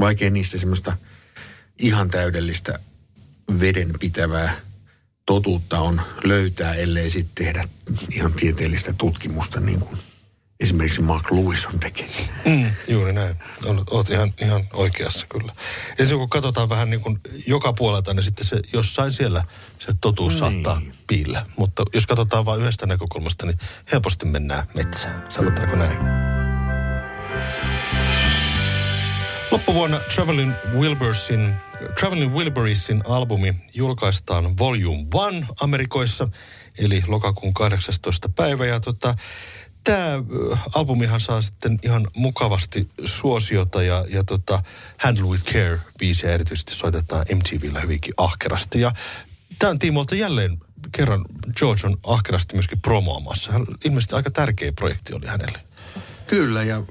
vaikea 0.00 0.30
niistä 0.30 0.58
semmoista 0.58 0.96
ihan 1.78 2.10
täydellistä 2.10 2.78
vedenpitävää 3.60 4.60
totuutta 5.26 5.78
on 5.78 6.00
löytää, 6.24 6.74
ellei 6.74 7.10
sitten 7.10 7.44
tehdä 7.44 7.68
ihan 8.10 8.32
tieteellistä 8.32 8.92
tutkimusta, 8.92 9.60
niin 9.60 9.80
kuin 9.80 9.98
esimerkiksi 10.60 11.00
Mark 11.00 11.30
Lewis 11.32 11.66
on 11.66 11.80
tekemään. 11.80 12.14
Mm, 12.44 12.70
juuri 12.88 13.12
näin. 13.12 13.36
Olet 13.90 14.10
ihan, 14.10 14.32
ihan 14.42 14.62
oikeassa 14.72 15.26
kyllä. 15.26 15.52
Ja 15.98 16.06
se 16.06 16.14
kun 16.14 16.28
katsotaan 16.28 16.68
vähän 16.68 16.90
niin 16.90 17.00
kuin 17.00 17.18
joka 17.46 17.72
puolelta, 17.72 18.14
niin 18.14 18.24
sitten 18.24 18.44
se 18.44 18.60
jossain 18.72 19.12
siellä 19.12 19.44
se 19.78 19.92
totuus 20.00 20.32
niin. 20.32 20.38
saattaa 20.38 20.82
piillä. 21.06 21.46
Mutta 21.58 21.84
jos 21.94 22.06
katsotaan 22.06 22.44
vain 22.44 22.60
yhdestä 22.60 22.86
näkökulmasta, 22.86 23.46
niin 23.46 23.58
helposti 23.92 24.26
mennään 24.26 24.66
metsään. 24.74 25.24
Sanotaanko 25.28 25.76
näin? 25.76 25.98
Loppuvuonna 29.50 29.98
Traveling 30.14 30.54
Wilbursin 30.72 31.54
Traveling 32.00 32.34
Wilburiesin 32.34 33.02
albumi 33.08 33.54
julkaistaan 33.74 34.58
Volume 34.58 35.06
1 35.38 35.54
Amerikoissa, 35.60 36.28
eli 36.78 37.02
lokakuun 37.06 37.54
18. 37.54 38.28
päivä. 38.28 38.66
Ja 38.66 38.80
tota, 38.80 39.14
tämä 39.86 40.22
albumihan 40.74 41.20
saa 41.20 41.42
sitten 41.42 41.78
ihan 41.82 42.06
mukavasti 42.16 42.88
suosiota 43.04 43.82
ja, 43.82 44.04
ja 44.08 44.24
tota, 44.24 44.62
Handle 44.98 45.24
with 45.24 45.44
Care 45.44 45.80
biisiä 45.98 46.32
erityisesti 46.32 46.74
soitetaan 46.74 47.26
MTVllä 47.34 47.80
hyvinkin 47.80 48.14
ahkerasti. 48.16 48.80
Ja 48.80 48.92
tämän 49.58 49.78
tiimoilta 49.78 50.14
jälleen 50.14 50.58
kerran 50.92 51.24
George 51.56 51.86
on 51.86 51.96
ahkerasti 52.06 52.54
myöskin 52.54 52.80
promoamassa. 52.80 53.52
Hän, 53.52 53.66
ilmeisesti 53.84 54.14
aika 54.14 54.30
tärkeä 54.30 54.72
projekti 54.72 55.14
oli 55.14 55.26
hänelle. 55.26 55.58
Kyllä, 56.26 56.62
ja 56.62 56.82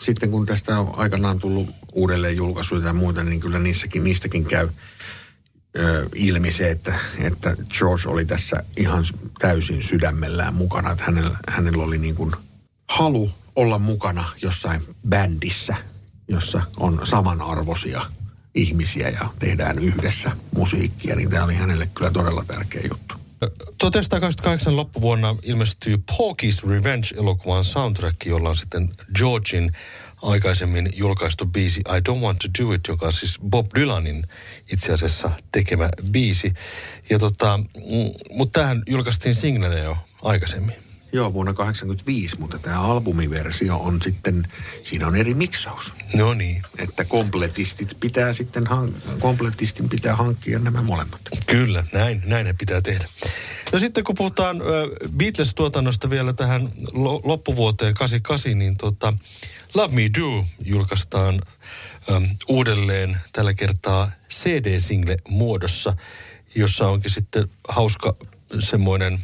sitten 0.00 0.30
kun 0.30 0.46
tästä 0.46 0.78
on 0.78 0.94
aikanaan 0.96 1.38
tullut 1.38 1.70
uudelleen 1.92 2.36
julkaisuja 2.36 2.86
ja 2.86 2.92
muita, 2.92 3.24
niin 3.24 3.40
kyllä 3.40 3.58
niissäkin, 3.58 4.04
niistäkin 4.04 4.44
käy 4.44 4.68
ilmi 6.14 6.52
se, 6.52 6.70
että, 6.70 6.94
että 7.18 7.56
George 7.78 8.08
oli 8.08 8.24
tässä 8.24 8.64
ihan 8.76 9.04
täysin 9.38 9.82
sydämellään 9.82 10.54
mukana. 10.54 10.90
Että 10.90 11.04
hänellä, 11.04 11.36
hänellä 11.48 11.84
oli 11.84 11.98
niin 11.98 12.14
kuin 12.14 12.32
halu 12.88 13.30
olla 13.56 13.78
mukana 13.78 14.24
jossain 14.42 14.82
bändissä, 15.08 15.76
jossa 16.28 16.62
on 16.76 17.00
samanarvoisia 17.04 18.02
ihmisiä 18.54 19.08
ja 19.08 19.28
tehdään 19.38 19.78
yhdessä 19.78 20.32
musiikkia, 20.54 21.16
niin 21.16 21.30
tämä 21.30 21.44
oli 21.44 21.54
hänelle 21.54 21.88
kyllä 21.94 22.10
todella 22.10 22.44
tärkeä 22.46 22.82
juttu. 22.90 23.14
1988 23.78 24.76
loppuvuonna 24.76 25.36
ilmestyi 25.42 25.96
Porky's 26.12 26.68
Revenge-elokuvan 26.68 27.64
soundtrack, 27.64 28.26
jolla 28.26 28.48
on 28.48 28.56
sitten 28.56 28.90
Georgin 29.14 29.70
aikaisemmin 30.22 30.90
julkaistu 30.96 31.46
biisi 31.46 31.80
I 31.80 32.10
Don't 32.10 32.20
Want 32.20 32.38
to 32.38 32.48
Do 32.64 32.72
It, 32.72 32.88
joka 32.88 33.06
on 33.06 33.12
siis 33.12 33.38
Bob 33.50 33.66
Dylanin 33.74 34.26
itse 34.72 34.92
asiassa 34.92 35.30
tekemä 35.52 35.88
biisi. 36.10 36.54
Ja 37.10 37.18
tota, 37.18 37.58
mm, 37.58 37.64
mutta 38.30 38.60
tähän 38.60 38.82
julkaistiin 38.86 39.34
singlenä 39.34 39.78
jo 39.78 39.96
aikaisemmin. 40.22 40.74
Joo, 41.12 41.32
vuonna 41.32 41.52
1985, 41.52 42.38
mutta 42.38 42.58
tämä 42.58 42.80
albumiversio 42.80 43.76
on 43.76 44.02
sitten, 44.02 44.48
siinä 44.82 45.06
on 45.06 45.16
eri 45.16 45.34
miksaus. 45.34 45.92
No 46.14 46.34
niin. 46.34 46.62
Että 46.78 47.04
kompletistit 47.04 47.96
pitää 48.00 48.34
sitten, 48.34 48.68
kompletistin 49.18 49.88
pitää 49.88 50.16
hankkia 50.16 50.58
nämä 50.58 50.82
molemmat. 50.82 51.20
Kyllä, 51.46 51.84
näin, 51.92 52.22
näin 52.26 52.46
he 52.46 52.52
pitää 52.52 52.80
tehdä. 52.80 53.04
No 53.72 53.78
sitten 53.78 54.04
kun 54.04 54.14
puhutaan 54.14 54.56
Beatles-tuotannosta 55.16 56.10
vielä 56.10 56.32
tähän 56.32 56.68
loppuvuoteen 57.24 57.94
88, 57.94 58.58
niin 58.58 58.76
tota, 58.76 59.12
Love 59.74 59.94
Me 59.94 60.10
Do 60.20 60.44
julkaistaan 60.64 61.40
äm, 62.12 62.28
uudelleen 62.48 63.20
tällä 63.32 63.54
kertaa 63.54 64.10
CD-single 64.30 65.16
muodossa, 65.28 65.96
jossa 66.54 66.88
onkin 66.88 67.10
sitten 67.10 67.48
hauska 67.68 68.14
semmoinen 68.58 69.18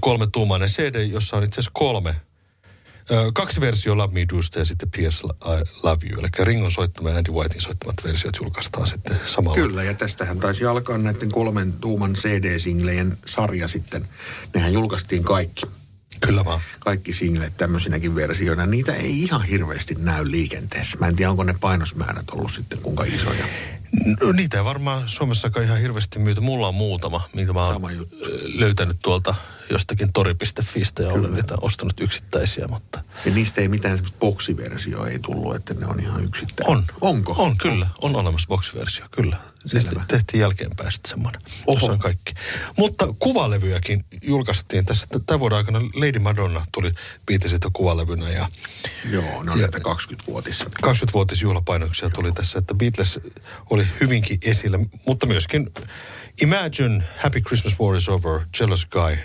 kolmetuumainen 0.00 0.68
CD, 0.68 1.06
jossa 1.06 1.36
on 1.36 1.44
itse 1.44 1.60
asiassa 1.60 1.70
kolme 1.74 2.16
kaksi 3.34 3.60
versio 3.60 3.96
Love 3.96 4.14
Me 4.14 4.26
Dosta 4.34 4.58
ja 4.58 4.64
sitten 4.64 4.90
P.S. 4.90 5.20
I 5.20 5.80
Love 5.82 6.06
You. 6.06 6.20
Eli 6.20 6.44
Ringon 6.44 6.72
soittama 6.72 7.10
ja 7.10 7.16
Andy 7.16 7.32
Whitein 7.32 7.62
soittamat 7.62 8.04
versiot 8.04 8.36
julkaistaan 8.42 8.86
sitten 8.86 9.20
samalla. 9.26 9.56
Kyllä, 9.56 9.82
ja 9.82 9.94
tästähän 9.94 10.40
taisi 10.40 10.64
alkaa 10.64 10.98
näiden 10.98 11.30
kolmen 11.32 11.72
tuuman 11.72 12.14
CD-singlejen 12.14 13.18
sarja 13.26 13.68
sitten. 13.68 14.08
Nehän 14.54 14.72
julkaistiin 14.72 15.24
kaikki. 15.24 15.66
Kyllä 16.20 16.44
vaan. 16.44 16.60
Kaikki 16.78 17.12
singlet 17.12 17.56
tämmöisinäkin 17.56 18.14
versioina. 18.14 18.66
Niitä 18.66 18.92
ei 18.92 19.22
ihan 19.22 19.42
hirveästi 19.42 19.94
näy 19.98 20.30
liikenteessä. 20.30 20.98
Mä 20.98 21.08
en 21.08 21.16
tiedä, 21.16 21.30
onko 21.30 21.44
ne 21.44 21.54
painosmäärät 21.60 22.30
ollut 22.30 22.52
sitten 22.52 22.78
kuinka 22.78 23.04
isoja. 23.04 23.46
No, 24.20 24.32
niitä 24.32 24.56
ei 24.56 24.64
varmaan 24.64 25.02
Suomessakaan 25.06 25.64
ihan 25.64 25.78
hirveästi 25.78 26.18
myyty. 26.18 26.40
Mulla 26.40 26.68
on 26.68 26.74
muutama, 26.74 27.28
minkä 27.34 27.52
mä 27.52 27.66
oon 27.66 28.06
löytänyt 28.54 28.96
tuolta 29.02 29.34
jostakin 29.70 30.12
tori.fistä 30.12 31.02
ja 31.02 31.12
olen 31.12 31.34
niitä 31.34 31.54
ostanut 31.60 32.00
yksittäisiä, 32.00 32.68
mutta... 32.68 33.02
Ja 33.24 33.34
niistä 33.34 33.60
ei 33.60 33.68
mitään 33.68 33.96
semmoista 33.96 34.18
boksiversioa 34.18 35.08
ei 35.08 35.18
tullut, 35.18 35.56
että 35.56 35.74
ne 35.74 35.86
on 35.86 36.00
ihan 36.00 36.24
yksittäisiä. 36.24 36.74
On. 36.74 36.84
Onko? 37.00 37.34
On, 37.38 37.58
kyllä. 37.58 37.86
On 38.02 38.16
olemassa 38.16 38.48
boksiversio, 38.48 39.06
kyllä. 39.10 39.36
Selvä. 39.66 40.04
tehtiin 40.08 40.40
jälkeenpäin 40.40 40.92
sitten 40.92 41.10
semmoinen. 41.10 41.40
Oho. 41.66 41.86
on 41.86 41.98
kaikki. 41.98 42.34
Mutta 42.76 43.14
kuvalevyjäkin 43.18 44.04
julkaistiin 44.22 44.86
tässä. 44.86 45.06
Tämän 45.26 45.40
vuoden 45.40 45.58
aikana 45.58 45.80
Lady 45.80 46.18
Madonna 46.18 46.66
tuli 46.72 46.90
Beatlesilta 47.26 47.70
kuvalevynä. 47.72 48.28
Ja, 48.28 48.48
Joo, 49.10 49.42
ne 49.42 49.50
on 49.50 49.58
näitä 49.58 49.78
20-vuotis. 49.78 50.64
20-vuotisjuhlapainoksia 50.86 52.10
tuli 52.10 52.32
tässä, 52.32 52.58
että 52.58 52.74
Beatles 52.74 53.20
oli 53.70 53.86
hyvinkin 54.00 54.38
esillä, 54.44 54.78
mutta 55.06 55.26
myöskin 55.26 55.70
Imagine 56.42 57.04
Happy 57.16 57.40
Christmas 57.40 57.80
War 57.80 57.96
is 57.96 58.08
Over, 58.08 58.40
Jealous 58.60 58.86
Guy 58.86 59.16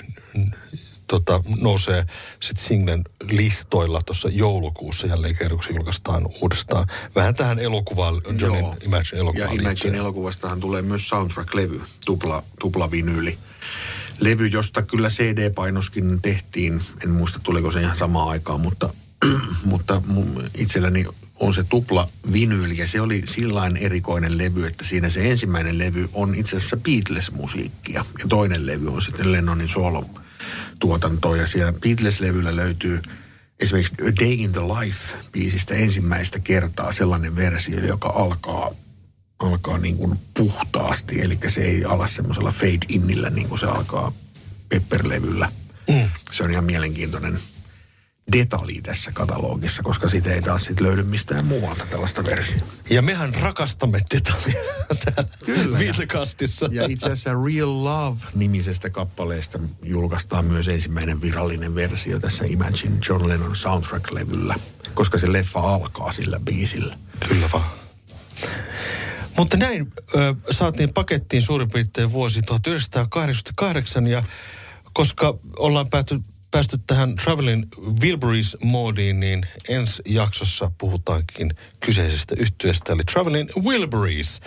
tota, 1.08 1.44
nousee 1.62 2.06
sitten 2.40 2.66
singlen 2.66 3.04
listoilla 3.24 4.02
tuossa 4.02 4.30
joulukuussa 4.30 5.08
jälleen 5.08 5.36
se 5.68 5.74
julkaistaan 5.74 6.28
uudestaan. 6.42 6.88
Vähän 7.16 7.36
tähän 7.36 7.60
elokuvaan, 7.60 8.22
Johnin 8.40 8.60
Joo. 8.60 8.78
Imagine 8.86 9.20
elokuvaan 9.20 9.56
Ja 9.56 9.62
Imagine 9.62 9.98
elokuvastahan 9.98 10.60
tulee 10.60 10.82
myös 10.82 11.10
soundtrack-levy, 11.10 11.82
tupla, 12.06 12.44
tupla 12.60 12.92
vinyyli. 12.92 13.38
Levy, 14.20 14.48
josta 14.48 14.82
kyllä 14.82 15.10
CD-painoskin 15.10 16.22
tehtiin. 16.22 16.82
En 17.04 17.10
muista, 17.10 17.40
tuliko 17.44 17.72
se 17.72 17.82
ihan 17.82 17.98
samaan 17.98 18.30
aikaan, 18.30 18.62
mutta, 18.62 18.90
mutta 19.66 20.02
itselläni 20.58 21.06
on 21.40 21.54
se 21.54 21.64
tupla 21.64 22.10
vinyyli 22.34 22.78
ja 22.78 22.88
se 22.88 23.02
oli 23.02 23.24
sillain 23.28 23.78
erikoinen 23.78 24.38
levy, 24.38 24.66
että 24.66 24.86
siinä 24.86 25.10
se 25.10 25.32
ensimmäinen 25.32 25.78
levy 25.78 26.10
on 26.14 26.36
itse 26.36 26.58
asiassa 26.58 26.78
Beatles-musiikkia 26.78 28.06
ja 28.20 28.26
toinen 28.30 28.66
levy 28.66 28.88
on 28.88 29.02
sitten 29.02 29.32
Lennonin 29.32 29.68
solo 29.68 30.06
tuotantoa 30.84 31.38
ja 31.38 31.48
siellä 31.48 31.74
Beatles-levyllä 31.74 32.56
löytyy 32.56 33.02
esimerkiksi 33.60 33.96
A 34.02 34.16
Day 34.20 34.34
in 34.34 34.52
the 34.52 34.62
Life 34.62 35.00
biisistä 35.32 35.74
ensimmäistä 35.74 36.40
kertaa 36.40 36.92
sellainen 36.92 37.36
versio, 37.36 37.86
joka 37.86 38.10
alkaa 38.10 38.72
alkaa 39.40 39.78
niin 39.78 39.98
kuin 39.98 40.20
puhtaasti, 40.34 41.22
eli 41.22 41.40
se 41.48 41.62
ei 41.62 41.86
ala 41.86 42.08
semmoisella 42.08 42.52
fade 42.52 42.86
innillä 42.90 43.30
niin 43.30 43.50
kuin 43.50 43.60
se 43.60 43.66
alkaa 43.66 44.12
Pepper-levyllä. 44.70 45.52
Mm. 45.90 46.10
Se 46.32 46.44
on 46.44 46.52
ihan 46.52 46.64
mielenkiintoinen 46.64 47.40
detalji 48.32 48.82
tässä 48.82 49.12
katalogissa, 49.12 49.84
koska 49.84 50.10
siitä 50.10 50.34
ei 50.34 50.42
taas 50.42 50.64
sit 50.64 50.82
löydy 50.82 51.04
mistään 51.04 51.46
muualta 51.46 51.86
tällaista 51.86 52.24
versiota. 52.24 52.66
Ja 52.90 53.02
mehän 53.02 53.36
rakastamme 53.36 54.00
detaljia 54.16 54.62
täällä 55.06 55.80
Viitekastissa. 55.80 56.70
Ja 56.72 56.86
itse 56.90 57.06
asiassa 57.06 57.30
Real 57.30 57.84
Love-nimisestä 57.84 58.90
kappaleesta 58.90 59.60
julkaistaan 59.84 60.46
myös 60.46 60.68
ensimmäinen 60.68 61.22
virallinen 61.22 61.76
versio 61.76 62.20
tässä 62.20 62.46
Imagine 62.46 62.98
John 63.10 63.30
Lennon 63.30 63.56
soundtrack-levyllä, 63.56 64.56
koska 64.94 65.18
se 65.18 65.32
leffa 65.32 65.60
alkaa 65.60 66.12
sillä 66.12 66.40
biisillä. 66.40 66.98
Kyllä 67.30 67.50
vaan. 67.54 67.70
Mutta 69.38 69.58
näin 69.58 69.94
ö, 70.16 70.36
saatiin 70.52 70.94
pakettiin 70.94 71.42
suurin 71.42 71.72
piirtein 71.72 72.12
vuosi 72.12 72.42
1988 72.42 74.08
ja 74.08 74.24
koska 74.94 75.38
ollaan 75.58 75.90
pääty, 75.90 76.20
päästy 76.54 76.78
tähän 76.88 77.16
Traveling 77.16 77.64
Wilburys-moodiin, 78.02 79.20
niin 79.20 79.46
ensi 79.70 80.02
jaksossa 80.06 80.72
puhutaankin 80.78 81.56
kyseisestä 81.80 82.36
yhtyeestä, 82.38 82.94
eli 82.94 83.04
Traveling 83.04 83.50
Wilburys. 83.62 84.42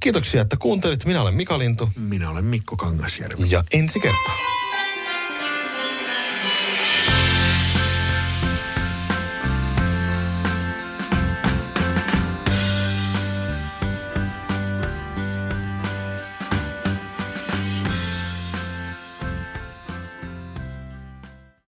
Kiitoksia, 0.00 0.42
että 0.42 0.56
kuuntelit. 0.56 1.04
Minä 1.04 1.22
olen 1.22 1.34
Mika 1.34 1.58
Lintu. 1.58 1.90
Minä 1.96 2.30
olen 2.30 2.44
Mikko 2.44 2.76
Kangasjärvi. 2.76 3.50
Ja 3.50 3.64
ensi 3.72 4.00
kertaa. 4.00 4.36